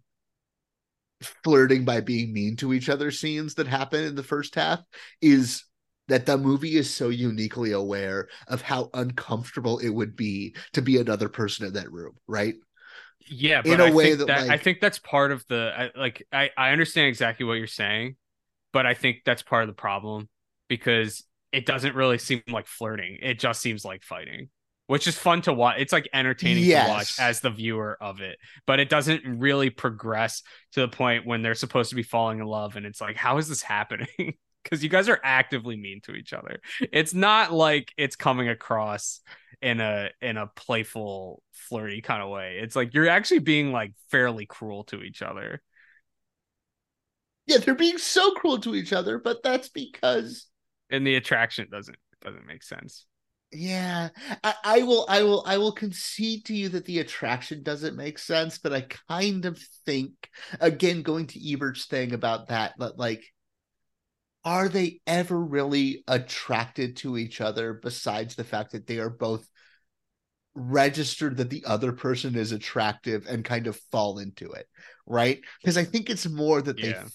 [1.22, 4.82] flirting by being mean to each other scenes that happen in the first half
[5.22, 5.64] is
[6.08, 10.98] that the movie is so uniquely aware of how uncomfortable it would be to be
[10.98, 12.56] another person in that room, right?
[13.30, 16.00] Yeah, in a I way that, that like, I think that's part of the I,
[16.00, 18.16] like I I understand exactly what you're saying,
[18.74, 20.30] but I think that's part of the problem
[20.70, 23.18] because it doesn't really seem like flirting.
[23.22, 24.50] It just seems like fighting
[24.88, 25.76] which is fun to watch.
[25.80, 26.86] It's like entertaining yes.
[26.86, 30.42] to watch as the viewer of it, but it doesn't really progress
[30.72, 32.76] to the point when they're supposed to be falling in love.
[32.76, 34.08] And it's like, how is this happening?
[34.64, 36.60] Because you guys are actively mean to each other.
[36.92, 39.22] It's not like it's coming across
[39.62, 42.60] in a in a playful, flirty kind of way.
[42.62, 45.62] It's like you're actually being like fairly cruel to each other.
[47.46, 50.48] Yeah, they're being so cruel to each other, but that's because
[50.90, 53.06] and the attraction doesn't doesn't make sense
[53.52, 54.10] yeah
[54.44, 58.20] I, I, will i will i will concede to you that the attraction doesn't make
[58.20, 60.12] sense but i kind of think
[60.60, 63.24] again going to ebert's thing about that but like
[64.44, 69.48] are they ever really attracted to each other besides the fact that they are both
[70.54, 74.68] registered that the other person is attractive and kind of fall into it
[75.06, 77.04] right because i think it's more that yeah.
[77.04, 77.10] they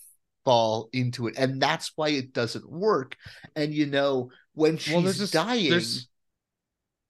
[0.44, 3.16] fall into it and that's why it doesn't work
[3.54, 6.09] and you know when she's well, dying there's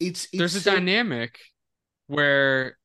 [0.06, 0.74] it's, it's there's a so...
[0.74, 1.38] dynamic
[2.06, 2.76] where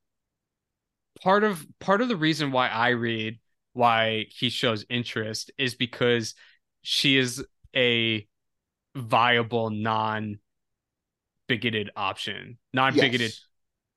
[1.21, 3.39] part of part of the reason why I read
[3.73, 6.33] why he shows interest is because
[6.81, 7.45] she is
[7.75, 8.27] a
[8.95, 10.39] viable non
[11.47, 13.45] bigoted option, non-bigoted Yes.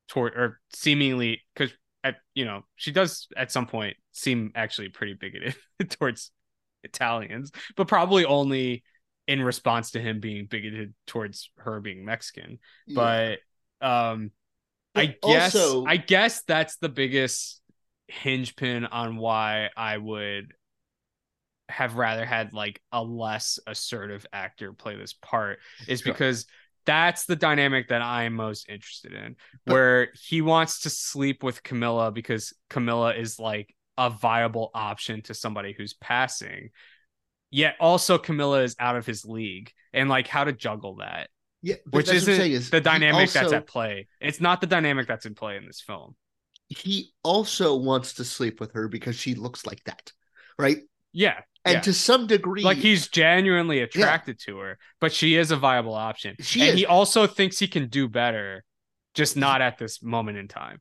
[0.09, 1.73] toward or seemingly because
[2.03, 5.55] at you know she does at some point seem actually pretty bigoted
[5.91, 6.31] towards
[6.83, 8.83] Italians, but probably only
[9.31, 12.59] in response to him being bigoted towards her being Mexican.
[12.87, 13.37] Yeah.
[13.81, 14.33] But um
[14.95, 17.63] I guess also- I guess that's the biggest
[18.09, 20.53] hinge pin on why I would
[21.69, 26.13] have rather had like a less assertive actor play this part is Sure.
[26.13, 26.47] because
[26.85, 31.63] that's the dynamic that I'm most interested in But- where he wants to sleep with
[31.63, 36.71] Camilla because Camilla is like a viable option to somebody who's passing
[37.51, 41.29] yet also Camilla is out of his league and like how to juggle that
[41.63, 44.09] yeah, which that's what I'm isn't saying is the he dynamic that's at play.
[44.21, 46.17] It's not the dynamic that's in play in this film.
[46.69, 50.13] He also wants to sleep with her because she looks like that,
[50.59, 50.79] right?
[51.13, 51.41] Yeah.
[51.65, 51.81] And yeah.
[51.81, 56.37] to some degree, like he's genuinely attracted to her, but she is a viable option.
[56.41, 56.77] She and is.
[56.77, 58.65] he also thinks he can do better,
[59.15, 60.81] just not at this moment in time.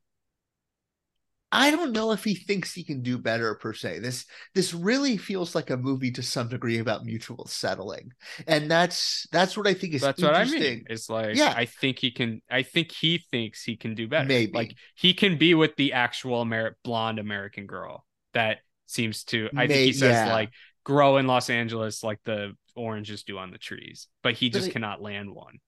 [1.51, 3.99] I don't know if he thinks he can do better per se.
[3.99, 8.11] This this really feels like a movie to some degree about mutual settling,
[8.47, 10.85] and that's that's what I think is That's what I mean.
[10.89, 11.53] It's like Yeah.
[11.55, 14.27] I think he can I think he thinks he can do better.
[14.27, 14.51] Maybe.
[14.53, 19.65] Like he can be with the actual Amer- blonde American girl that seems to I
[19.67, 20.33] think he says yeah.
[20.33, 20.51] like
[20.83, 24.69] grow in Los Angeles like the oranges do on the trees, but he But just
[24.69, 25.59] I- cannot land one.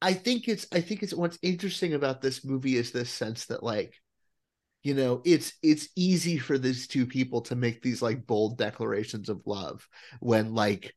[0.00, 3.62] I think it's I think it's what's interesting about this movie is this sense that
[3.62, 3.94] like
[4.82, 9.28] you know it's it's easy for these two people to make these like bold declarations
[9.28, 9.86] of love
[10.20, 10.94] when like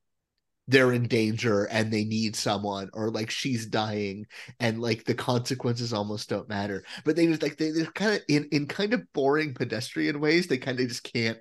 [0.68, 4.26] they're in danger and they need someone or like she's dying
[4.60, 6.84] and like the consequences almost don't matter.
[7.04, 10.48] But they just like they, they're kind of in in kind of boring pedestrian ways
[10.48, 11.40] they kind of just can't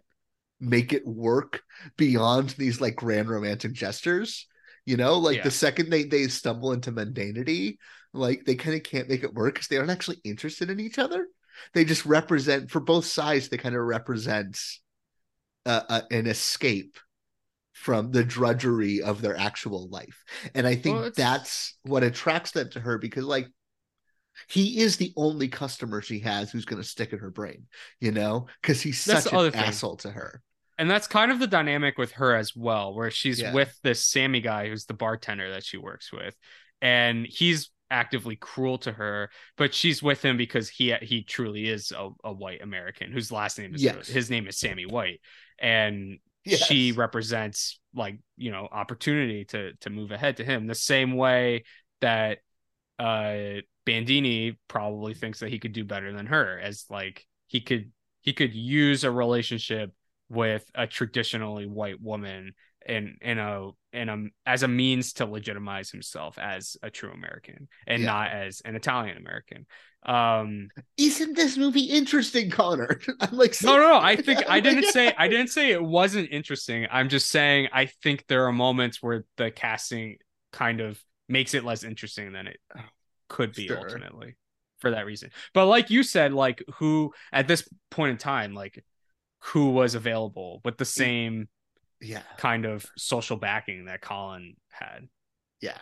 [0.58, 1.62] make it work
[1.96, 4.46] beyond these like grand romantic gestures
[4.86, 5.18] you know?
[5.18, 5.44] Like Yeah.
[5.44, 7.76] the second they they stumble into mundanity
[8.12, 10.98] like they kind of can't make it work because they aren't actually interested in each
[10.98, 11.26] other
[11.74, 14.58] they just represent for both sides they kind of represent
[15.66, 16.98] uh, uh, an escape
[17.72, 20.22] from the drudgery of their actual life
[20.54, 23.48] and i think Well, that's what attracts them to her because like
[24.48, 27.66] he is the only customer she has who's going to stick in her brain
[28.00, 29.60] you know because he's such an thing.
[29.60, 30.42] asshole to her
[30.78, 33.52] and that's kind of the dynamic with her as well where she's Yeah.
[33.52, 36.34] with this sammy guy who's the bartender that she works with
[36.80, 41.92] and he's actively cruel to her but she's with him because he he truly is
[41.92, 44.06] a, a white american whose last name is Yes.
[44.08, 45.20] his name is sammy white
[45.58, 46.62] and Yes.
[46.62, 51.64] she represents like you know opportunity to to move ahead to him the same way
[52.00, 52.38] that
[52.98, 57.90] uh bandini probably thinks that he could do better than her as like he could
[58.22, 59.92] he could use a relationship
[60.28, 62.52] with a traditionally white woman
[62.86, 67.68] in in a in a as a means to legitimize himself as a true American
[67.86, 68.06] and Yeah.
[68.06, 69.66] not as an Italian American.
[70.04, 74.84] Um isn't this movie interesting connor i'm like no no no I think I didn't
[74.84, 76.86] say I didn't say it wasn't interesting.
[76.90, 80.16] I'm just saying I think there are moments where the casting
[80.52, 80.98] kind of
[81.28, 82.58] makes it less interesting than it
[83.28, 83.78] could be Sure.
[83.78, 84.36] ultimately
[84.78, 85.30] for that reason.
[85.52, 88.82] But like you said like who at this point in time like
[89.40, 91.48] who was available with the same
[92.00, 95.08] yeah kind of social backing that Colin had.
[95.60, 95.76] yeah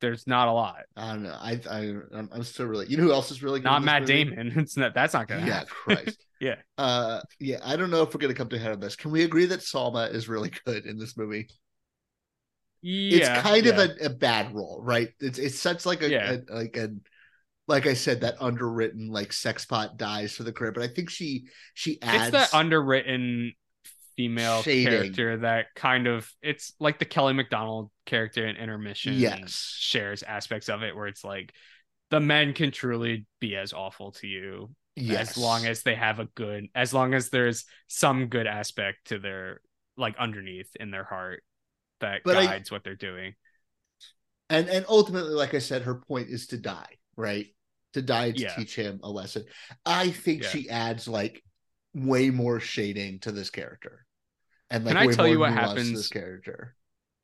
[0.00, 0.80] There's not a lot.
[0.96, 1.94] i don't know i i
[2.32, 4.24] i'm, still really you know who else is really good Not Matt movie?
[4.24, 4.52] Damon.
[4.56, 5.68] It's not that's not gonna yeah happen.
[5.68, 6.56] christ Yeah.
[6.76, 9.22] uh yeah i don't know if we're gonna come to head on this can we
[9.22, 11.48] agree that salma is really good in this movie
[12.82, 13.16] Yeah.
[13.34, 13.72] it's kind yeah.
[13.72, 16.36] of a, a bad role right it's it's such like a, Yeah.
[16.48, 16.88] a- like a
[17.68, 21.10] like i said that underwritten like sex pot dies for the career but i think
[21.10, 21.44] she
[21.74, 23.52] she it's adds that underwritten
[24.16, 24.86] female Shading.
[24.92, 29.52] character that kind of it's like the Kelly Macdonald character in intermission Yes.
[29.78, 31.52] shares aspects of it where it's like
[32.10, 35.30] the men can truly be as awful to you yes.
[35.30, 39.18] as long as they have a good as long as there's some good aspect to
[39.18, 39.60] their
[39.96, 41.42] like underneath in their heart
[42.00, 43.34] that But I- guides what they're doing
[44.50, 47.46] and and ultimately like i said her point is to die right
[47.94, 48.54] to die to Yeah.
[48.54, 49.44] teach him a lesson
[49.86, 50.48] i think Yeah.
[50.48, 51.42] she adds like
[51.94, 54.06] way more shading to this character
[54.70, 56.74] and like Can I tell you what nuance to happens- this character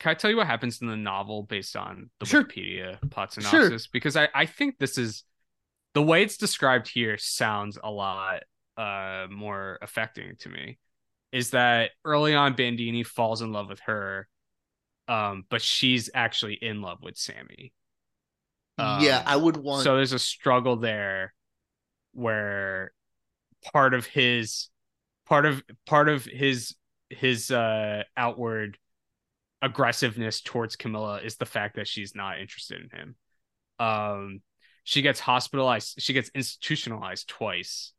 [0.01, 2.45] Can I tell you what happens in the novel based on the Sure.
[2.45, 3.71] Wikipedia plot Sure.
[3.93, 5.25] Because I, I think this is
[5.95, 8.43] the way it's described here sounds a lot
[8.77, 10.79] uh more affecting to me.
[11.33, 14.29] Is that early on Bandini falls in love with her,
[15.09, 17.73] um, but she's actually in love with Sammy.
[18.79, 21.35] yeah Um, i would want So there's a struggle there
[22.13, 22.93] where
[23.73, 24.69] part of his
[25.27, 26.75] part of part of his
[27.11, 28.79] his uh outward
[29.63, 33.17] aggressiveness towards Camilla is the fact that she's not interested in him.
[33.79, 34.41] Um,
[34.85, 35.97] she gets hospitalized.
[36.01, 37.93] She gets institutionalized twice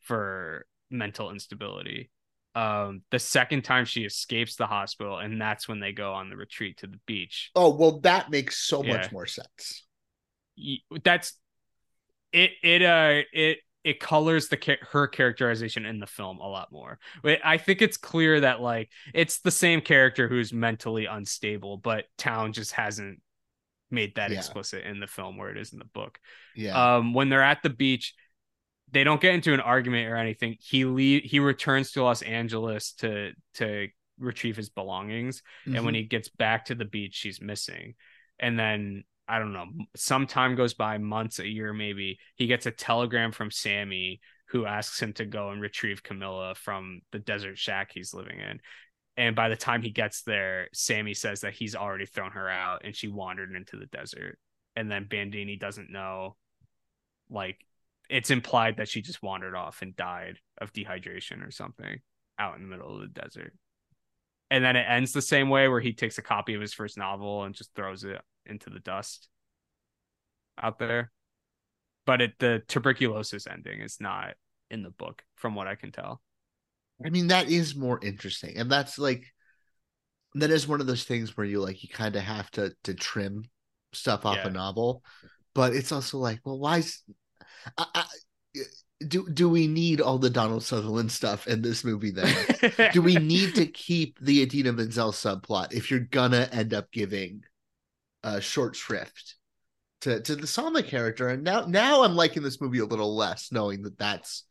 [0.00, 2.10] for mental instability.
[2.54, 6.36] Um, the second time she escapes the hospital, and that's when they go on the
[6.36, 7.50] retreat to the beach.
[7.54, 8.96] Oh well, that makes so Yeah.
[8.96, 9.84] much more sense.
[11.04, 11.34] That's
[12.32, 12.52] it.
[12.62, 16.98] It uh it it colors the her characterization in the film a lot more.
[17.24, 22.52] I think it's clear that like it's the same character who's mentally unstable, but Towne
[22.52, 23.22] just hasn't
[23.88, 24.38] made that Yeah.
[24.38, 26.18] explicit in the film where it is in the book.
[26.56, 26.96] Yeah.
[26.96, 28.14] Um, when they're at the beach,
[28.90, 30.56] they don't get into an argument or anything.
[30.60, 33.88] He leave he returns to Los Angeles to to
[34.18, 35.98] retrieve his belongings, and when Mhm.
[35.98, 37.94] he gets back to the beach, she's missing.
[38.40, 39.66] And then I don't know,
[39.96, 42.18] some time goes by, months, a year maybe.
[42.36, 47.00] He gets a telegram from Sammy who asks him to go and retrieve Camilla from
[47.10, 48.60] the desert shack he's living in.
[49.16, 52.82] And by the time he gets there, Sammy says that he's already thrown her out
[52.84, 54.38] and she wandered into the desert.
[54.76, 56.36] And then Bandini doesn't know.
[57.28, 57.58] Like,
[58.08, 61.98] it's implied that she just wandered off and died of dehydration or something
[62.38, 63.52] out in the middle of the desert.
[64.50, 66.96] And then it ends the same way where he takes a copy of his first
[66.96, 69.28] novel and just throws it into the dust
[70.60, 71.10] out there.
[72.04, 74.34] But it the tuberculosis ending is not
[74.70, 76.22] in the book, from what I can tell.
[77.04, 79.24] I mean, that is more interesting, and that's like
[80.34, 82.94] that is one of those things where you like you kind of have to to
[82.94, 83.44] trim
[83.92, 84.48] stuff off Yeah.
[84.48, 85.02] a novel,
[85.54, 87.02] but it's also like, well, why's
[87.78, 88.04] I, I,
[89.06, 92.10] do do we need all the Donald Sutherland stuff in this movie?
[92.10, 92.34] Then
[92.92, 97.44] do we need to keep the Idina Menzel subplot if you're gonna end up giving
[98.26, 99.36] a short shrift
[100.02, 101.28] to to the Salma character?
[101.28, 104.44] And now now I'm liking this movie a little less, knowing that that's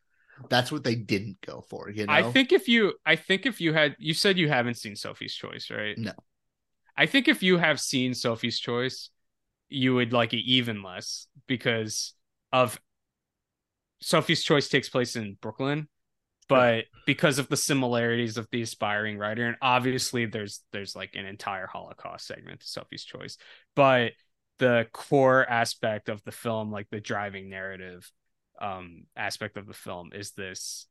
[0.49, 1.89] that's what they didn't go for.
[1.89, 4.75] You know, I think if you I think if you had you said you haven't
[4.75, 5.97] seen Sophie's Choice, right?
[5.97, 6.13] No.
[6.97, 9.09] I think if you have seen Sophie's Choice,
[9.67, 12.13] you would like it even less because
[12.53, 12.79] of
[14.01, 15.89] Sophie's Choice takes place in Brooklyn,
[16.47, 21.25] but because of the similarities of the aspiring writer, and obviously there's there's like an
[21.25, 23.37] entire Holocaust segment to Sophie's Choice,
[23.75, 24.11] but
[24.59, 28.09] the core aspect of the film, like the driving narrative
[28.61, 30.87] um aspect of the film is this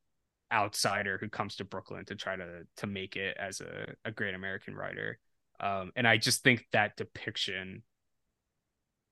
[0.52, 4.35] outsider who comes to Brooklyn to try to to make it as a, a great
[4.35, 5.18] American writer.
[5.60, 7.82] Um and I just think that depiction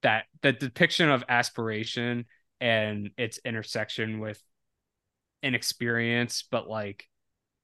[0.03, 2.27] that the depiction of aspiration
[2.61, 4.43] and its intersection with
[5.43, 7.09] inexperience, but like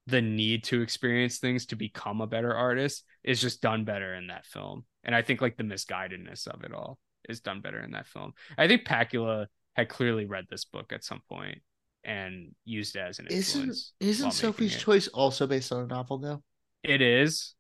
[0.07, 4.29] the need to experience things to become a better artist is just done better in
[4.29, 4.85] that film.
[5.05, 6.99] And I think like the misguidedness of it all
[7.29, 8.33] is done better in that film.
[8.57, 11.59] I think Pakula had clearly read this book at some point
[12.05, 13.93] and used it as an isn't influence.
[14.01, 14.79] isn't Sophie's it.
[14.79, 16.43] Choice also based on a novel though?
[16.83, 17.55] It is.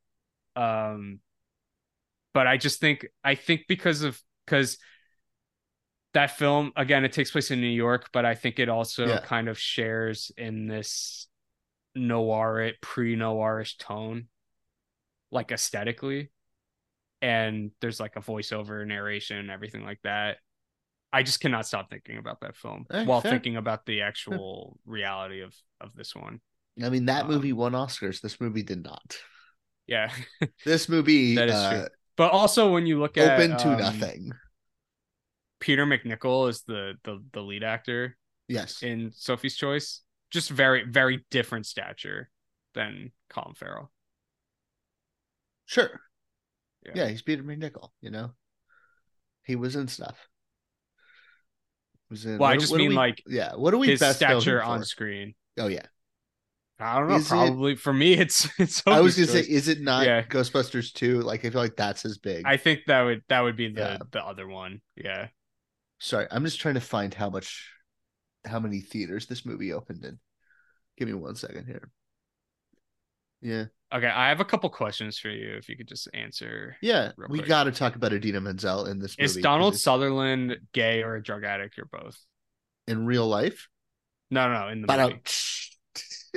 [0.56, 1.20] Um
[2.32, 4.78] but I just think I think because of because
[6.14, 9.20] that film again it takes place in New York, but I think it also Yeah.
[9.20, 11.28] kind of shares in this
[11.94, 14.28] noir it pre-noirish tone,
[15.30, 16.30] like aesthetically.
[17.20, 20.38] And there's like a voiceover narration and everything like that.
[21.12, 23.32] I just cannot stop thinking about that film while fair.
[23.32, 26.40] thinking about the actual reality of of this one.
[26.82, 28.20] I mean, that Um, movie won Oscars.
[28.20, 29.18] This movie did not.
[29.86, 30.12] Yeah.
[30.64, 31.88] This movie That is uh, true.
[32.16, 34.32] But also when you look at open to um, nothing.
[35.60, 38.16] Peter MacNicol is the the the lead actor
[38.48, 38.82] Yes.
[38.82, 40.02] in Sophie's Choice.
[40.30, 42.30] Just very very different stature
[42.74, 43.90] than Colin Farrell.
[45.66, 46.00] Sure.
[46.84, 46.92] Yeah.
[46.94, 47.08] Yeah.
[47.08, 48.32] he's Peter MacNicol, you know.
[49.42, 50.16] He was in stuff.
[52.10, 53.54] Was in, Well, I just mean, we- like, yeah.
[53.54, 55.34] What do we His stature on screen.
[55.58, 55.86] Oh yeah.
[56.80, 57.16] I don't know.
[57.16, 58.82] Is it- probably for me, it's it's.
[58.86, 60.22] I was gonna say, is it not Yeah.
[60.22, 61.20] Ghostbusters 2?
[61.20, 62.44] Like I feel like that's his big.
[62.46, 63.98] I think that would that would be the Yeah.
[64.12, 64.80] the other one.
[64.94, 65.28] Yeah.
[65.98, 67.70] Sorry, I'm just trying to find how much
[68.44, 70.18] how many theaters this movie opened in.
[70.96, 71.90] Give me one second here.
[73.40, 73.66] Yeah.
[73.92, 75.54] Okay, I have a couple questions for you.
[75.56, 76.76] If you could just answer.
[76.82, 77.12] Yeah.
[77.28, 79.24] We got to talk about Idina Menzel in this movie.
[79.24, 82.18] Is Donald Sutherland gay or a drug addict or both?
[82.88, 83.68] in real life?
[84.30, 85.20] No, no, in the But movie.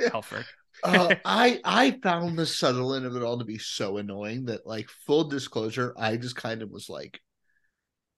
[0.00, 0.44] Helfrich.
[0.84, 4.88] uh, I I found the Sutherland of it all to be so annoying that like
[5.06, 7.20] full disclosure, I just kind of was like,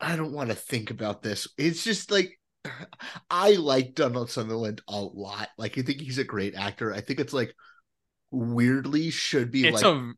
[0.01, 1.49] I don't want to think about this.
[1.57, 2.39] It's just like
[3.31, 5.49] I like Donald Sutherland a lot.
[5.59, 6.93] Like I think he's a great actor.
[6.93, 7.55] I think it's like
[8.31, 10.13] weirdly should be It's like a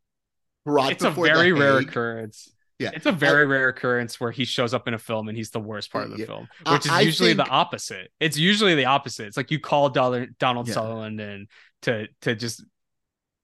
[0.64, 2.50] brought it's a the very rare occurrence.
[2.78, 2.90] Yeah.
[2.94, 5.60] It's a very rare occurrence where he shows up in a film and he's the
[5.60, 6.26] worst part of the Yeah.
[6.26, 8.10] film, which is I usually the think- opposite.
[8.20, 9.26] It's usually the opposite.
[9.28, 10.74] It's like you call Donald, Donald Yeah.
[10.74, 11.46] Sutherland in
[11.82, 12.64] to to just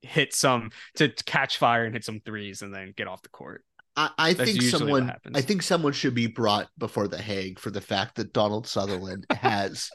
[0.03, 3.65] hit some to catch fire and hit some threes and then get off the court.
[3.97, 5.14] I, I think someone.
[5.35, 9.27] I think someone should be brought before the Hague for the fact that Donald Sutherland
[9.31, 9.90] has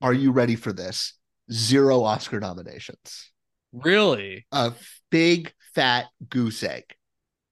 [0.00, 1.14] are you ready for this?
[1.50, 3.30] Zero Oscar nominations.
[3.72, 4.46] Really?
[4.52, 4.72] A
[5.10, 6.84] big fat goose egg.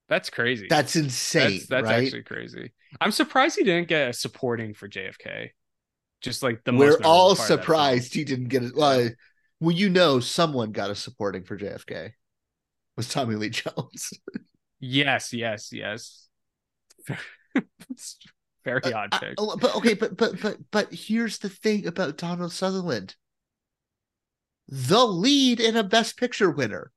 [0.09, 0.67] That's crazy.
[0.69, 1.51] That's insane.
[1.51, 2.03] That's, that's right?
[2.03, 2.73] actually crazy.
[3.01, 5.49] I'm surprised he didn't get a supporting for JFK.
[6.21, 7.59] Just like the We're all part of that film.
[7.59, 8.75] surprised he didn't get it.
[8.75, 9.09] Well,
[9.59, 12.11] well, you know, someone got a supporting for JFK.
[12.97, 14.13] Was Tommy Lee Jones?
[14.79, 16.27] Yes, yes, yes.
[17.89, 18.17] It's
[18.65, 19.33] Very odd I- pick.
[19.37, 23.15] oh, but okay, but but but but here's the thing about Donald Sutherland.
[24.67, 26.91] The lead in a Best Picture winner.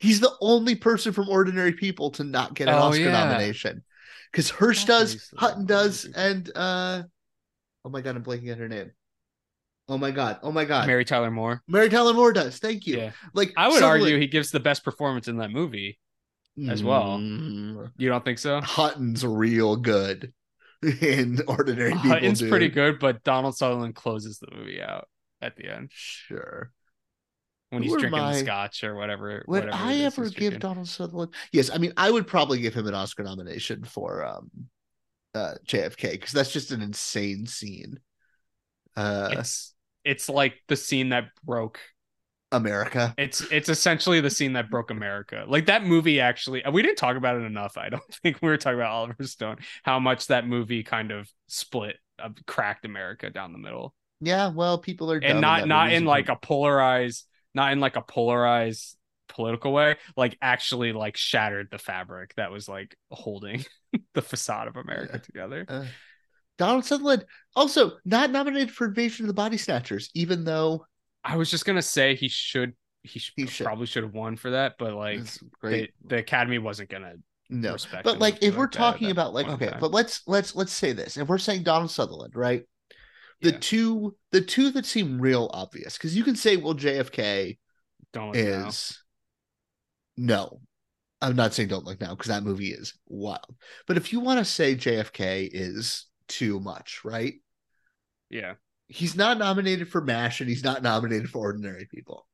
[0.00, 3.10] He's the only person from Ordinary People to not get an Oh, Oscar yeah.
[3.24, 3.84] nomination.
[4.32, 6.20] Because Hirsch Exactly, does, Hutton does, people.
[6.22, 7.02] and uh
[7.84, 8.90] oh my god, I'm blanking on her name.
[9.88, 10.86] Oh my god, oh my god.
[10.86, 11.62] Mary Tyler Moore.
[11.68, 12.56] Mary Tyler Moore does.
[12.58, 12.96] Thank you.
[12.96, 13.10] Yeah.
[13.34, 15.98] Like I would Sutherland- argue he gives the best performance in that movie.
[16.68, 17.18] As well.
[17.18, 18.60] Mm, You don't think so?
[18.60, 20.32] Hutton's real good
[21.00, 22.10] in Ordinary People.
[22.10, 25.08] Hutton's pretty good, but Donald Sutherland closes the movie out
[25.40, 26.70] at the end Sure.
[27.70, 29.44] when Who he's drinking scotch or whatever.
[29.46, 30.58] Would whatever I ever give drinking.
[30.60, 31.34] Donald Sutherland?
[31.52, 34.50] Yes, I mean I would probably give him an Oscar nomination for um
[35.34, 37.98] uh JFK because that's just an insane scene.
[38.96, 39.74] Uh It's
[40.04, 41.80] it's like the scene that broke.
[42.56, 43.14] America.
[43.18, 45.44] It's it's essentially the scene that broke America.
[45.46, 46.62] Like that movie actually.
[46.70, 47.76] We didn't talk about it enough.
[47.76, 49.58] I don't think we were talking about Oliver Stone.
[49.82, 53.94] How much that movie kind of split, uh, cracked America down the middle.
[54.20, 58.02] Yeah, well, people are and not not in like a polarized not in like a
[58.02, 58.96] polarized
[59.28, 63.64] political way like actually like shattered the fabric that was like holding
[64.14, 65.86] the facade of america together Uh,
[66.56, 67.24] Donald Sutherland
[67.56, 70.86] also not nominated for Invasion of the Body Snatchers, even though
[71.24, 73.64] i was just gonna say he should he, should, He should.
[73.66, 75.20] probably should have won for that but like
[75.62, 77.14] the, academy wasn't gonna
[77.50, 79.78] no, respect but like if we're like talking that about like okay, time.
[79.78, 81.18] but let's let's let's say this.
[81.18, 82.64] If we're saying Donald Sutherland, right?
[83.42, 83.58] The Yeah.
[83.60, 87.58] two the two that seem real obvious because you can say well JFK
[88.14, 88.68] don't look now.
[88.68, 88.98] is
[90.16, 90.60] no.
[91.20, 93.54] I'm not saying don't look now because that movie is wild.
[93.86, 97.34] But if you want to say JFK is too much, right?
[98.30, 98.54] yeah
[98.88, 102.26] He's not nominated for MASH and he's not nominated for Ordinary People.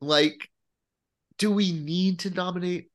[0.00, 0.48] Like,
[1.38, 2.90] do we need to nominate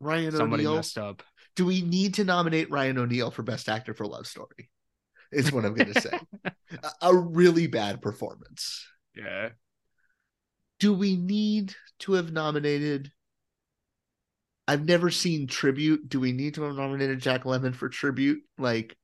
[0.00, 0.76] Ryan somebody O'Neill?
[0.76, 1.22] messed up
[1.56, 4.70] Do we need to nominate Ryan O'Neill for Best Actor for Love Story?
[5.32, 6.18] Is what I'm going to say.
[6.82, 8.86] a, a really bad performance.
[9.14, 9.50] yeah
[10.82, 13.12] do we need to have nominated
[14.66, 16.08] I've never seen tribute.
[16.08, 18.42] Do we need to have nominated Jack Lemmon for tribute?
[18.58, 18.96] Like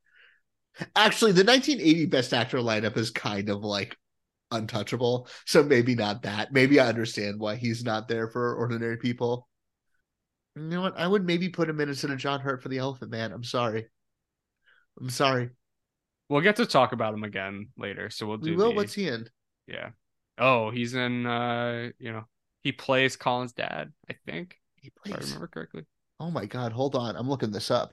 [0.97, 3.97] actually the 1980 best actor lineup is kind of like
[4.51, 5.29] untouchable.
[5.47, 6.53] So maybe not that.
[6.53, 9.49] Maybe I understand why he's not there for ordinary people.
[10.57, 10.99] You know what?
[10.99, 13.33] I would maybe put him in instead of John Hurt for the Elephant Man.
[13.33, 13.87] I'm sorry.
[15.01, 15.51] I'm sorry.
[16.29, 18.71] we'll get to talk about him again later so we'll do We will.
[18.71, 19.29] the- What's he in?
[19.67, 19.91] yeah
[20.39, 22.25] oh he's in uh you know
[22.63, 25.85] he plays colin's dad i think He if i remember correctly
[26.21, 27.15] Oh my god, hold on.
[27.15, 27.93] I'm looking this up.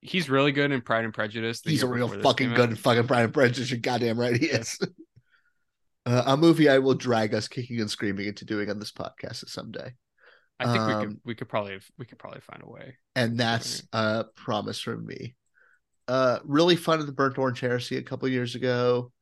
[0.00, 1.60] He's really good in Pride and Prejudice.
[1.64, 2.70] He's a real fucking good out.
[2.70, 3.70] in fucking Pride and Prejudice.
[3.70, 4.78] You're goddamn right he is.
[6.06, 9.46] Uh, a movie I will drag us kicking and screaming into doing on this podcast
[9.50, 9.92] someday.
[10.58, 12.96] I think we could Um, we could probably we could probably find a way.
[13.14, 15.34] and that's a promise from me.
[16.08, 19.12] Uh, really fun at the Burnt Orange Heresy a couple years ago.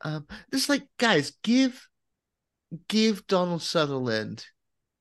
[0.00, 1.88] Um, this like, guys, give
[2.88, 4.44] give Donald Sutherland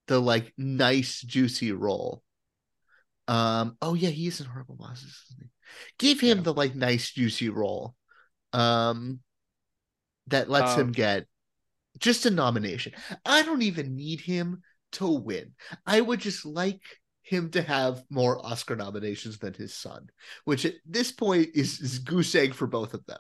[0.07, 2.21] the like nice juicy role.
[3.27, 5.17] Um, oh yeah, he is in Horrible Bosses.
[5.97, 6.43] Give him Yeah.
[6.43, 7.95] the like nice juicy role.
[8.53, 9.21] Um,
[10.27, 11.25] that lets him Um, get
[11.99, 12.93] just a nomination.
[13.25, 14.61] I don't even need him
[14.93, 15.53] to win.
[15.85, 16.81] I would just like
[17.23, 20.09] him to have more Oscar nominations than his son,
[20.45, 23.19] which at this point is, is goose egg for both of them.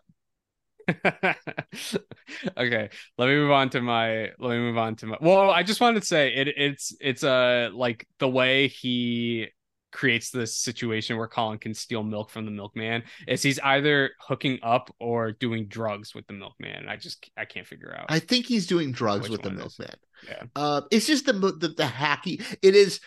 [1.05, 5.63] okay, let me move on to my let me move on to my well, I
[5.63, 9.47] just wanted to say it it's it's uh like the way he
[9.93, 14.59] creates this situation where Colin can steal milk from the milkman is he's either hooking
[14.63, 16.89] up or doing drugs with the milkman.
[16.89, 18.07] I just I can't figure out.
[18.09, 19.95] I think he's doing drugs with the milkman.
[20.27, 20.43] yeah.
[20.55, 22.43] Uh, it's just the, the the hacky.
[22.61, 22.99] It is,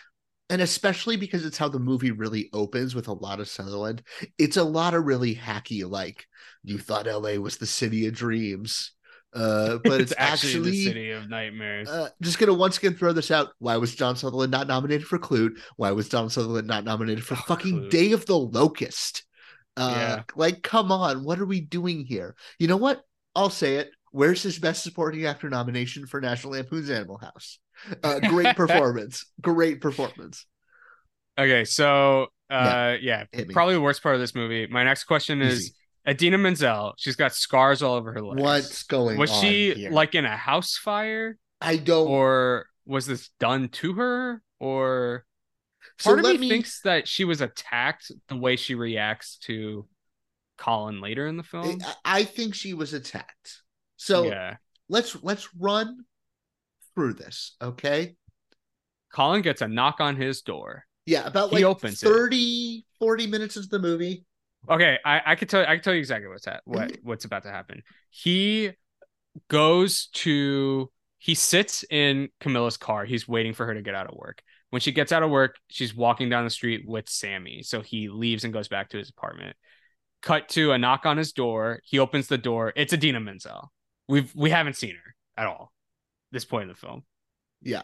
[0.49, 4.01] and especially because it's how the movie really opens with a lot of Sutherland.
[4.39, 6.25] It's a lot of really hacky, like
[6.63, 7.37] you thought L.A.
[7.37, 8.93] was the city of dreams,
[9.33, 11.89] uh, but it's, actually, the city of nightmares.
[11.89, 13.49] Uh, just gonna once again throw this out.
[13.59, 15.59] Why was John Sutherland not nominated for Klute?
[15.75, 17.89] Why was John Sutherland not nominated for Oh, fucking Klute.
[17.89, 19.23] Day of the Locust?
[19.75, 20.23] Uh, Yeah.
[20.35, 22.35] like, come on, what are we doing here?
[22.59, 23.01] You know what?
[23.35, 23.91] I'll say it.
[24.11, 27.59] Where's his Best Supporting Actor nomination for National Lampoon's Animal House?
[28.03, 29.25] Uh, great performance.
[29.41, 30.45] Great performance.
[31.37, 33.45] Okay, so uh yeah, me.
[33.53, 34.65] probably the worst part of this movie.
[34.65, 35.73] My next question is Easy.
[36.07, 36.93] Idina Menzel.
[36.97, 38.41] She's got scars all over her legs.
[38.41, 39.91] What's going was on Was she here?
[39.91, 42.07] like in a house fire I don't.
[42.07, 45.25] or was this done to her or
[45.99, 49.37] so part of let me, me thinks that she was attacked the way she reacts
[49.39, 49.87] to
[50.57, 51.79] Colin later in the film.
[52.03, 53.61] I- think she was attacked.
[53.97, 54.57] So yeah.
[54.89, 56.05] let's let's run
[56.95, 58.15] through this, okay?
[59.13, 60.85] Colin gets a knock on his door.
[61.05, 62.05] Yeah, about He like opens it.
[62.05, 64.25] 30, 40 minutes into the movie.
[64.69, 67.07] Okay, I, I could tell I could tell you exactly what's that what Mm-hmm.
[67.07, 67.83] what's about to happen.
[68.09, 68.71] He
[69.49, 73.05] goes to he sits in Camilla's car.
[73.05, 74.41] He's waiting for her to get out of work.
[74.69, 77.63] When she gets out of work, she's walking down the street with Sammy.
[77.63, 79.55] So he leaves and goes back to his apartment.
[80.21, 81.79] Cut to a knock on his door.
[81.85, 82.73] He opens the door.
[82.75, 83.71] It's Idina Menzel.
[84.07, 85.71] We've we haven't seen her at all.
[86.31, 87.03] This point in the film.
[87.61, 87.83] Yeah.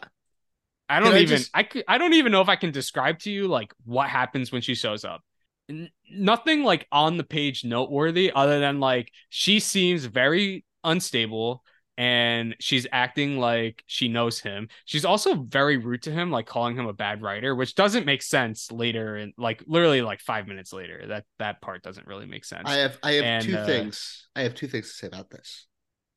[0.88, 3.18] I don't Can I even just- I I don't even know if I can describe
[3.20, 5.22] to you like what happens when she shows up.
[5.68, 11.62] N- nothing like on the page noteworthy other than like she seems very unstable
[11.96, 14.68] and she's acting like she knows him.
[14.84, 18.20] She's also very rude to him like calling him a bad writer, which doesn't make
[18.22, 21.04] sense later and like literally like 5 minutes later.
[21.06, 22.64] That that part doesn't really make sense.
[22.66, 24.26] I have I have And, two uh, things.
[24.34, 25.66] I have two things to say about this.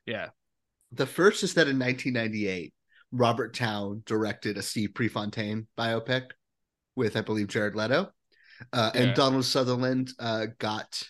[0.06, 0.30] yeah.
[0.94, 2.74] The first is that in 1998,
[3.12, 6.28] Robert Towne directed a Steve Prefontaine biopic
[6.96, 8.10] with, I believe, Jared Leto,
[8.74, 9.02] uh, Yeah.
[9.02, 11.02] and Donald Sutherland uh, got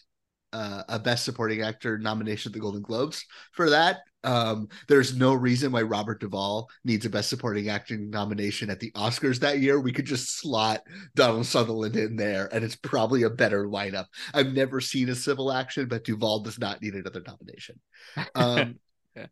[0.53, 3.98] uh, a Best Supporting Actor nomination at the Golden Globes for that.
[4.24, 8.91] Um, there's no reason why Robert Duvall needs a Best Supporting Acting nomination at the
[8.91, 9.80] Oscars that year.
[9.80, 10.82] We could just slot
[11.15, 14.06] Donald Sutherland in there, and it's probably a better lineup.
[14.34, 17.80] I've never seen a civil action, but Duvall does not need another nomination.
[18.36, 18.76] Um,
[19.15, 19.28] Yeah.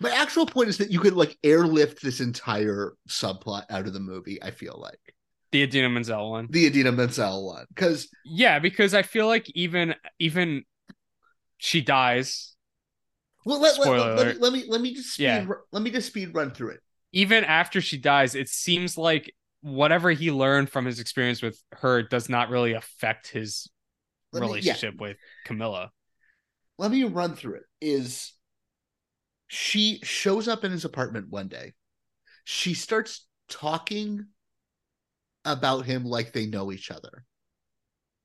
[0.00, 4.00] my actual point is that you could like airlift this entire subplot out of the
[4.00, 4.42] movie.
[4.42, 5.00] I feel like
[5.52, 6.48] The Idina Menzel one.
[6.50, 10.64] the Idina Menzel one because Yeah, because I feel like even even
[11.58, 12.54] she dies
[13.44, 14.40] well, let, let, Spoiler let, let me, alert.
[14.40, 15.46] let me let me just speed, Yeah.
[15.72, 16.80] let me just speed run through it.
[17.12, 22.02] even after she dies, it seems like whatever he learned from his experience with her
[22.02, 23.68] does not really affect his
[24.32, 24.46] me- yeah.
[24.46, 25.90] relationship with Camilla.
[26.78, 27.62] Let me run through it.
[27.80, 28.32] Is
[29.48, 31.72] she shows up in his apartment one day?
[32.44, 34.26] She starts talking
[35.44, 37.24] about him like they know each other.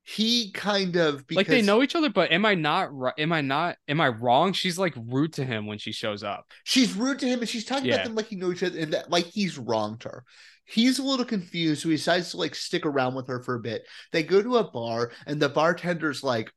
[0.08, 3.34] He kind of because like they know each other, but am I not ri- am
[3.34, 4.54] I not am I wrong?
[4.54, 6.46] She's like rude to him when she shows up.
[6.64, 7.96] she's rude to him and she's talking Yeah.
[7.96, 10.24] about them like he knows each other and that like he's wronged her.
[10.66, 13.60] He's a little confused, so he decides to like stick around with her for a
[13.60, 13.88] bit.
[14.12, 16.52] They go to a bar and the bartender's like,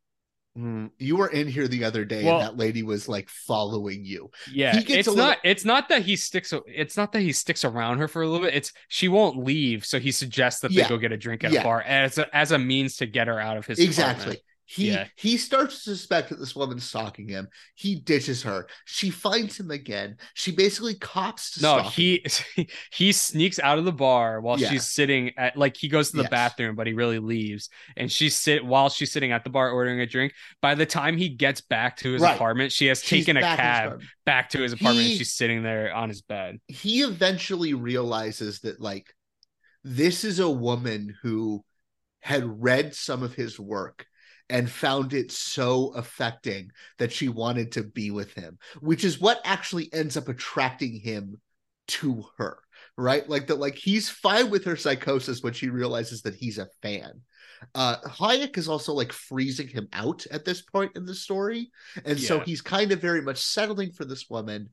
[0.58, 4.04] "Hmm, "You were in here the other day, Well- and that lady was like following
[4.04, 7.64] you." Yeah, it's little- not it's not that he sticks it's not that he sticks
[7.64, 8.54] around her for a little bit.
[8.54, 10.82] It's she won't leave, so he suggests that Yeah.
[10.82, 11.60] they go get a drink at Yeah.
[11.60, 14.22] a bar as a, as a means to get her out of his Exactly.
[14.22, 14.42] apartment.
[14.70, 15.06] He Yeah.
[15.16, 17.48] he starts to suspect that this woman's stalking him.
[17.74, 18.68] He ditches her.
[18.84, 20.18] She finds him again.
[20.34, 21.90] She basically cops to No, him.
[21.92, 22.24] he
[22.92, 24.68] he sneaks out of the bar while Yeah.
[24.68, 26.30] she's sitting at like he goes to the Yes.
[26.30, 27.70] bathroom, but he really leaves.
[27.96, 30.34] And she's sit while she's sitting at the bar ordering a drink.
[30.60, 32.34] By the time he gets back to his Right.
[32.36, 35.06] apartment, she has She's taken a back in his cab back to his apartment.
[35.06, 36.58] He- and she's sitting there on his bed.
[36.68, 39.14] he eventually realizes that like
[39.82, 41.64] this is a woman who
[42.20, 44.04] had read some of his work
[44.50, 49.40] and found it so affecting that she wanted to be with him which is what
[49.44, 51.40] actually ends up attracting him
[51.86, 52.58] to her
[52.98, 53.28] right?
[53.28, 57.22] Like that like he's fine with her psychosis when she realizes that he's a fan.
[57.74, 61.70] Uh hayek is also like freezing him out at this point in the story.
[62.04, 64.68] And so he's kind of very much settling for this woman.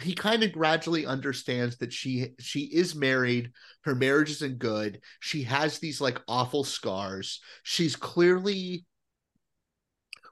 [0.00, 3.52] He kind of gradually understands that she she is married
[3.84, 7.40] her marriage isn't good she has these like awful scars.
[7.62, 8.86] She's clearly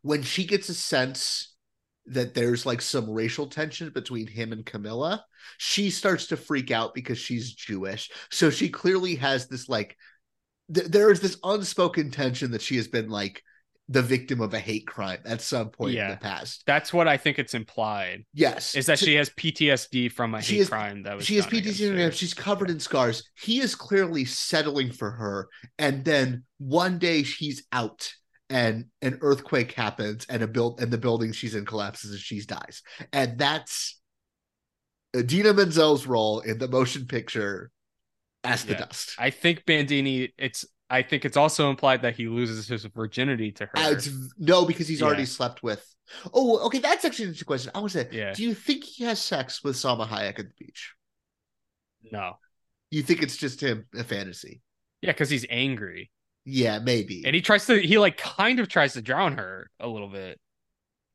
[0.03, 1.55] when she gets a sense
[2.07, 5.25] that there's like some racial tension between him and Camilla
[5.59, 9.97] she starts to freak out because she's Jewish so she clearly has this like
[10.75, 13.43] th- there is this unspoken tension that she has been like
[13.89, 17.17] the victim of a hate crime at some point in the past That's what I
[17.17, 18.25] think it's implied.
[18.33, 21.27] yes Is that So- she has PTSD from a She hate has- crime that was
[21.27, 22.13] she has PTSD.
[22.13, 23.25] She's covered in scars.
[23.43, 25.49] He is clearly settling for her,
[25.79, 28.13] and then one day she's out,
[28.51, 32.41] and an earthquake happens, and a build and the building she's in collapses, and she
[32.43, 32.83] dies.
[33.13, 33.99] And that's
[35.17, 37.71] Idina Menzel's role in the motion picture
[38.45, 39.15] as the dust.
[39.19, 40.33] I think Bandini.
[40.39, 40.67] It's.
[40.93, 43.73] I think it's also implied that he loses his virginity to her.
[43.77, 43.95] Uh,
[44.39, 45.87] no, because he's already slept with.
[46.35, 46.81] Oh, okay.
[46.81, 47.71] That's actually an interesting question.
[47.77, 48.33] I want to say, Yeah.
[48.33, 50.95] do you think he has sex with Salma Hayek at the beach?
[52.11, 52.39] no,
[52.91, 54.63] You think it's just him, a fantasy?
[55.01, 56.11] Yeah, because he's angry.
[56.51, 57.23] Yeah, maybe.
[57.25, 60.39] And he tries to he like kind of tries to drown her a little bit.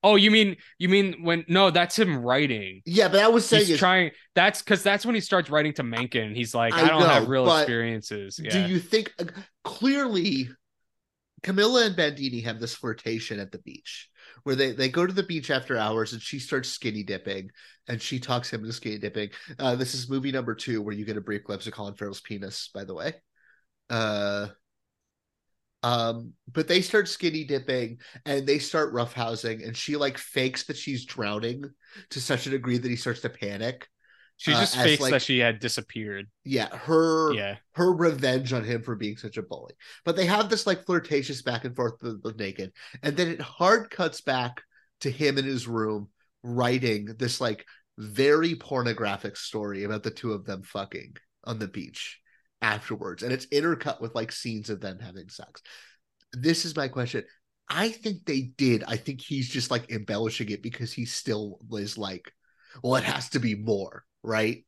[0.03, 2.81] Oh, you mean you mean when no, that's him writing.
[2.85, 5.83] yeah, but I was saying He's trying that's because that's when he starts writing to
[5.83, 6.35] Mencken.
[6.35, 8.35] He's like, I I, don't have real experiences.
[8.35, 9.25] do you think uh,
[9.63, 10.49] clearly
[11.43, 14.09] Camilla and Bandini have this flirtation at the beach
[14.43, 17.49] where they, they go to the beach after hours and she starts skinny dipping
[17.87, 19.29] and she talks him into skinny dipping.
[19.57, 22.21] Uh, this is movie number two where you get a brief glimpse of Colin Farrell's
[22.21, 23.13] penis, by the way.
[23.89, 24.47] Uh,
[25.85, 30.77] um, but they start skinny dipping and they start roughhousing and she like fakes that
[30.77, 31.63] she's drowning
[32.09, 33.87] to such a degree that he starts to panic.
[34.37, 36.25] she uh, just fakes like- that she had disappeared.
[36.43, 37.57] Yeah, her Yeah.
[37.75, 39.75] her revenge on him for being such a bully.
[40.03, 42.71] But they have this like flirtatious back and forth with, with Naked,
[43.03, 44.63] and then it hard cuts back
[45.01, 46.09] to him in his room
[46.41, 47.63] writing this like
[47.97, 52.19] very pornographic story about the two of them fucking on the beach
[52.65, 55.61] afterwards, and it's intercut with like scenes of them having sex.
[56.33, 57.23] This is my question.
[57.69, 58.83] I think they did.
[58.87, 62.31] I think he's just like embellishing it because he still is like,
[62.81, 64.65] well, it has to be more, right?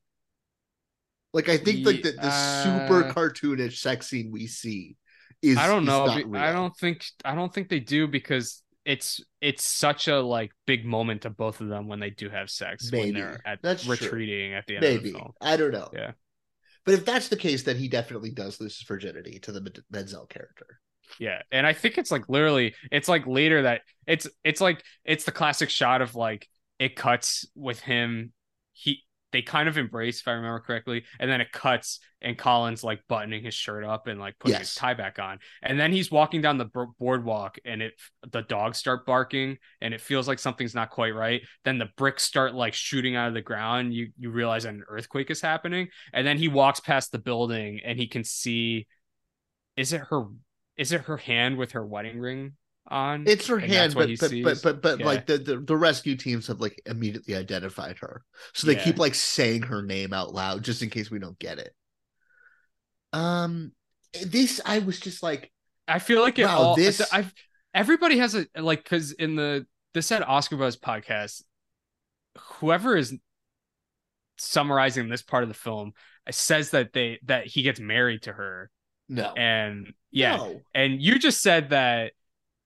[1.33, 2.31] Like I think like the, the
[2.63, 4.95] super Uh, cartoonish sex scene we see
[5.41, 6.05] is I don't know.
[6.07, 10.85] I don't think I don't think they do because it's it's such a like big
[10.85, 13.97] moment to both of them when they do have sex when they're at That's true.
[13.97, 15.31] retreating at the end of maybe the film.
[15.41, 15.89] I don't know.
[15.93, 16.11] Yeah.
[16.87, 20.25] But if that's the case, then he definitely does lose his virginity to the Menzel
[20.25, 20.79] character.
[21.19, 25.25] Yeah, and I think it's like literally, it's like later that it's it's like it's
[25.25, 26.47] the classic shot of like
[26.79, 28.31] it cuts with him.
[28.71, 32.83] He they kind of embrace, if I remember correctly, and then it cuts and Colin's
[32.83, 36.09] like buttoning his shirt up and like putting his tie back on, and then he's
[36.09, 37.93] walking down the b- boardwalk and it
[38.31, 41.41] the dogs start barking and it feels like something's not quite right.
[41.65, 43.93] Then the bricks start like shooting out of the ground.
[43.93, 47.99] You you realize an earthquake is happening, and then he walks past the building and
[47.99, 48.87] he can see.
[49.75, 50.25] Is it her?
[50.77, 52.53] Is it her hand with her wedding ring
[52.87, 53.25] on?
[53.27, 55.05] It's her hand, but but, but but but Yeah.
[55.05, 58.23] like the, the the rescue teams have like immediately identified her,
[58.53, 58.83] so they Yeah.
[58.83, 61.73] keep like saying her name out loud just in case we don't get it.
[63.13, 63.71] Um,
[64.21, 65.51] this I was just like,
[65.87, 66.75] I feel like it Wow, all.
[66.75, 67.33] this- I've
[67.73, 71.43] everybody has a like because in the the said Oscar Buzz podcast,
[72.37, 73.15] whoever is
[74.37, 75.93] summarizing this part of the film
[76.29, 78.69] says that they that he gets married to her
[79.09, 80.61] no, and yeah no.
[80.75, 82.11] and you just said that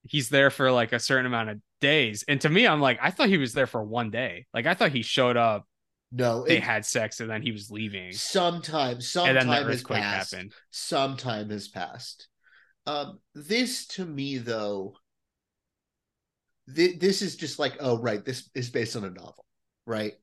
[0.03, 3.11] he's there for like a certain amount of days and to me i'm like i
[3.11, 5.65] thought he was there for one day like i thought he showed up
[6.11, 9.71] no, they it- had sex and then he was leaving sometime and sometime then the
[9.71, 10.33] has passed.
[10.33, 12.27] happened some time has passed.
[12.85, 14.95] Um, this to me though,
[16.69, 19.45] thi- this is just like, oh right, this is based on a novel,
[19.85, 20.13] right?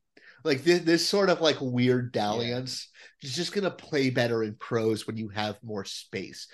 [0.44, 2.88] Like this, this sort of like weird dalliance
[3.22, 6.48] is just gonna play better in prose when you have more space,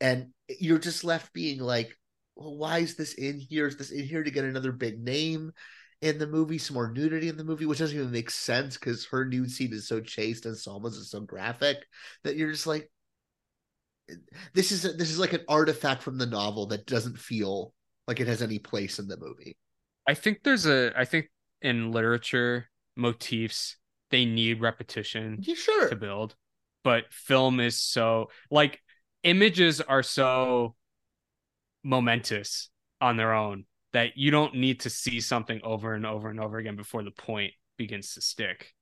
[0.00, 0.28] and
[0.60, 1.96] you're just left being like,
[2.38, 3.66] well, why is this in here?
[3.66, 5.52] Is this in here to get another big name?
[6.00, 9.04] in the movie, some more nudity in the movie, which doesn't even make sense because
[9.06, 11.78] her nude scene is so chaste and Salma's is so graphic
[12.22, 12.88] that you're just like,
[14.54, 17.74] this is a, this is like an artifact from the novel that doesn't feel
[18.06, 19.56] like it has any place in the movie.
[20.06, 23.76] i think there's a i think in literature motifs
[24.10, 25.88] they need repetition Yeah, sure.
[25.88, 26.34] to build
[26.84, 28.80] but film is so like
[29.24, 30.74] images are so
[31.88, 32.68] momentous
[33.00, 36.58] on their own that you don't need to see something over and over and over
[36.58, 38.74] again before the point begins to stick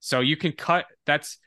[0.00, 1.38] so you can cut that's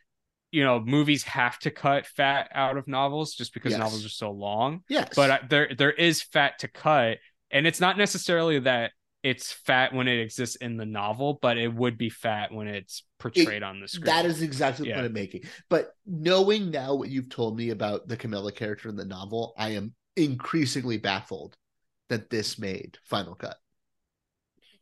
[0.52, 3.80] you know movies have to cut fat out of novels just because Yes.
[3.80, 7.20] novels are so long Yes, but I, there there is fat to cut
[7.52, 8.92] and it's not necessarily that
[9.22, 13.04] it's fat when it exists in the novel but it would be fat when it's
[13.20, 14.96] portrayed on the screen that is exactly Yeah.
[14.96, 15.44] point I'm making.
[15.70, 19.70] But knowing now what you've told me about the Camilla character in the novel, I
[19.72, 21.58] am increasingly baffled
[22.10, 23.58] that this made Final Cut.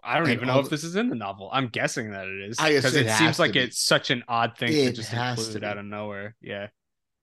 [0.04, 1.50] I don't And even know if the- this is in the novel.
[1.54, 3.60] I'm guessing that it is I because assume it it seems like be.
[3.60, 5.68] it's such an odd thing to just has to include be.
[5.68, 6.36] out of nowhere.
[6.42, 6.68] Yeah.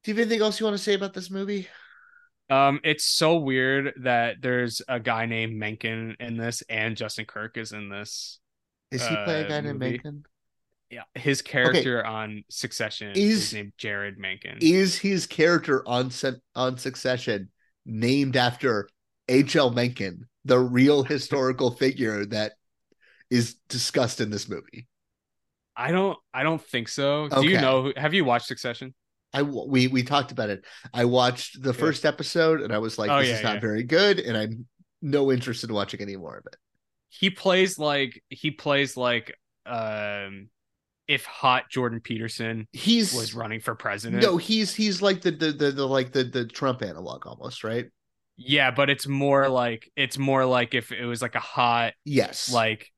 [0.04, 1.66] Do you have anything else you want to say about this movie?
[2.50, 7.56] Um, it's so weird that there's a guy named Mencken in this, and Justin Kirk
[7.58, 8.38] is in this.
[8.90, 9.90] Is he playing a uh, guy named movie.
[9.92, 10.24] Mencken?
[10.88, 14.58] Yeah, his character on Succession Is- is, named Jeryd Mencken.
[14.62, 16.10] Is his character on
[16.54, 17.50] on Succession
[17.88, 18.88] named after
[19.28, 19.70] H.L.
[19.70, 22.52] Mencken, the real historical figure that
[23.30, 24.86] is discussed in this movie?
[25.76, 26.18] I don't.
[26.34, 27.28] I don't think so.
[27.28, 27.92] Do you know?
[27.96, 28.94] Have you watched Succession?
[29.32, 30.64] I we we talked about it.
[30.92, 33.60] I watched the first episode and I was like, Oh, this yeah, is not yeah.
[33.60, 34.66] very good, and I'm
[35.02, 36.56] no interest in watching any more of it.
[37.10, 39.36] He plays like he plays like
[39.66, 40.48] um
[41.08, 44.22] if hot Jordan Peterson He's was running for president.
[44.22, 47.86] no, he's he's like the the the, the like the the Trump analog almost, right?
[48.36, 52.52] Yeah, but it's more like it's more like if it was like a hot Yes.
[52.52, 52.92] like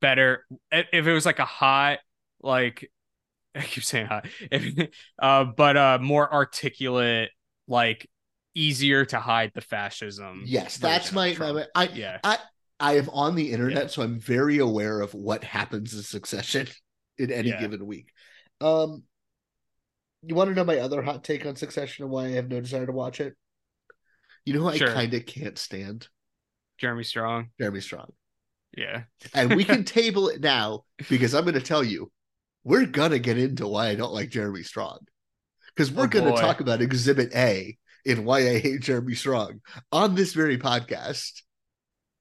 [0.00, 1.98] better if it was like a hot
[2.42, 2.90] like
[3.54, 4.88] I keep saying hot if,
[5.22, 7.30] uh but uh more articulate
[7.68, 8.08] like
[8.54, 12.38] easier to hide the fascism yes, that's my, my I yeah I
[12.80, 16.66] I am on the internet, so I'm very aware of what happens in succession
[17.20, 17.60] in any Yeah.
[17.60, 18.10] given week.
[18.60, 19.04] Um,
[20.22, 22.60] you want to know my other hot take on Succession and why I have no
[22.60, 23.36] desire to watch it?
[24.44, 24.90] You know, who Sure.
[24.90, 26.08] I kind of can't stand
[26.78, 28.12] Jeremy Strong Jeremy Strong,
[28.76, 29.02] yeah
[29.34, 32.10] and we can table it now because I'm going to tell you
[32.64, 35.00] we're gonna get into why I don't like Jeremy Strong
[35.74, 39.60] because we're Oh, going to talk about Exhibit A in why I hate Jeremy Strong
[39.92, 41.42] on this very podcast.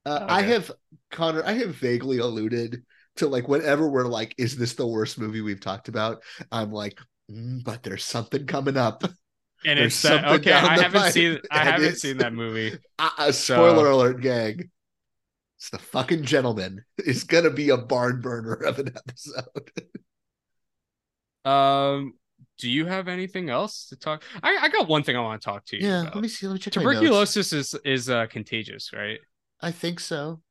[0.06, 0.72] Uh, I have
[1.12, 1.44] Connor.
[1.46, 2.84] I have vaguely alluded
[3.20, 7.00] to like whenever we're like, "Is this the worst movie we've talked about?" I'm like,
[7.32, 9.04] "Mm, but there's something coming up.
[9.66, 12.78] and There's it's something okay I haven't pipe, seen I and haven't seen that movie
[13.00, 14.72] Uh, uh, spoiler So- alert, gang.
[15.58, 16.86] It's the fucking gentleman.
[16.98, 19.90] It's gonna be a barn burner of an episode.
[21.46, 22.14] um
[22.58, 25.46] do you have anything else to talk I I got one thing I want to
[25.46, 26.16] talk to you yeah, about.
[26.16, 26.48] let me see.
[26.48, 26.74] Let me check.
[26.74, 29.20] tuberculosis is is uh contagious right
[29.62, 30.41] I think so.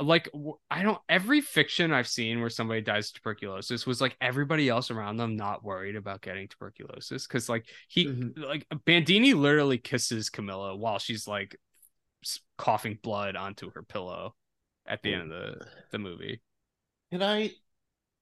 [0.00, 0.28] Like
[0.70, 4.90] I don't every fiction I've seen where somebody dies of tuberculosis was like everybody else
[4.90, 8.38] around them not worried about getting tuberculosis because like he Mhm.
[8.38, 11.56] like Bandini literally kisses Camilla while she's like
[12.58, 14.34] coughing blood onto her pillow
[14.86, 16.40] at the end of the the movie.
[17.10, 17.48] Can I?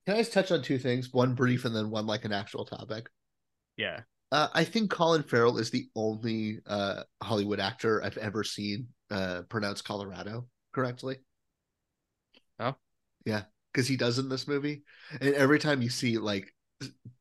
[0.06, 1.12] Can I just touch on two things?
[1.12, 3.08] One brief and then one like an actual topic.
[3.76, 8.88] Yeah, Uh, I think Colin Farrell is the only uh, Hollywood actor I've ever seen
[9.10, 11.18] uh, pronounce Colorado correctly.
[12.62, 12.74] Oh.
[13.26, 14.82] yeah, because he does in this movie,
[15.20, 16.52] and every time you see like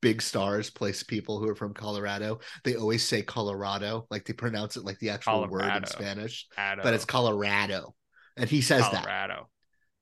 [0.02, 4.76] big stars place people who are from Colorado, they always say Colorado, like they pronounce
[4.78, 7.94] it like the actual word in Spanish, Addo, but it's Colorado,
[8.38, 9.06] and he says that.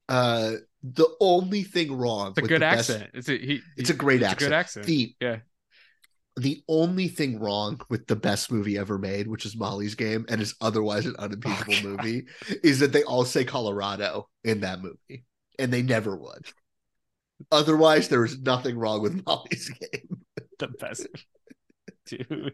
[0.08, 3.12] Uh, the only thing wrong, It's a with good the best- accent.
[3.14, 4.42] It's a he, it's a great it's accent.
[4.42, 4.86] A good accent.
[4.86, 5.38] The yeah,
[6.38, 10.42] the only thing wrong with the best movie ever made, which is Molly's Game, and
[10.42, 12.26] is otherwise an unimpeachable Oh, movie,
[12.64, 15.26] is that they all say Colorado in that movie,
[15.60, 16.46] and they never would.
[17.52, 20.24] Otherwise, there is nothing wrong with Molly's Game.
[20.58, 21.08] the best,
[22.06, 22.54] dude.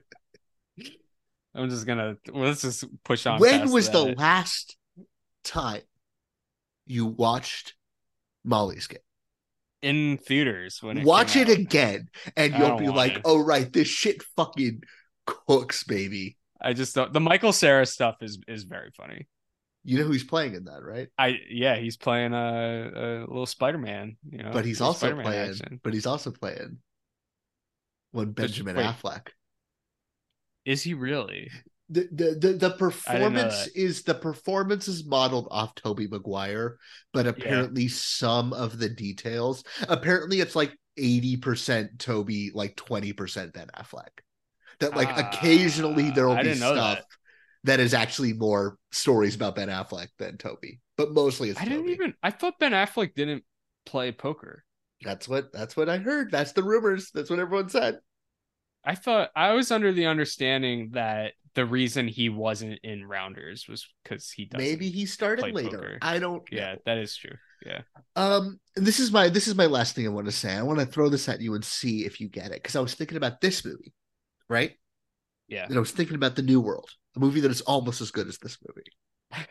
[1.55, 3.39] I'm just gonna let's just push on.
[3.39, 4.75] when was the last
[5.43, 5.81] time
[6.85, 7.75] you watched
[8.43, 8.99] Molly's Game?
[9.81, 11.57] in theaters when it Watch it out.
[11.57, 13.21] again, and you'll be like, to.
[13.25, 14.81] "Oh right, this shit fucking
[15.25, 17.13] cooks, baby." I just don't.
[17.13, 19.27] The Michael Cera stuff is is very funny.
[19.85, 21.07] You know who's playing in that, right?
[21.17, 24.17] I yeah, he's playing a, a little Spider Man.
[24.29, 25.49] You know, but he's also Spider-Man playing.
[25.51, 25.79] action.
[25.83, 26.79] But he's also playing
[28.11, 28.85] one Benjamin wait.
[28.85, 29.27] Affleck.
[30.65, 31.51] Is he really?
[31.89, 36.79] The, the the the performance is the performance is modeled off Tobey Maguire,
[37.13, 44.09] but apparently some of the details apparently it's like 80% Tobey, like 20% Ben Affleck.
[44.79, 47.01] That like Ah, occasionally there will I be stuff
[47.65, 47.79] that.
[47.79, 50.79] is actually more stories about Ben Affleck than Tobey.
[50.97, 51.75] But mostly it's I Tobey.
[51.75, 52.13] didn't even.
[52.23, 53.43] I thought Ben Affleck didn't
[53.85, 54.63] play poker.
[55.01, 56.31] That's what that's what I heard.
[56.31, 57.11] That's the rumors.
[57.13, 57.99] That's what everyone said.
[58.83, 63.87] I thought I was under the understanding that the reason he wasn't in Rounders was
[64.03, 64.63] because he doesn't.
[64.63, 65.77] Maybe he started later.
[65.77, 65.97] poker.
[66.01, 66.79] I don't Yeah, know.
[66.85, 67.35] that is true.
[67.65, 67.81] Yeah.
[68.15, 70.53] Um, this is my this is my last thing I want to say.
[70.53, 72.79] I want to throw this at you and see if you get it because I
[72.81, 73.93] was thinking about this movie,
[74.49, 74.73] right?
[75.47, 75.65] Yeah.
[75.65, 78.27] And I was thinking about the New World, a movie that is almost as good
[78.27, 79.45] as this movie.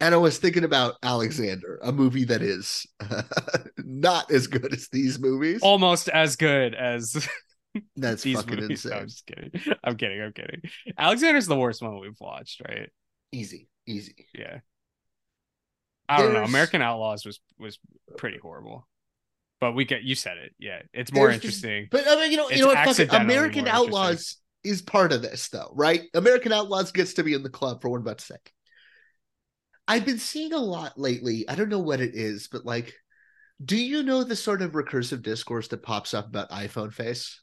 [0.00, 2.86] and I was thinking about Alexander, a movie that is
[3.78, 5.60] not as good as these movies.
[5.62, 7.26] Almost as good as
[7.96, 8.84] That's these fucking movies.
[8.86, 9.00] No, insane.
[9.00, 9.74] I'm just kidding.
[9.84, 10.22] I'm kidding.
[10.22, 10.62] I'm kidding.
[10.98, 12.88] Alexander's the worst one we've watched, right?
[13.32, 14.14] Easy, easy.
[14.34, 14.60] Yeah.
[16.08, 16.44] I don't know.
[16.44, 17.78] American Outlaws was was
[18.16, 18.86] pretty horrible.
[19.60, 20.54] But we get you said it.
[20.58, 20.82] Yeah.
[20.94, 21.88] It's more There's this- interesting.
[21.90, 23.14] But I mean, you know, It's you know what?
[23.14, 26.02] American Outlaws is part of this, though, right?
[26.14, 28.36] American Outlaws gets to be in the club for what I'm about to say.
[29.88, 31.48] I've been seeing a lot lately.
[31.48, 32.94] I don't know what it is, but like,
[33.64, 37.40] do you know the sort of recursive discourse that pops up about iPhone face?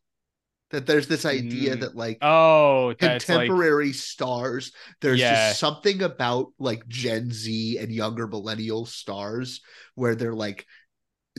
[0.72, 1.80] That there's this idea Mm.
[1.82, 4.72] that like Oh, that's like contemporary stars,
[5.02, 5.30] there's Yeah.
[5.30, 9.62] just something about like Gen Z and younger millennial stars
[9.96, 10.66] where they're like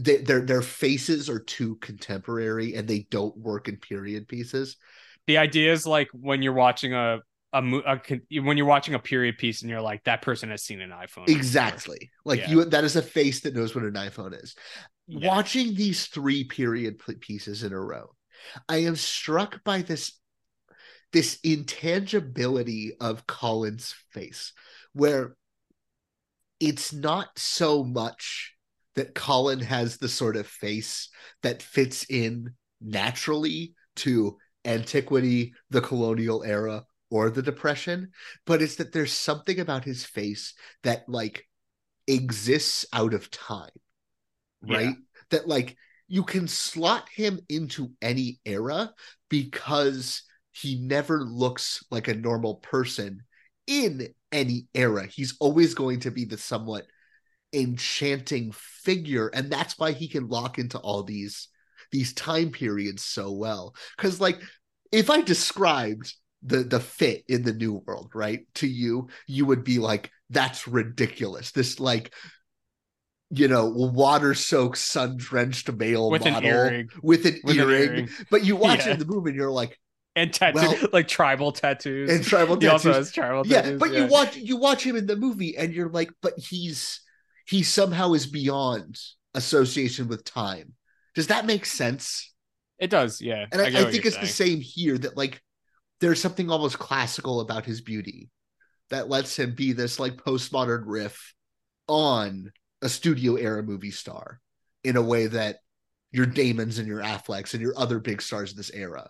[0.01, 4.77] they, their their faces are too contemporary and they don't work in period pieces.
[5.27, 7.19] The idea is like when you're watching a
[7.53, 10.81] a, a when you're watching a period piece and you're like that person has seen
[10.81, 11.27] an iPhone.
[11.27, 11.37] before.
[11.37, 12.11] Exactly.
[12.25, 12.51] Like Yeah.
[12.51, 14.55] you that is a face that knows what an iPhone is.
[15.07, 15.29] Yeah.
[15.29, 18.15] watching these three period pieces in a row,
[18.69, 20.19] I am struck by this
[21.13, 24.53] this intangibility of Colin's face,
[24.95, 25.37] where
[26.59, 28.55] it's not so much
[28.97, 31.09] that Colin has the sort of face
[31.43, 38.11] that fits in naturally to antiquity, the colonial era, or the depression,
[38.47, 41.47] but it's that there's something about his face that like
[42.07, 43.71] exists out of time
[44.69, 44.89] right?
[44.89, 44.93] Yeah.
[45.31, 45.77] That like
[46.09, 48.93] you can slot him into any era
[49.29, 50.23] because
[50.53, 53.23] he never looks like a normal person
[53.67, 55.07] in any era.
[55.07, 56.87] He's always going to be the somewhat
[57.53, 61.49] enchanting figure and that's why he can lock into all these
[61.95, 64.39] these time periods so well cuz like
[64.93, 68.41] if I described the the fit in the new world, right?
[68.57, 71.53] To you, you would be like that's ridiculous.
[71.53, 72.13] This like
[73.31, 76.89] you know, water soaked, sun drenched male With an earring.
[77.03, 77.89] with an With earring.
[77.91, 78.09] earring.
[78.31, 79.81] But you watch it in the movie and you're like,
[80.15, 82.11] and tattoo Well- like tribal tattoos.
[82.11, 83.81] and tribal He also has tribal yeah, tattoos.
[83.81, 87.01] but you watch you watch him in the movie and you're like, but he's
[87.47, 89.01] he somehow is beyond
[89.35, 90.75] association with time.
[91.15, 92.31] Does that make sense?
[92.79, 93.47] it does, yeah.
[93.53, 95.41] And I, get I think it's the same here that like
[96.01, 98.31] there's something almost classical about his beauty
[98.91, 101.35] that lets him be this like postmodern riff
[101.87, 102.51] on
[102.83, 104.41] a studio era movie star
[104.83, 105.59] in a way that
[106.11, 109.09] your Damons and your Afflecks and your other big stars of this era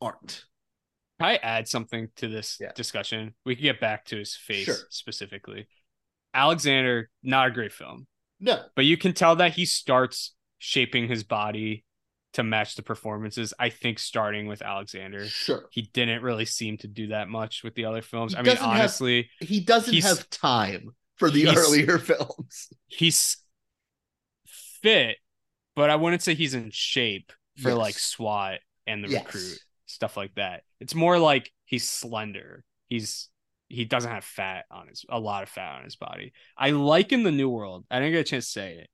[0.00, 0.44] aren't.
[1.20, 2.72] Can I add something to this Yeah.
[2.74, 3.34] discussion?
[3.44, 4.76] We can get back to his face Sure.
[4.88, 5.68] specifically.
[6.32, 8.06] Alexander, not a great film,
[8.40, 10.34] No, but you can tell that he starts
[10.64, 11.84] shaping his body
[12.32, 13.52] to match the performances.
[13.58, 15.66] I think starting with Alexander, sure.
[15.70, 18.32] he didn't really seem to do that much with the other films.
[18.32, 22.70] He I mean, doesn't have- honestly, He doesn't have time for the earlier films.
[22.86, 23.36] he's
[24.82, 25.18] fit,
[25.76, 27.78] but I wouldn't say he's in shape for Yes.
[27.78, 29.24] like SWAT and the Yes.
[29.26, 30.62] recruit stuff like that.
[30.80, 32.64] It's more like he's slender.
[32.88, 33.28] He's
[33.68, 36.32] he doesn't have fat on his a lot of fat on his body.
[36.56, 37.84] I like in the New World.
[37.90, 38.90] I didn't get a chance to say it.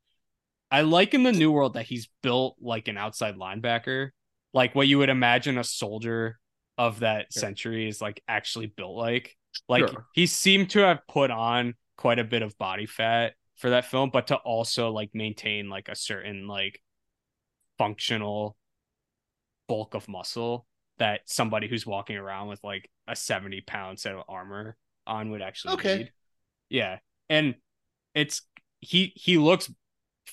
[0.71, 4.11] I like in the New World that he's built like an outside linebacker,
[4.53, 6.39] like what you would imagine a soldier
[6.79, 7.41] of that Sure.
[7.41, 9.37] century is like actually built like.
[9.69, 10.07] Like Sure.
[10.13, 14.11] he seemed to have put on quite a bit of body fat for that film,
[14.11, 16.81] but to also like maintain like a certain like
[17.79, 18.57] functional
[19.69, 20.67] bulk of muscle
[20.99, 24.77] that somebody who's walking around with like a 70 pound set of armor
[25.07, 25.97] on would actually Okay.
[25.99, 26.13] need.
[26.69, 26.99] Yeah.
[27.29, 27.55] And
[28.15, 28.43] it's
[28.81, 29.71] he he looks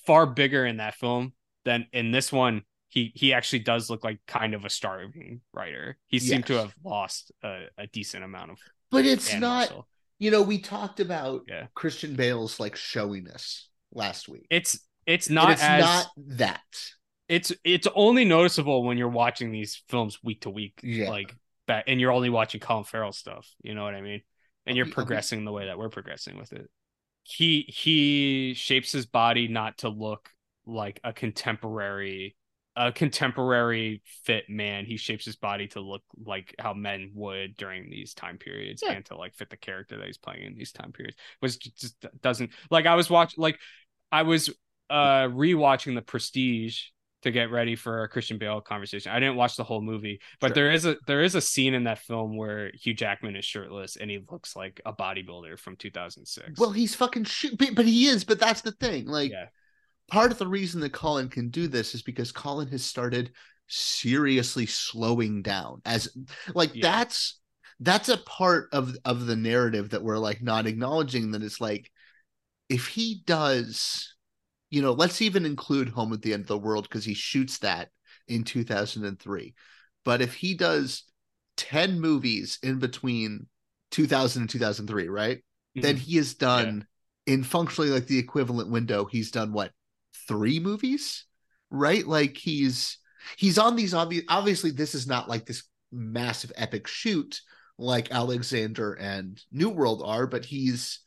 [0.05, 1.33] far bigger in that film
[1.65, 2.63] than in this one.
[2.89, 5.97] He he actually does look like kind of a starving writer.
[6.07, 8.59] He seemed to have lost a, a decent amount of
[8.91, 9.87] But it's not, muscle.
[10.19, 11.67] you know, we talked about Yeah.
[11.75, 14.47] Christian Bale's like showiness last week.
[14.49, 16.07] It's it's not it's as not
[16.37, 16.61] that.
[17.27, 21.09] it's it's only noticeable when you're watching these films week to week, Yeah.
[21.09, 21.35] like
[21.67, 23.49] that, and you're only watching Colin Farrell stuff.
[23.61, 24.21] You know what I mean?
[24.65, 26.69] And you're be- I'll be- progressing the way that we're progressing with it.
[27.29, 30.29] He he shapes his body not to look
[30.65, 32.37] like a contemporary
[32.77, 34.85] a contemporary fit man.
[34.85, 38.93] He shapes his body to look like how men would during these time periods Yeah.
[38.93, 41.17] and to like fit the character that he's playing in these time periods.
[41.41, 43.59] Which just doesn't like I was watching like
[44.09, 44.49] I was
[44.89, 46.83] uh rewatching the Prestige
[47.27, 49.11] to get ready for a Christian Bale conversation.
[49.11, 50.55] I didn't watch the whole movie, but Sure.
[50.55, 53.95] there is a there is a scene in that film where Hugh Jackman is shirtless
[53.95, 56.59] and he looks like a bodybuilder from 2006.
[56.59, 58.23] Well, he's fucking shit, but, but he is.
[58.23, 59.05] But that's the thing.
[59.05, 59.45] Like, yeah,
[60.09, 63.31] part of the reason that Colin can do this is because Colin has started
[63.67, 65.81] seriously slowing down.
[65.85, 66.09] As
[66.53, 66.81] like Yeah.
[66.91, 67.39] that's
[67.79, 71.31] that's a part of of the narrative that we're like not acknowledging.
[71.31, 71.91] That it's like
[72.69, 74.13] if he does,
[74.69, 77.59] you know, let's even include Home at the End of the World because he shoots
[77.59, 77.89] that
[78.27, 79.53] in 2003.
[80.03, 81.03] But if he does
[81.55, 83.47] 10 movies in between
[83.91, 85.43] 2000 and 2003, right?
[85.75, 85.99] Then Mhm.
[85.99, 86.85] he has done
[87.25, 89.71] in functionally like the equivalent window, he's done what?
[90.27, 91.25] Three movies?
[91.69, 92.05] Right?
[92.05, 92.97] Like he's
[93.37, 97.41] he's on these obvious obviously this is not like this massive epic shoot
[97.77, 100.99] like Alexander and New World are, but he's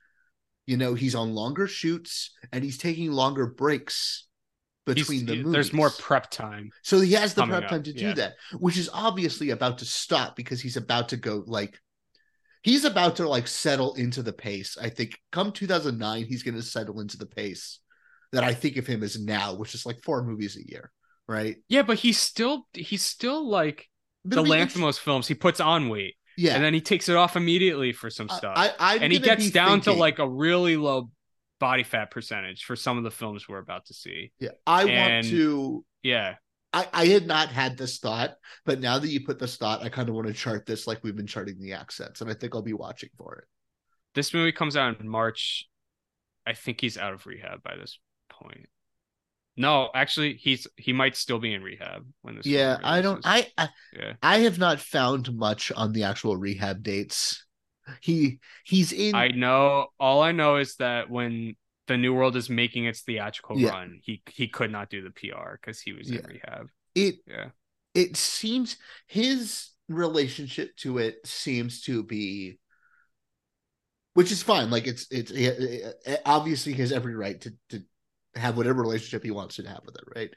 [0.66, 4.26] you know, he's on longer shoots and he's taking longer breaks
[4.86, 5.52] He's- between the movies.
[5.52, 6.70] there's more prep time.
[6.82, 8.14] So he has the prep up, time to do yeah.
[8.14, 11.78] that, which is obviously about to stop because he's about to go like
[12.62, 14.76] he's about to like settle into the pace.
[14.80, 17.78] I think come 2009, he's going to settle into the pace
[18.32, 20.90] that I think of him as now, which is like four movies a year,
[21.28, 21.56] right?
[21.68, 23.88] Yeah, but he's still he's still like
[24.24, 25.26] But the I mean, Lanthimos films.
[25.28, 28.54] He puts on weight Yeah, and then he takes it off immediately for some stuff.
[28.56, 31.10] I, I'm and he gets down to like a really low
[31.58, 34.32] body fat percentage for some of the films we're about to see.
[34.38, 35.84] Yeah, I And- want to.
[36.02, 36.36] Yeah,
[36.72, 38.30] I, I had not had this thought,
[38.64, 41.02] but now that you put this thought, I kind of want to chart this like
[41.04, 43.44] we've been charting the accents, and I think I'll be watching for it.
[44.14, 45.66] this movie comes out in March.
[46.46, 47.98] I think he's out of rehab by this
[48.30, 48.66] point.
[49.56, 52.46] No, actually, he's he might still be in rehab when this.
[52.46, 53.20] Yeah, I don't.
[53.24, 54.12] I, I yeah.
[54.22, 57.44] I have not found much on the actual rehab dates.
[58.00, 59.14] He he's in.
[59.14, 59.88] I know.
[59.98, 61.56] All I know is that when
[61.88, 63.70] the New World is making its theatrical Yeah.
[63.70, 66.20] run, he he could not do the PR because he was Yeah.
[66.20, 66.68] in rehab.
[66.94, 67.50] it Yeah.
[67.94, 68.76] it seems
[69.08, 72.58] his relationship to it seems to be
[74.14, 77.14] which is fine like it's it's it, it- eh, eh, eh, obviously he has every
[77.14, 77.82] right to to
[78.34, 80.30] have whatever relationship he wants to have with her, right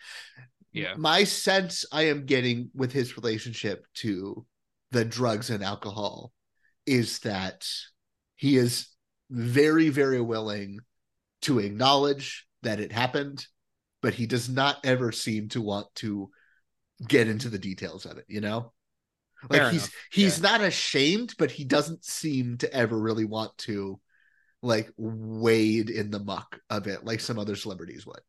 [0.71, 0.95] Yeah.
[0.97, 4.45] my sense i am getting with his relationship to
[4.91, 6.31] the drugs and alcohol
[6.85, 7.67] is that
[8.35, 8.87] he is
[9.29, 10.79] very very willing
[11.41, 13.45] to acknowledge that it happened
[14.01, 16.29] but he does not ever seem to want to
[17.07, 18.71] get into the details of it you know
[19.49, 20.51] like Fair he's enough, he's yeah.
[20.51, 23.99] not ashamed but he doesn't seem to ever really want to
[24.63, 28.21] like wade in the muck of it like some other celebrities would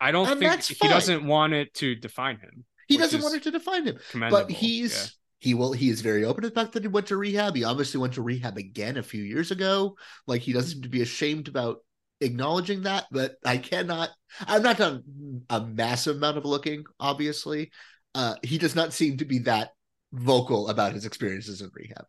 [0.00, 0.90] I don't And think he fine.
[0.90, 2.64] doesn't want it to define him.
[2.88, 3.98] he doesn't want it to define him
[4.28, 5.06] but he's yeah.
[5.40, 7.64] he will he is very open to the fact that he went to rehab he
[7.64, 9.96] obviously went to rehab again a few years ago
[10.26, 11.78] like he doesn't seem to be ashamed about
[12.20, 14.10] acknowledging that but i cannot
[14.46, 15.02] i'm not done
[15.50, 17.70] a massive amount of looking obviously
[18.14, 19.70] uh he does not seem to be that
[20.12, 22.06] vocal about his experiences in rehab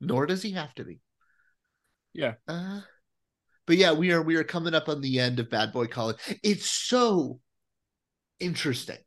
[0.00, 1.00] nor does he have to be
[2.14, 2.34] Yeah.
[2.48, 2.80] uh
[3.66, 6.16] but yeah we are we are coming up on the end of bad boy college.
[6.42, 7.40] It's so
[8.40, 8.98] interesting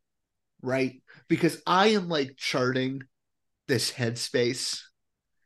[0.62, 1.02] right?
[1.28, 3.02] Because i am like charting
[3.68, 4.82] this headspace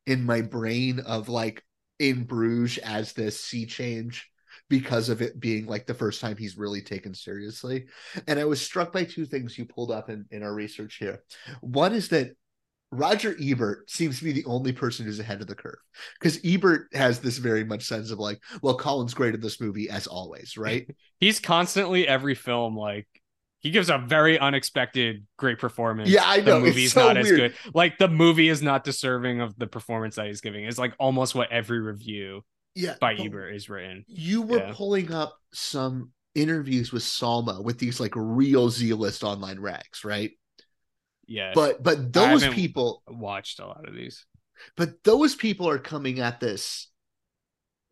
[0.05, 1.63] in my brain of like
[1.99, 4.27] in bruges as this sea change
[4.69, 7.85] because of it being like the first time he's really taken seriously.
[8.27, 11.23] And i was struck by two things you pulled up in, in our research here.
[11.61, 12.31] One is that
[12.91, 15.77] Roger Ebert seems to be the only person who's ahead of the curve
[16.19, 19.89] because Ebert has this very much sense of like, well, Colin's great in this movie
[19.89, 20.89] as always, right?
[21.19, 23.07] He's constantly every film like
[23.61, 26.09] he gives a very unexpected great performance.
[26.09, 27.53] Yeah, I know, The movie's so not as good.
[27.73, 30.65] Like the movie is not deserving of the performance that he's giving.
[30.65, 32.43] It's like almost what every review
[32.73, 34.03] Yeah, by Ebert is written.
[34.07, 34.73] You were Yeah.
[34.73, 40.31] pulling up some interviews with Salma with these like real Z list online rags, right?
[41.31, 41.53] Yeah.
[41.55, 44.25] But but those people, watched a lot of these.
[44.75, 46.89] but those people are coming at this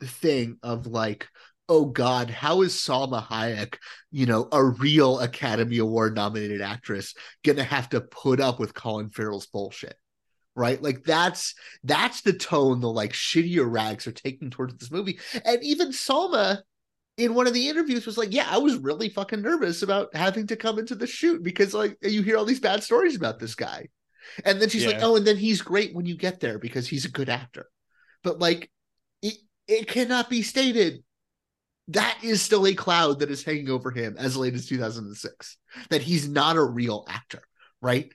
[0.03, 1.29] thing of like,
[1.69, 3.75] oh God, how is Salma Hayek,
[4.11, 7.13] you know, a real Academy Award nominated actress,
[7.45, 9.95] gonna have to put up with Colin Farrell's bullshit?
[10.53, 10.81] Right?
[10.81, 11.55] Like that's
[11.85, 15.19] that's the tone the like shittier rags are taking towards this movie.
[15.45, 16.59] And even Salma
[17.19, 20.47] in one of the interviews was like, Yeah, I was really fucking nervous about having
[20.47, 23.55] to come into the shoot because like you hear all these bad stories about this
[23.55, 23.89] guy.
[24.45, 27.05] And then she's like, Oh, and then he's great when you get there because he's
[27.05, 27.67] a good actor.
[28.23, 28.71] But like
[29.21, 29.35] it,
[29.67, 31.03] it cannot be stated
[31.89, 35.57] that is still a cloud that is hanging over him as late as 2006
[35.89, 37.41] that he's not a real actor
[37.81, 38.11] right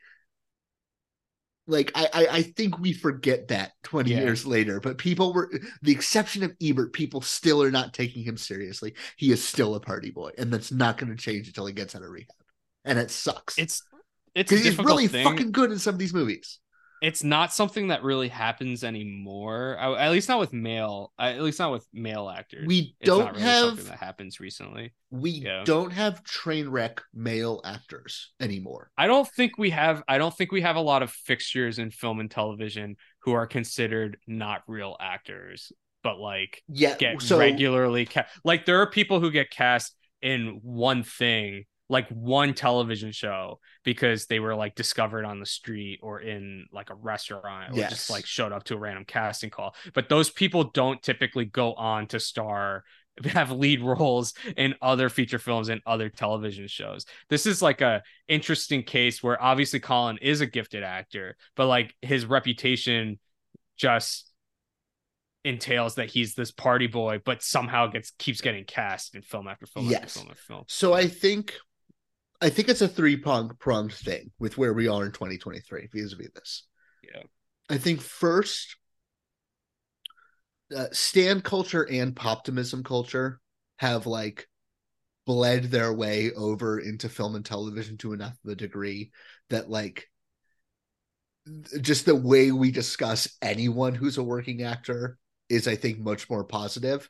[1.66, 4.20] like I, I i think we forget that 20 Yeah.
[4.20, 5.50] years later but people were
[5.82, 9.80] the exception of ebert people still are not taking him seriously he is still a
[9.80, 12.28] party boy and that's not going to change until he gets out of rehab
[12.84, 13.82] and it sucks It's
[14.34, 15.24] it's a because he's really thing.
[15.24, 16.58] fucking good in some of these movies
[17.04, 19.76] it's not something that really happens anymore.
[19.78, 21.12] I- At least not with male.
[21.18, 22.66] At least not with male actors.
[22.66, 24.94] We don't really have- something that happens recently.
[25.10, 25.62] we Yeah.
[25.64, 30.02] don't have train wreck male actors anymore I don't think we have.
[30.08, 33.46] I don't think we have a lot of fixtures in film and television who are
[33.46, 35.70] considered not real actors,
[36.02, 38.28] but like yeah get so regularly cast.
[38.44, 41.64] Like there are people who get cast in one thing,
[41.94, 46.90] like one television show, because they were like discovered on the street or in like
[46.90, 47.90] a restaurant, or Yes.
[47.90, 49.74] just like showed up to a random casting call.
[49.94, 52.84] But those people don't typically go on to star
[53.26, 57.06] have lead roles in other feature films and other television shows.
[57.28, 61.94] This is like a interesting case where obviously Colin is a gifted actor, but like
[62.02, 63.20] his reputation
[63.76, 64.32] just
[65.44, 69.66] entails that he's this party boy, but somehow gets keeps getting cast in film after
[69.66, 70.02] film Yes.
[70.02, 70.64] after film after film.
[70.68, 71.54] So I think
[72.44, 76.64] I think it's a three pronged thing with where we are in 2023 vis-a-vis this.
[77.02, 77.22] Yeah.
[77.70, 78.76] I think first
[80.76, 83.40] uh, stan culture and poptimism culture
[83.78, 84.46] have like
[85.24, 89.10] bled their way over into film and television to enough of a degree
[89.48, 90.06] that like
[91.80, 95.16] just the way we discuss anyone who's a working actor
[95.48, 97.08] is I think much more positive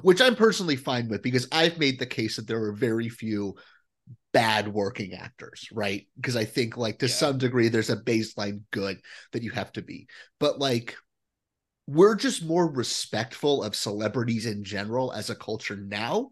[0.00, 3.56] which I'm personally fine with because I've made the case that there are very few
[4.32, 6.06] bad working actors, right?
[6.16, 7.12] Because I think like to Yeah.
[7.12, 9.00] some degree there's a baseline good
[9.32, 10.08] that you have to be.
[10.38, 10.96] But like
[11.86, 16.30] we're just more respectful of celebrities in general as a culture now.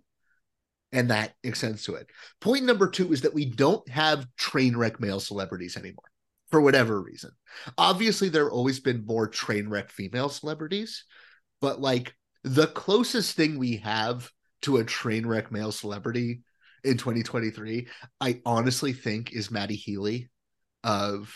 [0.93, 2.09] And that extends to it.
[2.41, 6.11] Point number two is that we don't have train wreck male celebrities anymore
[6.51, 7.31] for whatever reason.
[7.79, 11.05] Obviously, there have always been more train wreck female celebrities,
[11.61, 14.31] but like the closest thing we have
[14.63, 16.43] to a train wreck male celebrity
[16.85, 17.89] in 2023,
[18.21, 20.29] I honestly think is Matty Healy
[20.85, 21.35] of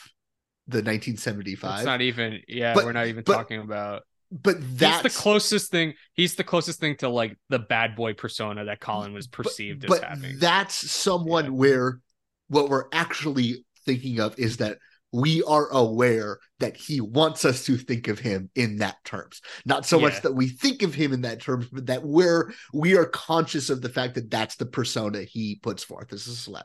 [0.67, 1.79] the 1975.
[1.81, 2.41] It's not even.
[2.49, 4.03] Yeah, But- we're not even but talking about.
[4.33, 5.95] but that's He's the closest thing.
[6.15, 10.03] He's the closest thing to like the bad boy persona that Colin was perceived but
[10.03, 10.39] as having.
[10.39, 11.51] that's someone Yeah.
[11.51, 12.01] where
[12.49, 14.79] what we're actually thinking of is that
[15.15, 19.41] we are aware that he wants us to think of him in that terms.
[19.65, 20.09] Not so Yeah.
[20.09, 23.71] much that we think of him in that terms but that we're we are conscious
[23.71, 26.65] of the fact that that's the persona he puts forth as a celeb.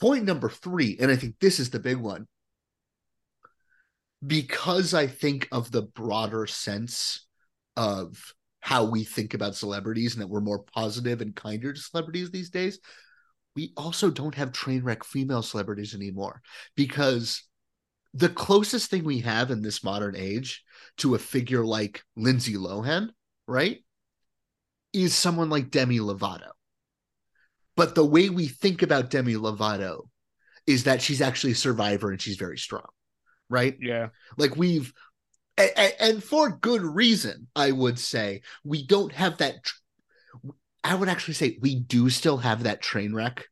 [0.00, 2.26] Point number three and i think this is the big one.
[4.26, 7.24] Because i think of the broader sense
[7.76, 12.32] of how we think about celebrities and that we're more positive and kinder to celebrities
[12.32, 12.80] these days
[13.56, 16.42] we also don't have train wreck female celebrities anymore
[16.76, 17.42] because
[18.12, 20.62] the closest thing we have in this modern age
[20.98, 23.10] to a figure like Lindsay Lohan,
[23.46, 23.84] right,
[24.92, 26.50] is someone like Demi Lovato.
[27.76, 30.02] But the way we think about Demi Lovato
[30.66, 32.86] is that she's actually a survivor and she's very strong,
[33.50, 33.76] right?
[33.80, 34.08] yeah,
[34.38, 34.92] Like we've,
[35.58, 39.56] and for good reason, I would say we don't have that.
[40.84, 43.46] I would actually say we do still have that train wreck.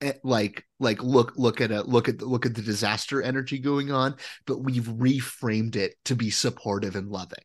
[0.00, 3.58] eh, Like, like look, look at a look at the, look at the disaster energy
[3.58, 4.16] going on,
[4.46, 7.44] but we've reframed it to be supportive and loving,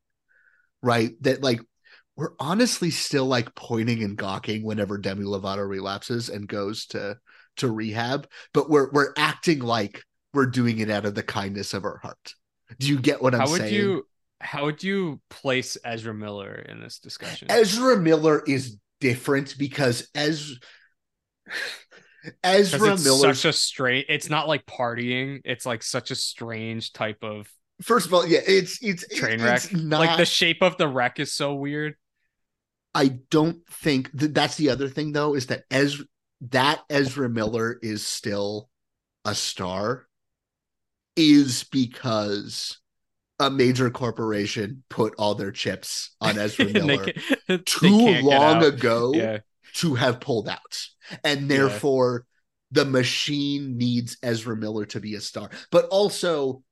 [0.81, 1.11] right?
[1.21, 1.61] That like
[2.15, 7.17] we're honestly still like pointing and gawking whenever Demi Lovato relapses and goes to
[7.57, 10.03] to rehab, but we're we're acting like
[10.34, 12.34] we're doing it out of the kindness of our heart.
[12.80, 13.73] Do you get what I'm how would saying?
[13.73, 14.07] you
[14.41, 17.47] how would you place Ezra Miller in this discussion?
[17.49, 20.57] Ezra Miller is different because as
[22.43, 23.34] Ezra it's Miller.
[23.34, 24.05] such a straight.
[24.09, 25.41] It's not like partying.
[25.45, 27.47] It's like such a strange type of
[27.81, 29.73] First of all, yeah, it's it's train it's wreck.
[29.73, 31.95] Not, Like the shape of the wreck is so weird.
[32.93, 36.05] I don't think that that's the other thing though is that Ezra
[36.41, 38.69] that Ezra Miller is still
[39.23, 40.07] a star
[41.15, 42.80] is because
[43.39, 47.13] a major corporation put all their chips on Ezra Miller
[47.65, 49.39] too long ago Yeah,
[49.75, 50.79] to have pulled out.
[51.23, 51.49] And Yeah.
[51.49, 52.25] therefore
[52.71, 55.49] the machine needs Ezra Miller to be a star.
[55.71, 56.63] But also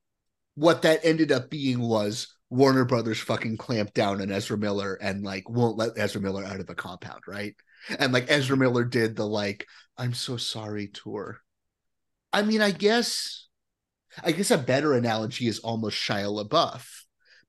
[0.56, 5.24] what that ended up being was Warner Brothers fucking clamped down on Ezra Miller and
[5.24, 7.56] like won't let Ezra Miller out of the compound, right?
[8.00, 9.68] And like Ezra Miller did the like
[9.98, 11.40] I'm so sorry tour.
[12.34, 13.47] I mean, I guess
[14.24, 16.86] I guess a better analogy is almost Shia LaBeouf.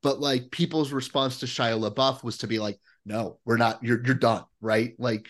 [0.02, 4.04] But like people's response to Shia LaBeouf was to be like, no, we're not, you're
[4.04, 4.94] you're done, right?
[4.98, 5.28] Like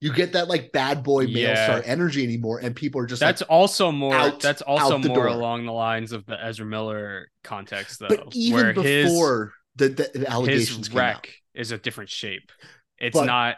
[0.00, 1.64] you get that like bad boy male Yeah.
[1.64, 4.14] star energy anymore, and people are just that's like, also more.
[4.14, 5.26] out- that's also more door.
[5.28, 8.08] along the lines of the Ezra Miller context, though.
[8.08, 12.10] but even where his- before the, the, allegations his came wreck out, is a different
[12.10, 12.50] shape.
[12.98, 13.56] It's But not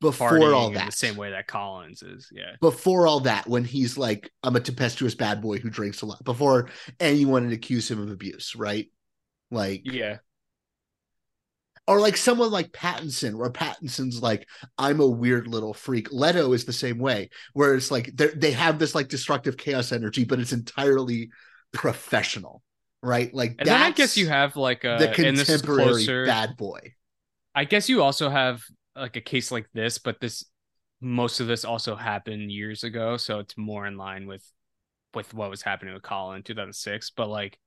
[0.00, 2.28] before all that, the same way that Colin's is.
[2.32, 6.06] Yeah, before all that, when he's like, I'm a tempestuous bad boy who drinks a
[6.06, 8.86] lot, before anyone would accuse him of abuse, right?
[9.50, 10.18] Like, yeah,
[11.86, 14.48] or like someone like Pattinson, where Pattinson's like,
[14.78, 16.12] I'm a weird little freak.
[16.12, 19.92] Leto is the same way, where it's like they they have this like destructive chaos
[19.92, 21.30] energy, but it's entirely
[21.72, 22.62] professional,
[23.02, 23.34] right?
[23.34, 26.26] Like, and then I guess you have like a the uh, is contemporary closer.
[26.26, 26.94] bad boy.
[27.54, 28.62] I guess you also have
[29.00, 30.44] like a case like this, but this
[31.00, 34.44] most of this also happened years ago, so it's more in line with
[35.14, 37.10] with what was happening with Colin in 2006.
[37.16, 37.58] But like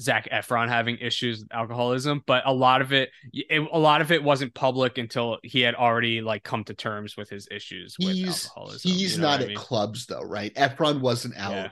[0.00, 4.10] Zac Efron having issues with alcoholism, but a lot of it, it a lot of
[4.10, 8.14] it wasn't public until he had already like come to terms with his issues with
[8.14, 8.90] He's alcoholism.
[8.90, 9.56] he's you know not what I at mean?
[9.56, 10.54] clubs though, right?
[10.54, 11.68] Efron wasn't out Yeah.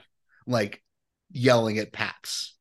[0.47, 0.83] like
[1.31, 2.55] yelling at Paps.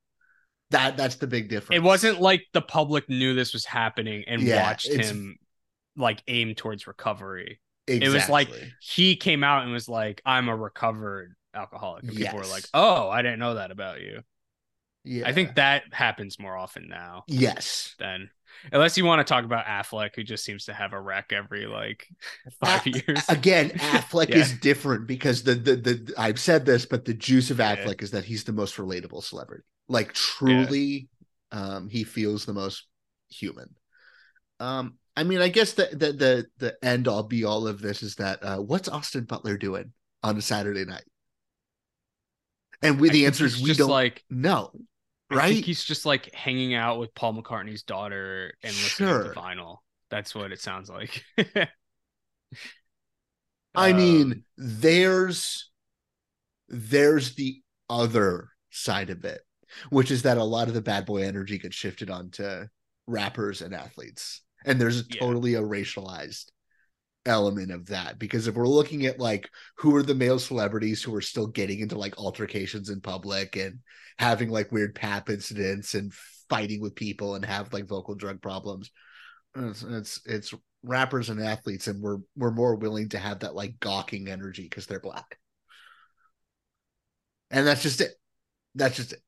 [0.71, 1.79] That that's the big difference.
[1.81, 5.37] It wasn't like the public knew this was happening and Yeah, watched him
[5.99, 7.61] like aim towards recovery.
[7.87, 8.07] exactly.
[8.07, 8.51] It was like
[8.81, 13.09] he came out and was like, "I'm a recovered alcoholic," and people were like, "Oh,
[13.11, 14.23] I didn't know that about you."
[15.05, 15.27] yeah.
[15.27, 17.95] I think that happens more often now yes.
[17.99, 18.31] Then,
[18.73, 21.67] unless you want to talk about Affleck, who just seems to have a wreck every
[21.67, 22.07] like
[22.61, 23.25] five A- years.
[23.29, 24.37] Again, Affleck Yeah.
[24.37, 27.77] is different because the, the the I've said this, but the juice of Yeah.
[27.77, 29.65] Affleck is that he's the most relatable celebrity.
[29.89, 31.09] Like truly,
[31.51, 32.87] um, he feels the most
[33.31, 33.75] human.
[34.61, 38.03] Um, I mean, I guess the the the, the end all be all of this
[38.03, 39.93] is that uh, what's Austin Butler doing
[40.23, 41.05] on a Saturday night?
[42.83, 44.71] And we, the answer is we just don't like know,
[45.31, 45.49] I right?
[45.49, 49.23] think he's just like hanging out with Paul McCartney's daughter and listening Sure.
[49.23, 49.79] to vinyl.
[50.11, 51.25] That's what it sounds like.
[53.75, 55.71] I Um, mean, there's
[56.69, 59.43] there's the other side of it,
[59.91, 62.67] which is that a lot of the bad boy energy gets shifted onto
[63.07, 64.43] rappers and athletes.
[64.65, 65.21] And there's a Yeah.
[65.21, 66.51] totally a racialized
[67.27, 68.19] element of that.
[68.19, 71.81] Because if we're looking at like who are the male celebrities who are still getting
[71.81, 73.79] into like altercations in public and
[74.19, 76.13] having like weird pap incidents and
[76.49, 78.91] fighting with people and have like vocal drug problems,
[79.57, 83.79] it's it's, it's rappers and athletes and we're we're more willing to have that like
[83.81, 85.39] gawking energy because they're black
[87.51, 88.13] and that's just it
[88.75, 89.21] that's just it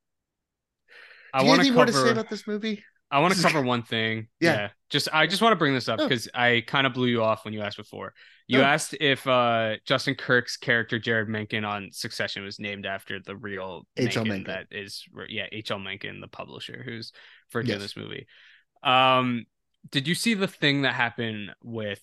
[1.33, 3.33] I Do you have want to anything more to say about this movie I want
[3.35, 4.27] to cover one thing.
[4.39, 4.69] Yeah.
[4.89, 6.07] Just I just want to bring this up Oh.
[6.07, 8.13] because I kind of blew you off when you asked before.
[8.47, 8.63] You Oh.
[8.63, 13.85] asked if uh Justin Kirk's character Jeryd Mencken on Succession was named after the real
[13.97, 14.23] H.L.
[14.25, 14.53] Mencken Mencken.
[14.71, 15.79] that is yeah, H.L.
[15.79, 17.11] Mencken, the publisher who's
[17.49, 17.93] for doing Yes.
[17.93, 18.27] this movie.
[18.83, 19.45] Um
[19.89, 22.01] did you see the thing that happened with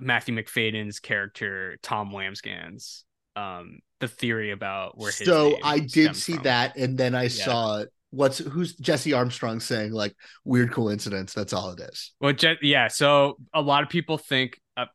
[0.00, 3.02] Matthew Macfadyen's character Tom Wambsgans?
[3.36, 6.44] Um the theory about where his so i did see from.
[6.44, 10.14] that and then i saw what's who's jesse armstrong saying like
[10.44, 12.88] weird coincidence that's all it is Well, Je- yeah.
[12.88, 14.86] So a lot of people think uh,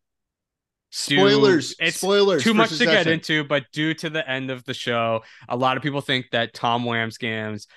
[1.07, 4.63] due- spoilers it's spoilers too much to get into, but due to the end of
[4.63, 7.67] the show, a lot of people think that Tom Wambsgans,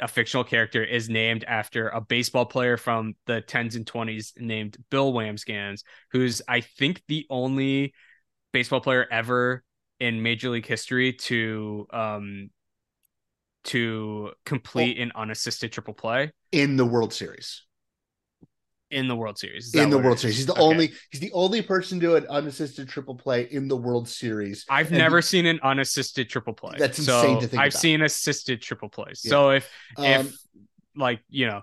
[0.00, 4.76] a fictional character, is named after a baseball player from the tens and twenties named
[4.90, 5.82] Bill Wambsganss,
[6.12, 7.92] who's I think the only
[8.52, 9.62] baseball player ever
[10.00, 12.50] in Major League history to um
[13.66, 17.62] to complete an unassisted triple play in the world series
[18.92, 19.74] in the World Series.
[19.74, 20.62] In the world series he's the Okay.
[20.62, 24.64] only he's the only person to do an unassisted triple play in the world series
[24.70, 26.76] I've And never he- seen an unassisted triple play.
[26.78, 27.80] That's so insane to think I've about.
[27.80, 29.22] seen assisted triple plays.
[29.24, 29.30] Yeah.
[29.30, 30.36] So if Um, if
[30.94, 31.62] like you know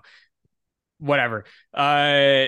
[0.98, 2.46] whatever, uh,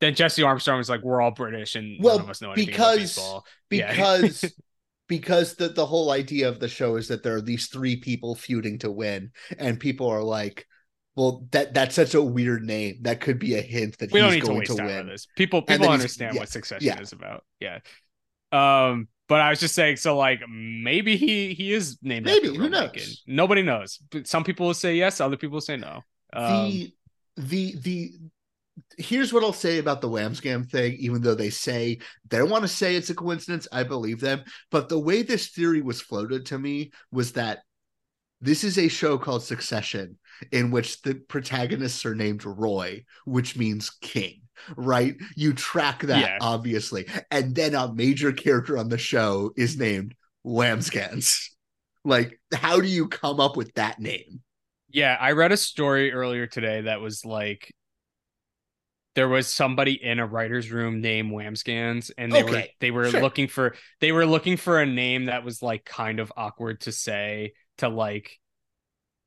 [0.00, 2.74] then Jesse Armstrong was like, "We're all British and Well, none of us know anything
[2.74, 3.90] about because- baseball." Yeah.
[3.90, 4.44] because
[5.08, 8.34] because the the whole idea of the show is that there are these three people
[8.34, 10.66] feuding to win and people are like
[11.16, 14.32] well that that's such a weird name that could be a hint that we don't
[14.32, 15.26] he's to going waste to, time win this.
[15.36, 17.00] People people understand yeah, what Succession yeah.
[17.00, 17.44] is about.
[17.58, 17.80] Yeah.
[18.52, 22.68] Um, but I was just saying, so like maybe he he is named Maybe, who
[22.68, 22.80] knows?
[22.80, 23.02] Mencken.
[23.26, 23.98] Nobody knows.
[24.10, 26.02] But some people will say yes, other people will say no.
[26.32, 26.92] Um, the
[27.36, 28.12] the the
[28.98, 32.62] here's what I'll say about the Whamscam thing, even though they say they don't want
[32.62, 34.42] to say it's a coincidence, I believe them.
[34.70, 37.60] But the way this theory was floated to me was that
[38.40, 40.18] this is a show called Succession,
[40.52, 44.42] in which the protagonists are named Roy, which means king,
[44.76, 45.16] right?
[45.34, 46.38] You track that, Yeah.
[46.40, 47.08] obviously.
[47.30, 50.14] And then a major character on the show is named
[50.46, 51.38] Wambsgans.
[52.04, 54.40] Like, how do you come up with that name?
[54.88, 57.74] Yeah, I read a story earlier today that was like
[59.18, 63.20] there was somebody in a writer's room named Wambsgans, and they were they were sure.
[63.20, 66.92] looking for they were looking for a name that was like kind of awkward to
[66.92, 68.38] say to like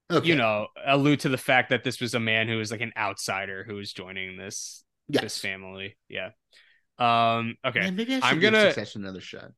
[0.09, 0.25] Okay.
[0.29, 2.93] you know allude to the fact that this was a man who was like an
[2.95, 5.23] outsider who was joining this Yes.
[5.23, 5.97] this family.
[6.07, 6.29] Yeah.
[6.97, 7.57] Um.
[7.65, 7.81] Okay.
[7.81, 9.51] Man, maybe I I'm gonna- Succession another shot.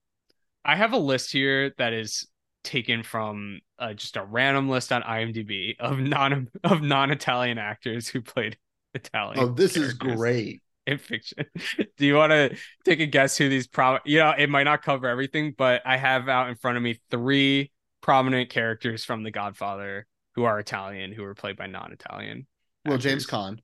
[0.65, 2.27] I have a list here that is
[2.63, 8.07] taken from uh, just a random list on IMDb of non of non Italian actors
[8.07, 8.57] who played
[8.93, 9.39] Italian.
[9.43, 10.61] Oh, this is great.
[10.85, 11.45] in fiction.
[11.97, 12.55] Do you want to
[12.85, 13.99] take a guess who these pro?
[14.05, 16.99] You know, it might not cover everything, but I have out in front of me
[17.09, 20.05] three prominent characters from The Godfather
[20.35, 22.47] who are Italian who were played by non-Italian.
[22.85, 23.27] Well, James actors.
[23.27, 23.59] Caan.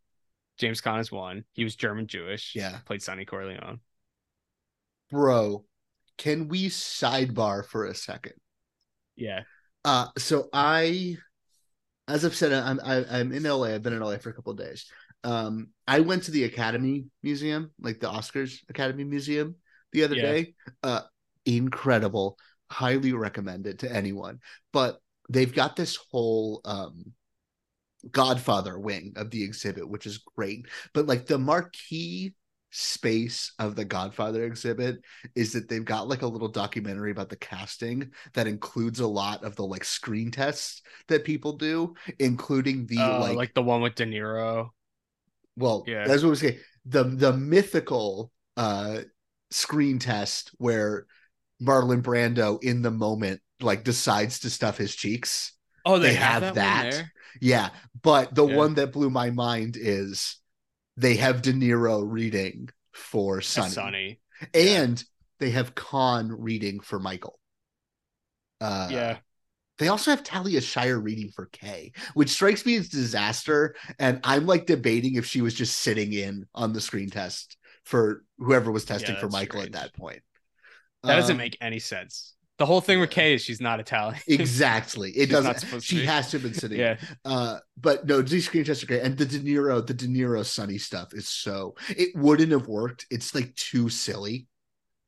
[0.57, 1.45] James Caan is one.
[1.53, 2.53] He was German Jewish.
[2.55, 2.79] Yeah.
[2.85, 3.79] played Sonny Corleone.
[5.09, 5.65] Bro,
[6.17, 8.33] can we sidebar for a second?
[9.15, 9.43] Yeah.
[9.83, 11.17] Uh, so I,
[12.07, 13.67] as I've said, I'm I, I'm in LA.
[13.67, 14.85] I've been in LA for a couple of days.
[15.23, 19.55] Um, I went to the Academy Museum, like the Oscars Academy Museum,
[19.91, 20.21] the other Yeah.
[20.21, 20.55] day.
[20.83, 21.01] Uh,
[21.45, 22.37] incredible.
[22.71, 24.39] Highly recommended to anyone.
[24.71, 27.13] But they've got this whole um
[28.11, 30.67] Godfather wing of the exhibit, which is great.
[30.93, 32.33] But like the marquee
[32.71, 35.01] space of the Godfather exhibit
[35.35, 39.43] is that they've got like a little documentary about the casting that includes a lot
[39.43, 43.81] of the like screen tests that people do, including the Uh, like, like the one
[43.81, 44.69] with De Niro.
[45.59, 46.07] Well, yeah.
[46.07, 46.59] that's what we say.
[46.85, 49.01] The the mythical uh
[49.51, 51.05] screen test where
[51.61, 55.53] Marlon Brando in the moment like decides to stuff his cheeks.
[55.85, 56.91] Oh, they have one that.
[56.91, 57.11] there?
[57.41, 57.69] Yeah,
[58.01, 58.55] but the Yeah.
[58.55, 60.37] one that blew my mind is
[60.97, 64.19] they have De Niro reading for Sonny, Sonny.
[64.53, 65.03] and
[65.39, 67.39] they have Caan reading for Michael.
[68.61, 69.17] Uh, yeah.
[69.79, 73.75] They also have Talia Shire reading for Kay, which strikes me as disaster.
[73.97, 78.23] And I'm like debating if she was just sitting in on the screen test for
[78.37, 79.75] whoever was testing Yeah, for Michael strange.
[79.75, 80.21] at that point.
[81.03, 82.35] That doesn't Um, make any sense.
[82.57, 84.19] The whole thing with Kay is she's not Italian.
[84.27, 85.11] exactly.
[85.11, 85.59] It doesn't.
[85.59, 86.05] to She be.
[86.05, 86.77] has to have been sitting.
[86.79, 86.97] Yeah.
[87.23, 90.43] Uh, but no, these screen tests are great, and the De Niro, the De Niro
[90.45, 91.75] Sonny stuff is so.
[91.87, 93.05] It wouldn't have worked.
[93.09, 94.48] It's like too silly.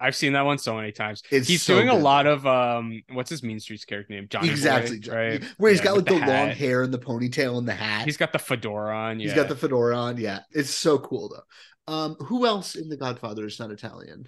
[0.01, 1.21] I've seen that one so many times.
[1.29, 4.27] It's he's so doing a lot of um what's his Mean Streets character name?
[4.29, 4.99] Johnny Boy, exactly.
[4.99, 5.43] John- right?
[5.57, 8.05] Where he's Yeah, got like with the, long hair and the ponytail and the hat.
[8.05, 9.19] He's got the fedora on.
[9.19, 9.25] Yeah.
[9.27, 10.17] He's got the fedora on.
[10.17, 11.93] Yeah, it's so cool though.
[11.93, 14.27] Um, who else in The Godfather is not Italian?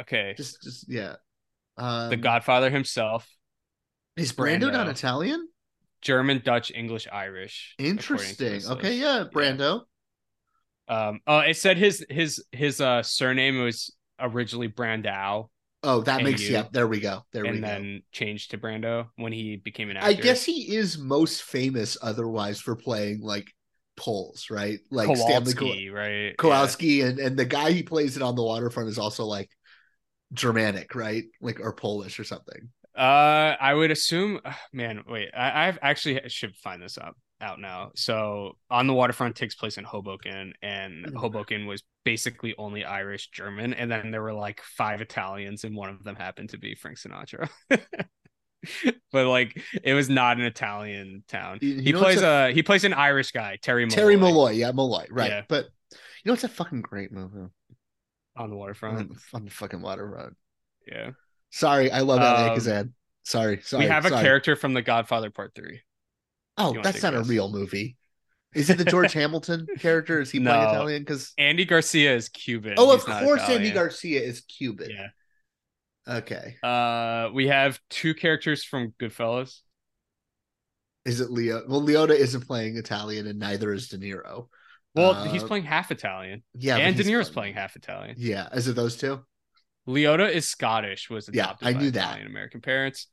[0.00, 0.34] okay.
[0.36, 1.16] Just, just yeah.
[1.76, 3.28] Um, the Godfather himself,
[4.16, 5.48] is Brando, not Italian?
[6.02, 7.74] German, Dutch, English, Irish.
[7.78, 8.60] Interesting.
[8.64, 9.82] Okay, yeah, Brando.
[10.86, 11.20] Um.
[11.26, 15.48] Oh, it said his his his uh surname was originally Brandow.
[15.82, 16.64] Oh, that makes yeah.
[16.72, 17.24] There we go.
[17.32, 20.08] There we and then changed to Brando when he became an actor.
[20.08, 23.52] I guess he is most famous otherwise for playing like
[23.96, 24.78] Poles, right?
[24.90, 26.36] Like Stanley Kow- Kowalski, right?
[26.38, 29.50] Kowalski, and and the guy he plays it on the waterfront is also like
[30.32, 31.24] Germanic, right?
[31.42, 32.70] Like or Polish or something.
[32.96, 34.40] Uh, I would assume.
[34.72, 35.30] Man, wait.
[35.36, 37.92] I I've actually should find this up out now.
[37.94, 41.16] So on the waterfront takes place in Hoboken, and Mm.
[41.16, 45.90] Hoboken was basically only Irish, German, and then there were like five Italians, and one
[45.90, 47.48] of them happened to be Frank Sinatra.
[49.12, 51.58] but like, it was not an Italian town.
[51.60, 54.72] You- he plays what's a, he plays an Irish guy, Terry Malloy, Terry Malloy, yeah,
[54.72, 55.30] Malloy, right?
[55.30, 55.42] Yeah.
[55.48, 55.98] But you
[56.30, 57.48] know, it's a fucking great movie
[58.36, 58.98] on the waterfront.
[58.98, 60.34] on, on the fucking waterfront.
[60.90, 61.10] Yeah,
[61.50, 62.94] Sorry, I love LA Um, Kazan.
[63.22, 63.84] Sorry, sorry.
[63.84, 65.80] we have a character from The Godfather Part Three.
[66.56, 67.96] Oh, that's not a a real movie.
[68.54, 70.20] Is it the George Hamilton character?
[70.20, 71.02] Is he playing Italian?
[71.02, 72.74] Because Andy Garcia is Cuban.
[72.78, 74.90] oh, of He's not course, Andy Garcia is Cuban.
[74.90, 75.08] Yeah.
[76.06, 76.56] Okay.
[76.62, 79.60] Uh, we have two characters from Goodfellas.
[81.04, 81.62] Is it Leo?
[81.68, 84.48] Well, Liotta isn't playing Italian, and neither is De Niro.
[84.94, 86.42] Well, Uh, he's playing half Italian.
[86.54, 88.16] Yeah, and De Niro's playing half Italian.
[88.18, 89.20] Yeah, is it those two?
[89.88, 91.10] Liotta is Scottish.
[91.10, 92.04] Was Yeah, adopted I by knew that.
[92.04, 93.08] Italian American parents.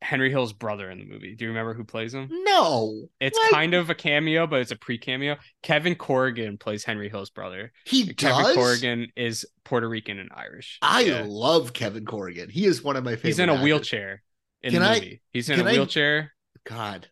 [0.00, 1.34] Henry Hill's brother in the movie.
[1.34, 2.28] Do you remember who plays him?
[2.30, 3.50] No, It's What?
[3.52, 5.36] kind of a cameo, but it's a pre-cameo.
[5.62, 7.72] Kevin Corrigan plays Henry Hill's brother.
[7.84, 8.54] he Kevin does.
[8.54, 10.78] Corrigan is Puerto Rican and Irish.
[10.82, 11.24] I Yeah.
[11.26, 12.48] love Kevin Corrigan.
[12.48, 13.28] He is one of my favorite.
[13.28, 13.64] He's in a actors.
[13.64, 14.22] wheelchair
[14.62, 15.22] in Can the I- movie.
[15.32, 16.32] He's in a I- wheelchair.
[16.64, 17.08] God.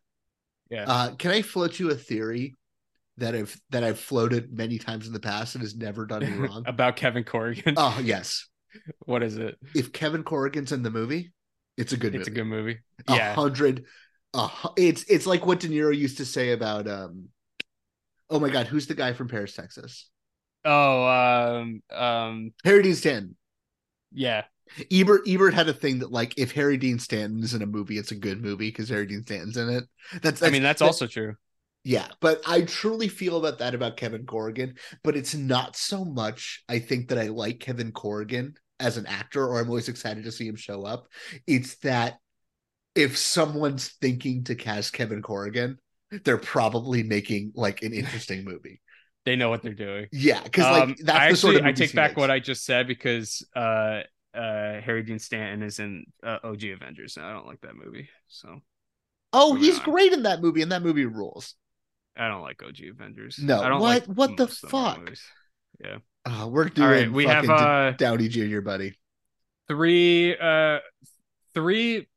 [0.70, 0.84] Yeah.
[0.86, 2.54] Uh, can I float you a theory
[3.18, 6.28] that I've that I've floated many times in the past and has never done me
[6.48, 6.64] wrong?
[6.66, 7.74] About Kevin Corrigan.
[7.76, 8.46] oh yes.
[9.06, 9.56] what is it?
[9.74, 11.32] If Kevin Corrigan's in the movie,
[11.76, 12.18] it's a good movie.
[12.18, 12.78] It's a good movie.
[13.08, 13.34] A Yeah.
[13.34, 13.84] hundred.
[14.34, 17.28] Hu- it's it's like what De Niro used to say about um.
[18.28, 20.10] Oh my God, who's the guy from Paris, Texas?
[20.64, 23.36] Oh, um, um, Harry Dean Stanton.
[24.12, 24.44] yeah.
[24.90, 28.10] Ebert Ebert had a thing that like if Harry Dean Stanton's in a movie, it's
[28.10, 29.84] a good movie because Harry Dean Stanton's in it.
[30.22, 31.36] That's, I mean, that's that- also true.
[31.84, 34.74] Yeah, but I truly feel about that about Kevin Corrigan,
[35.04, 39.46] but it's not so much I think that I like Kevin Corrigan as an actor
[39.46, 41.08] or I'm always excited to see him show up.
[41.46, 42.18] It's that
[42.94, 45.78] if someone's thinking to cast Kevin Corrigan,
[46.24, 48.80] they're probably making like an interesting movie.
[49.24, 50.06] They know what they're doing.
[50.12, 52.18] Yeah, because like Um, that's I the sort of actually- I take back makes.
[52.18, 54.02] what I just said because uh,
[54.34, 58.08] uh, Harry Dean Stanton is in uh, OG Avengers, and I don't like that movie.
[58.28, 58.60] So
[59.32, 59.84] Oh, moving he's on.
[59.84, 61.54] great in that movie, and that movie rules.
[62.16, 63.38] I don't like OG Avengers.
[63.42, 65.16] No, I don't what- like what the most of Marvel fuck?
[65.84, 68.60] Yeah, Uh, we're doing All right, we have, fucking uh, Downey Jr.
[68.60, 68.94] buddy.
[69.68, 70.78] three, uh,
[71.54, 72.08] three,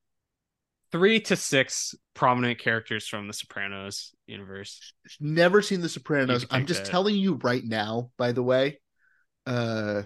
[0.91, 4.93] three to six prominent characters from the Sopranos universe.
[5.19, 6.45] Never seen The Sopranos.
[6.49, 6.89] I'm just that.
[6.91, 8.79] telling you right now, by the way,
[9.45, 10.03] uh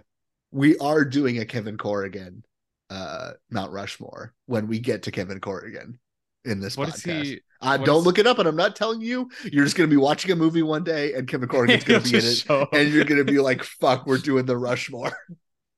[0.52, 2.44] we are doing a Kevin Corrigan
[2.90, 6.00] uh Mount Rushmore when we get to Kevin Corrigan
[6.46, 7.24] in this What is podcast.
[7.24, 7.42] he?
[7.62, 9.30] uh, what don't is- look it up, and I'm not telling you.
[9.52, 12.16] You're just gonna be watching a movie one day, and Kevin Corrigan's gonna be in
[12.18, 15.12] it, show and you're gonna be like, "Fuck, we're doing the Rushmore."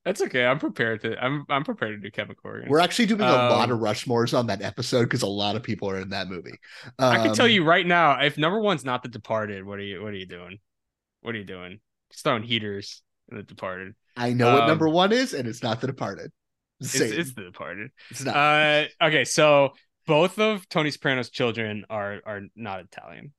[0.03, 0.45] That's okay.
[0.45, 1.17] I'm prepared to.
[1.23, 2.69] I'm I'm prepared to do Kevin Corrigan.
[2.69, 5.63] We're actually doing a lot Um, of Rushmores on that episode because a lot of
[5.63, 6.59] people are in that movie.
[6.99, 9.83] I can tell Um, you right now, if number one's not The Departed, what are
[9.83, 10.59] you what are you doing?
[11.21, 11.79] What are you doing?
[12.11, 13.95] Just throwing heaters in The Departed.
[14.15, 16.31] I know what um, number one is, and it's not The Departed.
[16.79, 17.89] It's, it's The Departed.
[18.11, 18.35] It's not.
[18.35, 19.73] Uh, okay, so
[20.07, 23.33] both of Tony Soprano's children are are not Italian.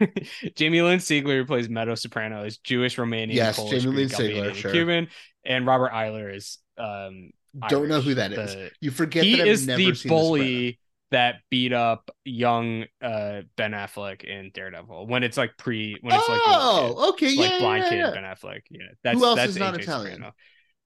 [0.56, 4.54] Jamie Lynn Sigler, who plays Meadow Soprano, is Jewish, Romanian, Yes, Polish, Jamie Lynn Sigler,
[4.54, 4.70] sure.
[4.70, 5.08] Cuban,
[5.44, 7.30] and Robert Iler is um
[7.68, 8.54] Don't know who that is.
[8.54, 10.78] The- You forget he that I've is the bully
[11.10, 16.28] that beat up young uh Ben Affleck in Daredevil when it's like pre when it's
[16.28, 16.94] like little kid.
[16.96, 18.10] oh, okay, like yeah, blind yeah, kid yeah.
[18.10, 18.60] Ben Affleck.
[18.70, 20.12] Yeah, that's Who else that's is not AJ Italian?
[20.12, 20.32] Soprano.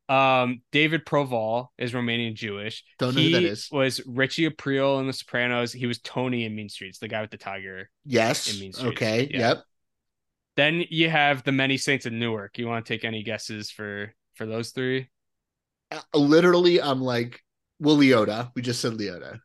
[0.08, 2.84] Um, David Proval is Romanian Jewish.
[2.98, 3.68] Don't know he who that is.
[3.72, 5.72] Was Richie Aprile in The Sopranos?
[5.72, 7.90] He was Tony in Mean Streets, the guy with the tiger.
[8.04, 8.52] Yes.
[8.52, 8.92] in Mean Streets.
[8.94, 9.28] Okay.
[9.30, 9.38] Yeah.
[9.38, 9.64] Yep.
[10.56, 12.58] Then you have the Many Saints of Newark.
[12.58, 15.08] You want to take any guesses for for those three?
[15.90, 17.42] Uh, Literally, I'm like,
[17.78, 18.52] well, Liotta.
[18.54, 19.40] We just said Liotta.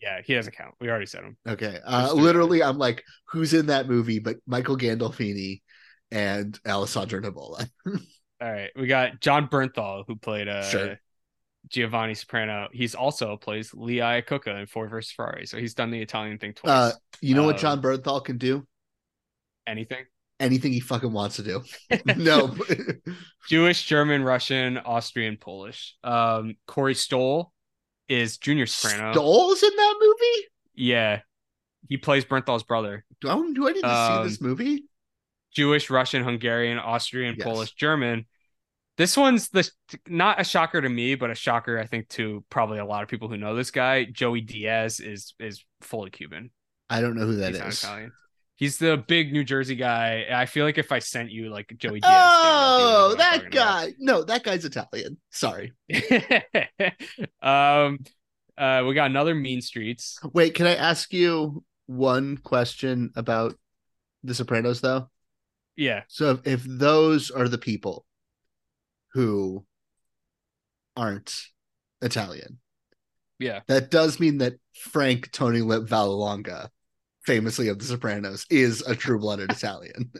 [0.00, 0.74] Yeah, he doesn't count.
[0.80, 1.36] We already said him.
[1.48, 1.78] Okay.
[1.84, 4.18] Uh, literally, I'm like, who's in that movie?
[4.20, 5.62] But Michael Gandolfini
[6.10, 7.68] and Alessandro Nivola.
[8.40, 11.00] All right, we got Jon Bernthal who played uh Sure.
[11.68, 12.68] Giovanni Soprano.
[12.72, 16.54] He's also plays Lee Iacocca in Ford vs Ferrari, so he's done the Italian thing
[16.54, 16.70] twice.
[16.70, 18.66] Uh, you know what Um, Jon Bernthal can do?
[19.66, 20.04] Anything?
[20.40, 21.62] Anything he fucking wants to do.
[22.16, 22.56] no.
[23.48, 25.96] Jewish, German, Russian, Austrian, Polish.
[26.02, 27.52] Um, Corey Stoll
[28.08, 29.12] is Junior Soprano.
[29.12, 30.46] Stoll's in that movie?
[30.74, 31.20] Yeah,
[31.90, 33.04] he plays Bernthal's brother.
[33.20, 34.84] Do I, do I need to see Um, this movie?
[35.54, 37.44] Jewish, Russian, Hungarian, Austrian, Yes.
[37.44, 38.26] Polish, German.
[38.96, 39.68] This one's the
[40.06, 43.08] not a shocker to me, but a shocker I think to probably a lot of
[43.08, 44.04] people who know this guy.
[44.04, 46.50] Joey Diaz is is fully Cuban.
[46.90, 47.82] I don't know who that He's is.
[47.82, 48.12] Italian.
[48.56, 50.26] He's the big New Jersey guy.
[50.30, 53.18] I feel like if I sent you like Joey Diaz, Oh, you'd know who I'm
[53.18, 53.86] that talking about.
[53.86, 53.94] guy.
[53.98, 55.16] No, that guy's Italian.
[55.30, 55.72] Sorry.
[57.42, 57.98] um,
[58.58, 60.18] uh, we got another Mean Streets.
[60.34, 63.54] Wait, can I ask you one question about
[64.24, 65.08] The Sopranos, though?
[65.80, 68.04] Yeah, So if, if those are the people
[69.14, 69.64] who
[70.94, 71.46] aren't
[72.02, 72.58] Italian,
[73.38, 73.60] yeah.
[73.66, 76.68] that does mean that Frank Tony Lip Vallelonga,
[77.24, 80.12] famously of The Sopranos, is a true-blooded Italian.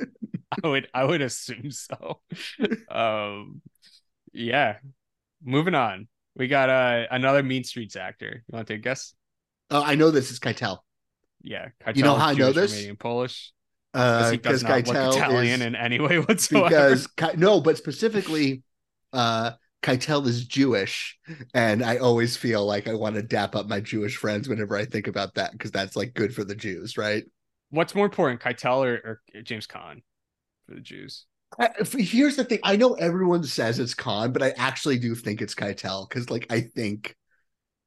[0.64, 2.20] I would I would assume so.
[2.90, 3.60] um,
[4.32, 4.78] yeah.
[5.42, 8.42] Moving on, we got uh, another Mean Streets actor.
[8.48, 9.12] You want to take a guess?
[9.70, 10.78] oh, I know this is Keitel.
[11.42, 12.74] Yeah, You know how I know this?
[12.74, 13.52] Romanian, Polish.
[13.94, 16.68] Uh, he does because not look Italian is in any way whatsoever.
[16.68, 18.62] because no, but specifically,
[19.12, 21.18] uh, Keitel is Jewish,
[21.52, 24.84] and I always feel like I want to dap up my Jewish friends whenever I
[24.84, 27.24] think about that because that's like good for the Jews, right?
[27.70, 30.02] What's more important, Keitel or, or James Caan
[30.66, 31.26] for the Jews?
[31.58, 35.40] I, here's the thing: I know everyone says it's Caan, but I actually do think
[35.40, 37.14] it's Keitel because, like, I think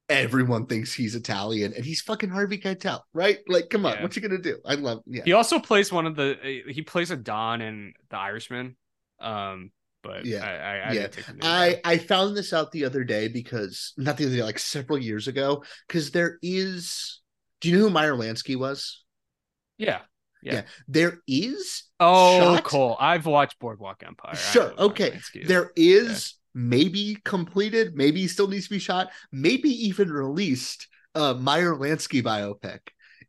[0.10, 3.40] everyone thinks he's Italian, and he's fucking Harvey Keitel, right?
[3.48, 4.04] Like, come on, Yeah.
[4.04, 4.58] what you gonna do?
[4.66, 5.24] I love, yeah.
[5.26, 6.38] He also plays one of the.
[6.68, 8.76] uh, He plays a Don in The Irishman.
[9.20, 9.72] Um,
[10.04, 10.46] but Yeah.
[10.46, 10.94] I, I, I Yeah.
[10.94, 11.82] didn't take the name I.
[11.84, 15.28] I found this out the other day because not the other day, like several years
[15.28, 17.22] ago, because there is.
[17.60, 19.04] Do you know who Meyer Lansky was?
[19.78, 20.02] yeah.
[20.44, 20.62] Yeah.
[20.88, 21.84] There is.
[22.00, 22.96] Oh, shot- Cole.
[23.00, 24.36] I've watched Boardwalk Empire.
[24.36, 24.72] Sure.
[24.78, 25.20] Okay.
[25.46, 31.76] There is maybe completed, maybe still needs to be shot, maybe even released a Meyer
[31.76, 32.80] Lansky biopic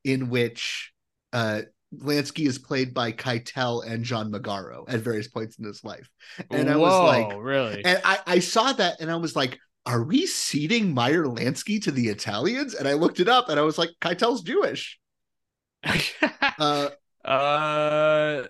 [0.02, 0.92] in which
[1.34, 1.60] uh
[1.94, 6.08] Lansky is played by Keitel and John Magaro at various points in his life.
[6.50, 7.84] And I was like, really?
[7.84, 11.90] and I, I saw that and I was like, are we ceding Meyer Lansky to
[11.90, 12.74] the Italians?
[12.74, 14.98] And I looked it up and I was like, Keitel's Jewish.
[16.58, 16.89] Uh,
[17.24, 18.42] uh,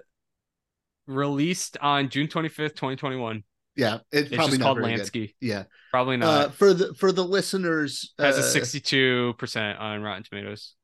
[1.07, 3.45] released on June 25th, 2021.
[3.79, 5.07] Yeah, it's, It's probably called very good.
[5.07, 5.35] Lansky.
[5.41, 5.65] Yeah.
[5.91, 6.55] Probably Uh, not.
[6.55, 10.75] for the for the listeners, Has a uh, 62% on Rotten Tomatoes.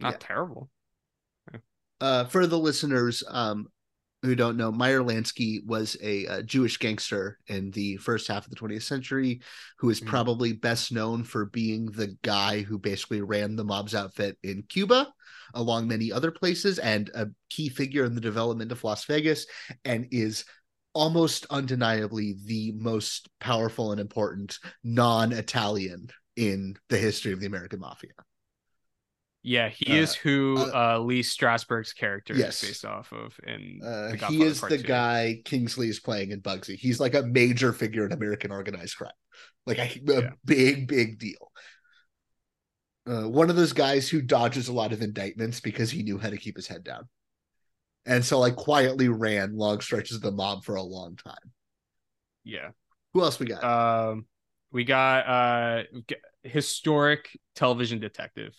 [0.00, 0.18] Not Yeah.
[0.20, 0.70] terrible.
[2.00, 3.66] uh, for the listeners um,
[4.22, 8.50] who don't know, Meyer Lansky was a, uh Jewish gangster in the first half of
[8.50, 9.40] the 20th century,
[9.78, 10.06] who is Mhm.
[10.06, 15.12] probably best known for being the guy who basically ran the mob's outfit in Cuba,
[15.54, 19.46] along many other places, and a key figure in the development of Las Vegas,
[19.84, 20.44] and is
[20.96, 28.12] almost undeniably the most powerful and important non-Italian in the history of the American mafia.
[29.42, 32.62] Yeah, he Uh, is who uh, uh, Lee Strasberg's character yes.
[32.62, 34.82] is based off of in Uh, he is the Two.
[34.82, 36.76] guy Kingsley is playing in Bugsy.
[36.76, 39.12] He's like a major figure in American organized crime,
[39.66, 40.30] like a, a Yeah.
[40.44, 41.52] big, big deal.
[43.06, 46.30] Uh, one of those guys who dodges a lot of indictments because he knew how
[46.30, 47.08] to keep his head down,
[48.06, 51.52] and so like quietly ran long stretches of the mob for a long time.
[52.44, 52.70] Yeah.
[53.12, 53.64] Who else we got?
[53.64, 54.26] Um,
[54.72, 55.82] we got uh
[56.42, 58.54] historic television detective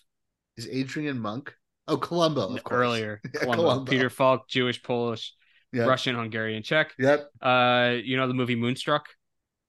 [0.58, 1.54] is Adrian Monk?
[1.88, 2.78] Oh, Columbo, of course.
[2.80, 3.22] earlier.
[3.34, 3.64] Yeah, Columbo.
[3.64, 3.92] Columbo.
[3.92, 5.34] Peter Falk, Jewish, Polish,
[5.74, 5.88] Yep.
[5.88, 6.94] Russian, Hungarian, Czech.
[6.98, 7.30] Yep.
[7.42, 9.06] Uh, you know the movie Moonstruck?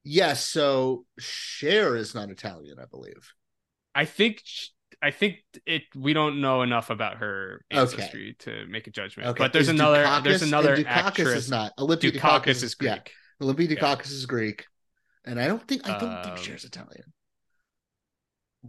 [0.05, 0.45] Yes.
[0.45, 3.33] So Cher is not Italian, I believe.
[3.95, 4.43] I think
[5.01, 5.83] I think it.
[5.95, 7.81] We don't know enough about her Okay.
[7.81, 9.29] ancestry to make a judgment.
[9.31, 9.39] Okay.
[9.39, 10.05] But there's Is another.
[10.05, 11.35] Dukakis- there's another Dukakis actress.
[11.45, 11.73] is not.
[11.79, 12.95] Olympia Dukakis, Dukakis is yeah.
[12.97, 13.13] Greek.
[13.41, 13.75] Olympia Yeah.
[13.77, 14.67] Dukakis is Greek,
[15.25, 17.13] and I don't think I don't think Um, Cher's Italian.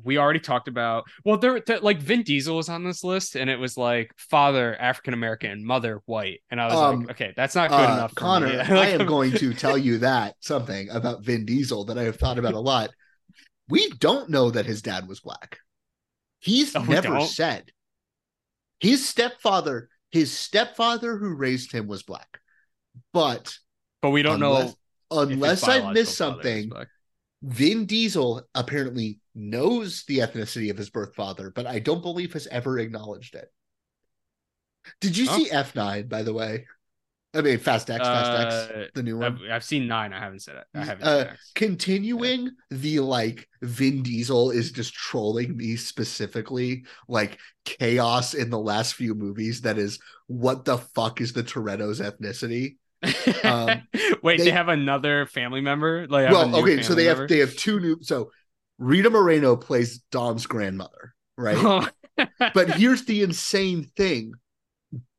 [0.03, 1.05] we already talked about.
[1.25, 4.79] Well, there, there- like Vin Diesel was on this list, and it was like father
[4.79, 8.11] African American, mother white, and I was Um, like, okay, that's not good Uh, enough.
[8.11, 8.47] For Connor.
[8.69, 12.37] I am going to tell you that something about Vin Diesel that I have thought
[12.37, 12.91] about a lot.
[13.67, 15.57] We don't know that his dad was black.
[16.39, 17.27] He's Oh, never don't?
[17.27, 17.71] said.
[18.79, 22.39] His stepfather, his stepfather who raised him was black.
[23.13, 23.57] But
[24.01, 24.75] but we don't unless,
[25.11, 25.19] know.
[25.21, 26.71] unless I've missed something.
[27.41, 32.47] Vin Diesel apparently knows the ethnicity of his birth father, but I don't believe has
[32.47, 33.49] ever acknowledged it.
[34.99, 35.37] Did you Oh.
[35.37, 36.65] see F9, by the way?
[37.33, 39.39] I mean, Fast X, Fast Uh, X, the new one.
[39.45, 40.13] I've, I've seen nine.
[40.13, 40.63] I haven't said it.
[40.73, 41.07] I haven't.
[41.07, 48.57] Uh, continuing the like Vin Diesel is just trolling me specifically, like chaos in the
[48.59, 49.61] last few movies.
[49.61, 52.77] That is, what the fuck is the Toretto's ethnicity?
[53.43, 53.83] um,
[54.23, 56.07] Wait, they, they- have another family member.
[56.07, 57.99] Like, well, okay, so they have they have two new.
[58.01, 58.31] So
[58.79, 61.89] Rita Moreno plays Dom's grandmother, right?
[62.53, 64.33] but here's the insane thing: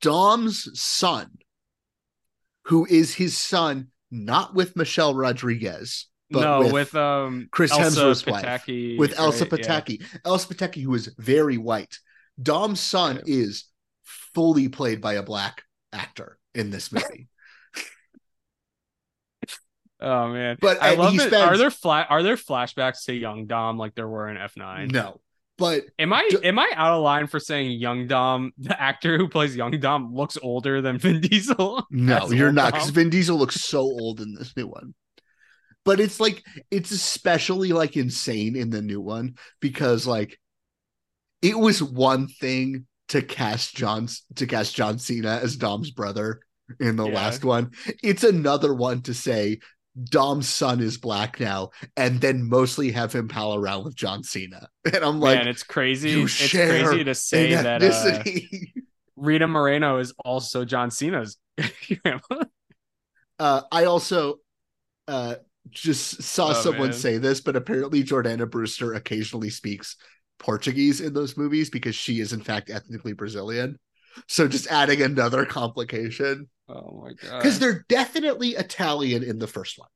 [0.01, 1.31] Dom's son,
[2.65, 8.01] who is his son, not with Michelle Rodriguez, but no, with, with, um Chris Elsa
[8.01, 9.69] Hemsworth's wife, Pataky, with Elsa right?
[10.01, 10.07] Yeah.
[10.25, 11.99] Elsa Pataky, who is very white.
[12.41, 13.35] Dom's son Yeah.
[13.43, 13.65] is
[14.05, 17.29] fully played by a black actor in this movie.
[20.03, 21.19] Oh man, But, I love it.
[21.21, 22.07] spends- Are there flat?
[22.11, 24.89] Are there flashbacks to young Dom like there were in F nine?
[24.89, 25.21] no,
[25.61, 28.53] but Am I D- am I out of line for saying young Dom?
[28.59, 31.87] The actor who plays young Dom looks older than Vin Diesel.
[31.91, 34.95] No, you're not because Vin Diesel looks so old in this new one.
[35.85, 40.39] But it's like it's especially like insane in the new one because like
[41.43, 46.41] it was one thing to cast John to cast John Cena as Dom's brother
[46.79, 47.15] in the Yeah.
[47.15, 47.71] last one.
[48.03, 49.59] It's another one to say
[50.05, 54.69] Dom's son is black now, and then mostly have him pal around with John Cena.
[54.93, 56.21] And I'm like, Man, it's crazy.
[56.23, 58.23] It's crazy to say that uh.
[59.17, 61.37] Rita Moreno is also John Cena's
[62.03, 62.45] grandma.
[63.39, 64.37] Uh, I also
[65.09, 65.37] uh,
[65.71, 66.93] just saw Oh, someone man.
[66.99, 69.97] say this, but apparently Jordana Brewster occasionally speaks
[70.39, 73.79] Portuguese in those movies because she is in fact ethnically Brazilian.
[74.29, 77.39] So just adding another complication Oh my god.
[77.39, 79.89] because they're definitely Italian in the first one,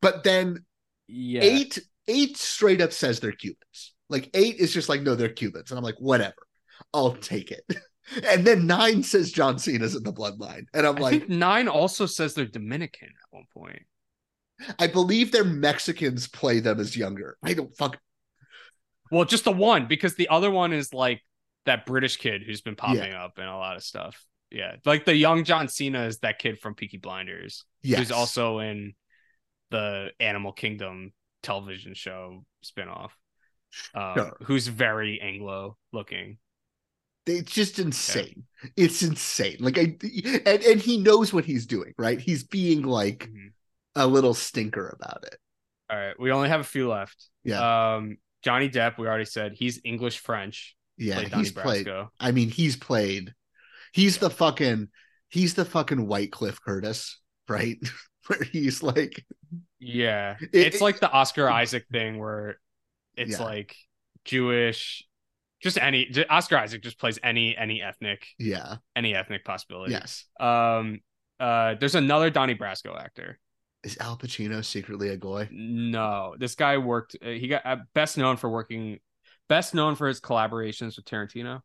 [0.00, 0.64] but then
[1.08, 1.42] yeah.
[1.42, 3.94] eight eight straight up says they're Cubans.
[4.08, 6.34] Like eight is just like no, they're Cubans, and I'm like whatever,
[6.92, 7.64] I'll take it.
[8.30, 11.66] And then nine says John Cena's in the bloodline, and I'm I like, think nine
[11.66, 13.82] also says they're Dominican at one point.
[14.78, 17.36] I believe their Mexicans play them as younger.
[17.42, 17.98] I don't fuck.
[19.10, 21.20] Well, just the one because the other one is like
[21.66, 24.24] that British kid who's been popping up in a lot of stuff.
[24.50, 27.98] Yeah, like the young John Cena is that kid from Peaky Blinders, Yes.
[27.98, 28.94] who's also in
[29.70, 31.12] the Animal Kingdom
[31.42, 33.10] television show spinoff.
[33.94, 34.30] Um.
[34.44, 36.38] Who's very Anglo looking.
[37.26, 38.44] It's just insane.
[38.76, 39.56] It's insane.
[39.58, 39.96] Like I
[40.46, 42.20] and, and he knows what he's doing, right?
[42.20, 43.48] He's being like Mhm.
[43.96, 45.36] a little stinker about it.
[45.90, 47.28] All right, we only have a few left.
[47.42, 47.94] Yeah.
[47.96, 50.75] Um, Johnny Depp, we already said he's English French.
[50.98, 51.88] Yeah, played he's played.
[52.20, 53.32] I mean, he's played.
[53.92, 54.88] He's the fucking
[55.28, 57.18] he's the fucking White Cliff Curtis,
[57.48, 57.78] right?
[58.26, 59.24] Where he's like
[59.78, 62.58] Yeah, It- it's it- like the Oscar Isaac thing where
[63.16, 63.44] it's Yeah.
[63.44, 63.74] like
[64.24, 65.04] Jewish,
[65.62, 69.92] just any Oscar Isaac just plays any any ethnic yeah, any ethnic possibility.
[69.92, 70.24] yes.
[70.40, 71.00] Um.
[71.38, 71.74] Uh.
[71.78, 73.38] There's another Donnie Brasco actor.
[73.84, 75.48] Is Al Pacino secretly a goy?
[75.52, 77.16] No, this guy worked.
[77.24, 78.98] Uh, he got uh, best known for working,
[79.48, 81.60] best known for his collaborations with Tarantino.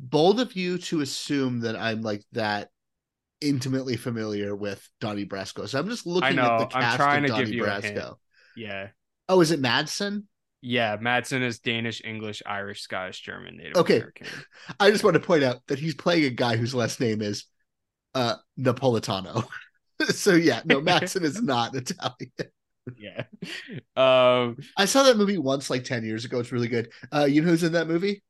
[0.00, 2.70] Bold of you to assume that I'm like that
[3.40, 5.68] intimately familiar with Donnie Brasco.
[5.68, 7.62] So I'm just looking know, at I'm the cast trying of to Donnie give you.
[7.64, 8.16] Brasco.
[8.56, 8.88] Yeah.
[9.28, 10.24] Oh, is it Madsen?
[10.62, 13.96] Yeah, Madsen is Danish, English, Irish, Scottish, German, Native Okay.
[13.96, 14.26] American.
[14.78, 17.44] I just want to point out that he's playing a guy whose last name is
[18.14, 19.46] uh Napolitano.
[20.10, 22.32] so yeah, no, Madsen is not Italian.
[22.98, 23.24] Yeah.
[23.96, 24.56] Um.
[24.76, 26.40] I saw that movie once, like 10 years ago.
[26.40, 26.90] It's really good.
[27.12, 28.22] Uh you know who's in that movie?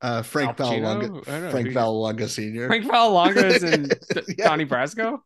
[0.00, 2.66] Uh Frank Al Vallelonga Frank Vallelonga Sr.
[2.68, 3.90] Frank Vallelonga is in
[4.38, 4.48] Yeah.
[4.48, 5.18] Donnie Brasco.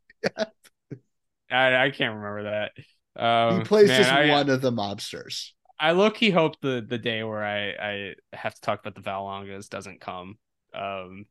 [1.50, 2.72] I, I can't remember that.
[3.14, 5.50] Um, he plays man, just I, one of the mobsters.
[5.78, 9.02] I low key hope the the day where I I have to talk about the
[9.02, 10.38] Vallelongas doesn't come.
[10.74, 11.26] Um,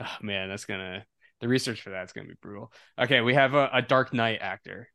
[0.00, 1.04] oh, man, that's gonna
[1.40, 2.72] the research for that's gonna be brutal.
[2.98, 4.88] Okay, we have a, a Dark Knight actor.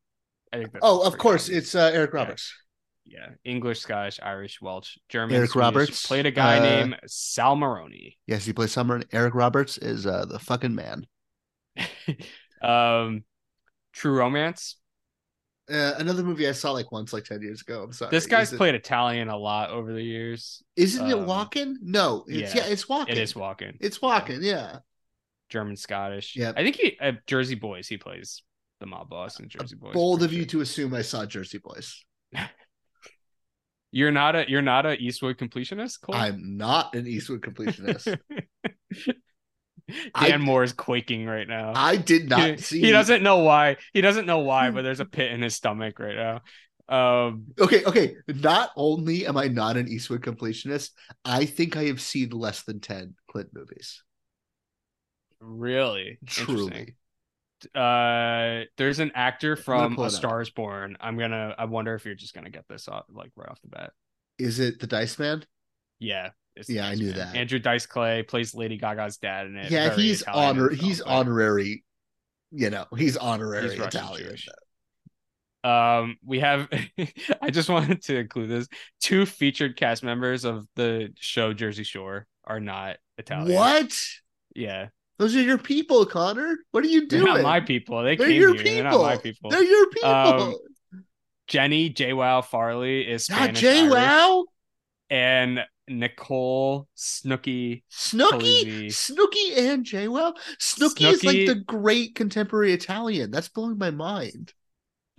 [0.53, 2.53] I think Oh, of course, it's uh, Eric Roberts.
[3.05, 5.35] yeah, English, Scottish, Irish, Welsh, German.
[5.35, 5.65] Eric Swedish.
[5.65, 8.17] Roberts, played a guy uh, named Sal Maroni.
[8.27, 9.01] Yes, he plays Summer.
[9.11, 11.07] Eric Roberts is uh the fucking man.
[12.61, 13.23] um,
[13.93, 14.77] True Romance.
[15.67, 17.83] Uh, another movie I saw like once, like ten years ago.
[17.83, 18.11] I'm sorry.
[18.11, 20.61] This guy's it- played Italian a lot over the years.
[20.75, 21.75] Isn't it um, Walken?
[21.81, 23.09] No, it's, yeah, yeah, it's Walken.
[23.09, 23.77] It is Walken.
[23.81, 24.41] It's Walken.
[24.41, 24.79] Yeah.
[25.49, 26.35] German Scottish.
[26.35, 27.87] Yeah, I think he uh, Jersey Boys.
[27.87, 28.43] He plays
[28.85, 29.93] the mob boss in Jersey Boys.
[29.93, 32.05] Bold of you to assume I saw Jersey Boys.
[33.91, 36.01] You're not a you're not a Eastwood completionist.
[36.01, 36.15] Cole?
[36.15, 38.17] I'm not an Eastwood completionist.
[39.87, 41.73] Dan I- Moore is quaking right now.
[41.75, 42.81] I did not he, see.
[42.81, 43.77] he doesn't know why.
[43.93, 46.41] He doesn't know why, but there's a pit in his stomach right now.
[46.87, 48.15] Um, Okay, okay.
[48.27, 50.91] Not only am I not an Eastwood completionist,
[51.23, 54.03] I think I have seen less than ten Clint movies.
[55.39, 56.45] really, Interesting.
[56.69, 56.95] Truly.
[57.73, 60.09] Uh, there's an actor from A it.
[60.11, 60.97] Star Is Born.
[60.99, 61.55] I'm gonna.
[61.57, 63.91] I wonder if you're just gonna get this off, like right off the bat.
[64.37, 65.45] Is it the Dice Man?
[65.99, 66.31] Yeah.
[66.55, 67.15] it's Yeah, I knew Man.
[67.15, 67.35] that.
[67.35, 69.71] Andrew Dice Clay plays Lady Gaga's dad in it.
[69.71, 70.69] yeah, Very he's Italian honor.
[70.69, 71.83] He's honorary.
[72.51, 74.27] You know, he's honorary He's Italian.
[74.29, 74.49] Jewish.
[75.63, 76.69] Um, we have.
[77.41, 78.67] I just wanted to include this.
[79.01, 83.55] Two featured cast members of the show Jersey Shore are not Italian.
[83.55, 83.97] What?
[84.55, 86.57] Yeah, Those are your people, Connor.
[86.71, 87.23] What are you doing?
[87.23, 88.03] they're not my people.
[88.03, 88.63] They They're came your here.
[88.63, 88.73] people.
[88.73, 89.49] They're not my people.
[89.49, 90.09] They're your people.
[90.09, 90.55] Um,
[91.47, 94.45] Jenny JWoww Farley is Not Spanish Irish, Wow,
[95.09, 97.83] and Nicole Snooki.
[97.91, 98.85] Snooki, Polizzi.
[98.87, 100.33] Snooki, and Jay Wow.
[100.59, 103.29] Snooki is like the great contemporary Italian.
[103.31, 104.53] That's blowing my mind.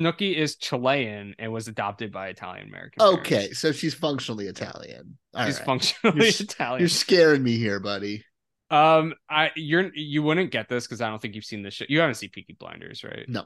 [0.01, 3.01] Snooki is Chilean and was adopted by Italian American.
[3.01, 3.61] Okay, parents.
[3.61, 5.17] so she's functionally Italian.
[5.33, 5.65] All she's right.
[5.67, 6.81] functionally You're Italian.
[6.81, 8.25] You're scaring me here, buddy.
[8.71, 11.85] Um, I you're you wouldn't get this because I don't think you've seen this show.
[11.89, 13.29] You haven't seen Peaky Blinders, right?
[13.29, 13.45] No.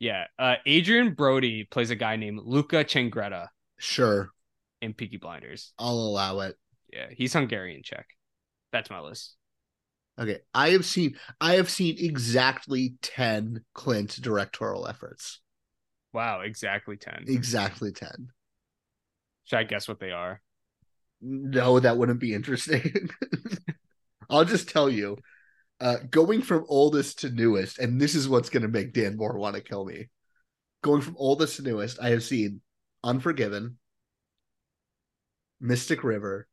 [0.00, 0.24] Yeah.
[0.38, 3.48] Uh, Adrien Brody plays a guy named Luca Changretta
[3.78, 4.30] Sure,
[4.80, 5.72] in Peaky Blinders.
[5.78, 6.56] I'll allow it.
[6.92, 8.06] Yeah, he's Hungarian Czech.
[8.72, 9.36] That's my list.
[10.18, 15.40] Okay, I have seen I have seen exactly ten Clint directorial efforts.
[16.12, 17.24] Wow, exactly ten.
[17.26, 18.28] Exactly ten.
[19.44, 20.40] Should I guess what they are?
[21.20, 23.08] No, that wouldn't be interesting.
[24.30, 25.18] I'll just tell you,
[25.80, 29.38] uh, going from oldest to newest, and this is what's going to make Dan Moore
[29.38, 30.08] want to kill me.
[30.82, 32.60] Going from oldest to newest, I have seen
[33.02, 33.78] Unforgiven,
[35.60, 36.46] Mystic River,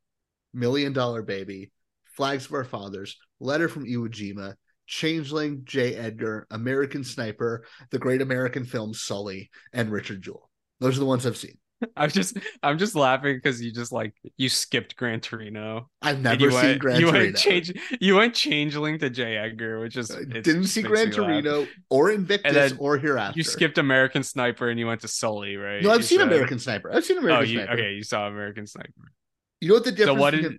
[0.52, 1.70] Million Dollar Baby,
[2.16, 4.54] Flags of Our Fathers, Letter from Iwo Jima,
[4.86, 5.94] Changeling, J.
[5.94, 10.50] Edgar, American Sniper, The Great American Film Sully, and Richard Jewell.
[10.80, 11.58] Those are the ones I've seen.
[11.96, 15.88] I'm just I'm just laughing because you just like you skipped Gran Torino.
[16.00, 17.24] I've never you seen went, Gran you Torino.
[17.26, 19.36] Went change, you went changeling to J.
[19.36, 21.14] Edgar, which is uh, didn't see Gran me laugh.
[21.14, 23.38] Torino or Invictus or Hereafter.
[23.38, 25.82] You skipped American Sniper and you went to Sully, right?
[25.82, 26.92] No, I've You seen said- American Sniper.
[26.92, 27.72] I've seen oh, American oh, you, Sniper.
[27.72, 29.12] okay, you saw American Sniper.
[29.60, 30.16] You know what the difference?
[30.16, 30.58] So what did him-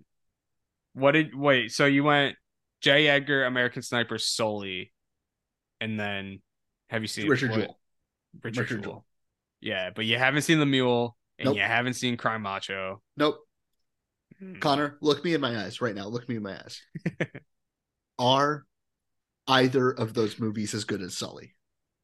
[0.94, 1.72] what did wait?
[1.72, 2.36] So you went
[2.82, 3.08] J.
[3.08, 4.92] Edgar, American Sniper, Sully,
[5.82, 6.42] and then
[6.90, 7.80] have you seen Richard Jewell?
[8.42, 8.94] Richard, Richard Jewell.
[8.94, 9.06] Jewell.
[9.64, 11.56] Yeah, but you haven't seen the Mule and Nope.
[11.56, 13.02] you haven't seen Cry Macho.
[13.16, 13.38] Nope.
[14.38, 14.60] Hmm.
[14.60, 16.08] Connor, look me in my eyes right now.
[16.08, 16.82] Look me in my eyes.
[18.20, 18.66] Are
[19.48, 21.56] either of those movies as good as Sully?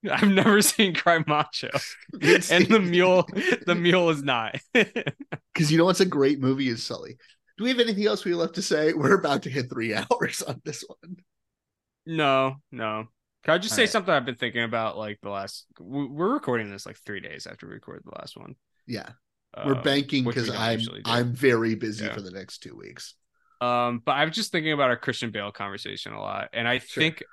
[0.09, 1.69] I've never seen Cry Macho,
[2.13, 3.27] and the Mule,
[3.65, 4.55] the Mule is not.
[4.73, 7.17] Because you know what's a great movie is Sully.
[7.57, 8.93] Do we have anything else we left to say?
[8.93, 11.17] We're about to hit three hours on this one.
[12.05, 13.07] no, no.
[13.43, 13.89] Can I just All say right.
[13.89, 15.65] something I've been thinking about like the last?
[15.79, 18.55] we- We're recording this like three days after we recorded the last one.
[18.85, 19.09] Yeah,
[19.65, 20.81] we're um, banking because I'm.
[21.05, 22.13] I'm very busy Yeah.
[22.13, 23.15] for the next two weeks.
[23.61, 27.01] Um, but I'm just thinking about our Christian Bale conversation a lot, and I Sure.
[27.03, 27.23] think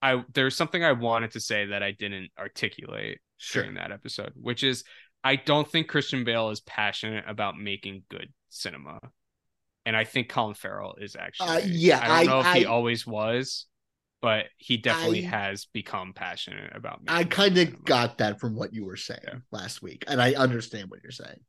[0.00, 3.62] I there's something I wanted to say that I didn't articulate Sure.
[3.62, 4.84] during that episode, which is
[5.24, 8.98] I don't think Christian Bale is passionate about making good cinema,
[9.86, 11.48] and I think Colin Farrell is actually.
[11.48, 13.66] Uh, yeah, I don't know I- if he always was,
[14.22, 17.00] but he definitely I- has become passionate about.
[17.00, 17.06] Me.
[17.08, 19.34] I kind of got that from what you were saying Yeah.
[19.50, 21.40] last week, and I understand what you're saying.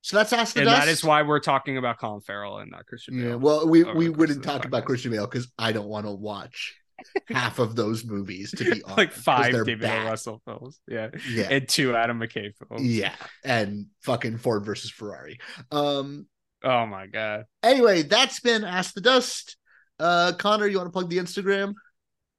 [0.00, 0.86] So that's Ask the and Dust.
[0.86, 3.28] that is why we're talking about Colin Farrell and not Christian Bale.
[3.30, 4.86] Yeah, well, we we wouldn't talk about.
[4.86, 6.76] Christian Bale because I don't want to watch
[7.28, 8.52] half of those movies.
[8.52, 9.86] To be honest, like five David O.
[9.86, 10.06] bad.
[10.08, 12.82] Russell films, yeah, Yeah, and two Adam McKay films.
[12.86, 13.12] yeah,
[13.44, 15.40] and fucking Ford versus Ferrari.
[15.70, 16.26] Um.
[16.64, 17.44] Oh my god.
[17.62, 19.57] Anyway, that's been Ask the Dust.
[19.98, 21.74] Uh, Connor, you want to plug the Instagram?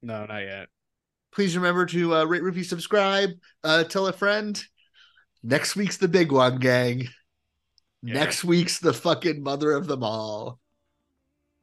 [0.01, 0.67] No, not yet.
[1.31, 3.31] Please remember to uh, rate, review, subscribe.
[3.63, 4.61] Uh, tell a friend.
[5.43, 7.07] Next week's the big one, gang.
[8.01, 8.13] Yeah.
[8.13, 10.59] Next week's the fucking mother of them all.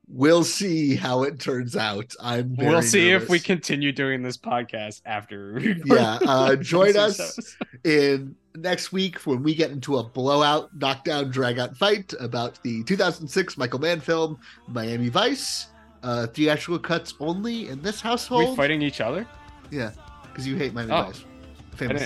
[0.08, 2.15] We'll see how it turns out.
[2.20, 2.55] I'm.
[2.55, 5.58] Very we'll see if we continue doing this podcast after.
[5.84, 7.57] Yeah, uh, join us.
[7.83, 13.58] in next week when we get into a blowout, knockdown, dragout fight about the 2006
[13.58, 15.66] Michael Mann film Miami Vice
[16.02, 18.44] uh, theatrical cuts only in this household.
[18.44, 19.26] Are we fighting each other?
[19.70, 19.91] Yeah,
[20.23, 21.12] because you hate Miami oh.
[21.12, 21.25] Vice.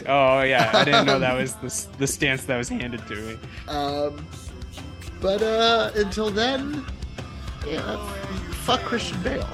[0.08, 3.38] oh yeah, I didn't know that was the, the stance that was handed to me.
[3.68, 4.26] Um,
[5.20, 6.84] but uh, until then,
[7.66, 7.96] yeah,
[8.64, 9.48] fuck Christian Bale.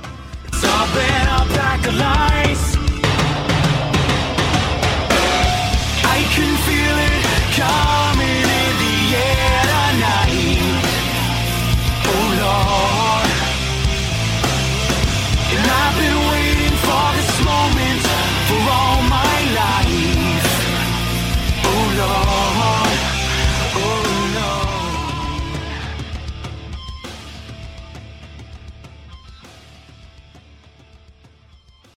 [0.62, 1.81] Back.
[6.05, 7.24] I can feel it
[7.56, 10.84] coming in the air tonight.
[12.06, 13.06] Oh Lord.
[15.69, 16.35] I've been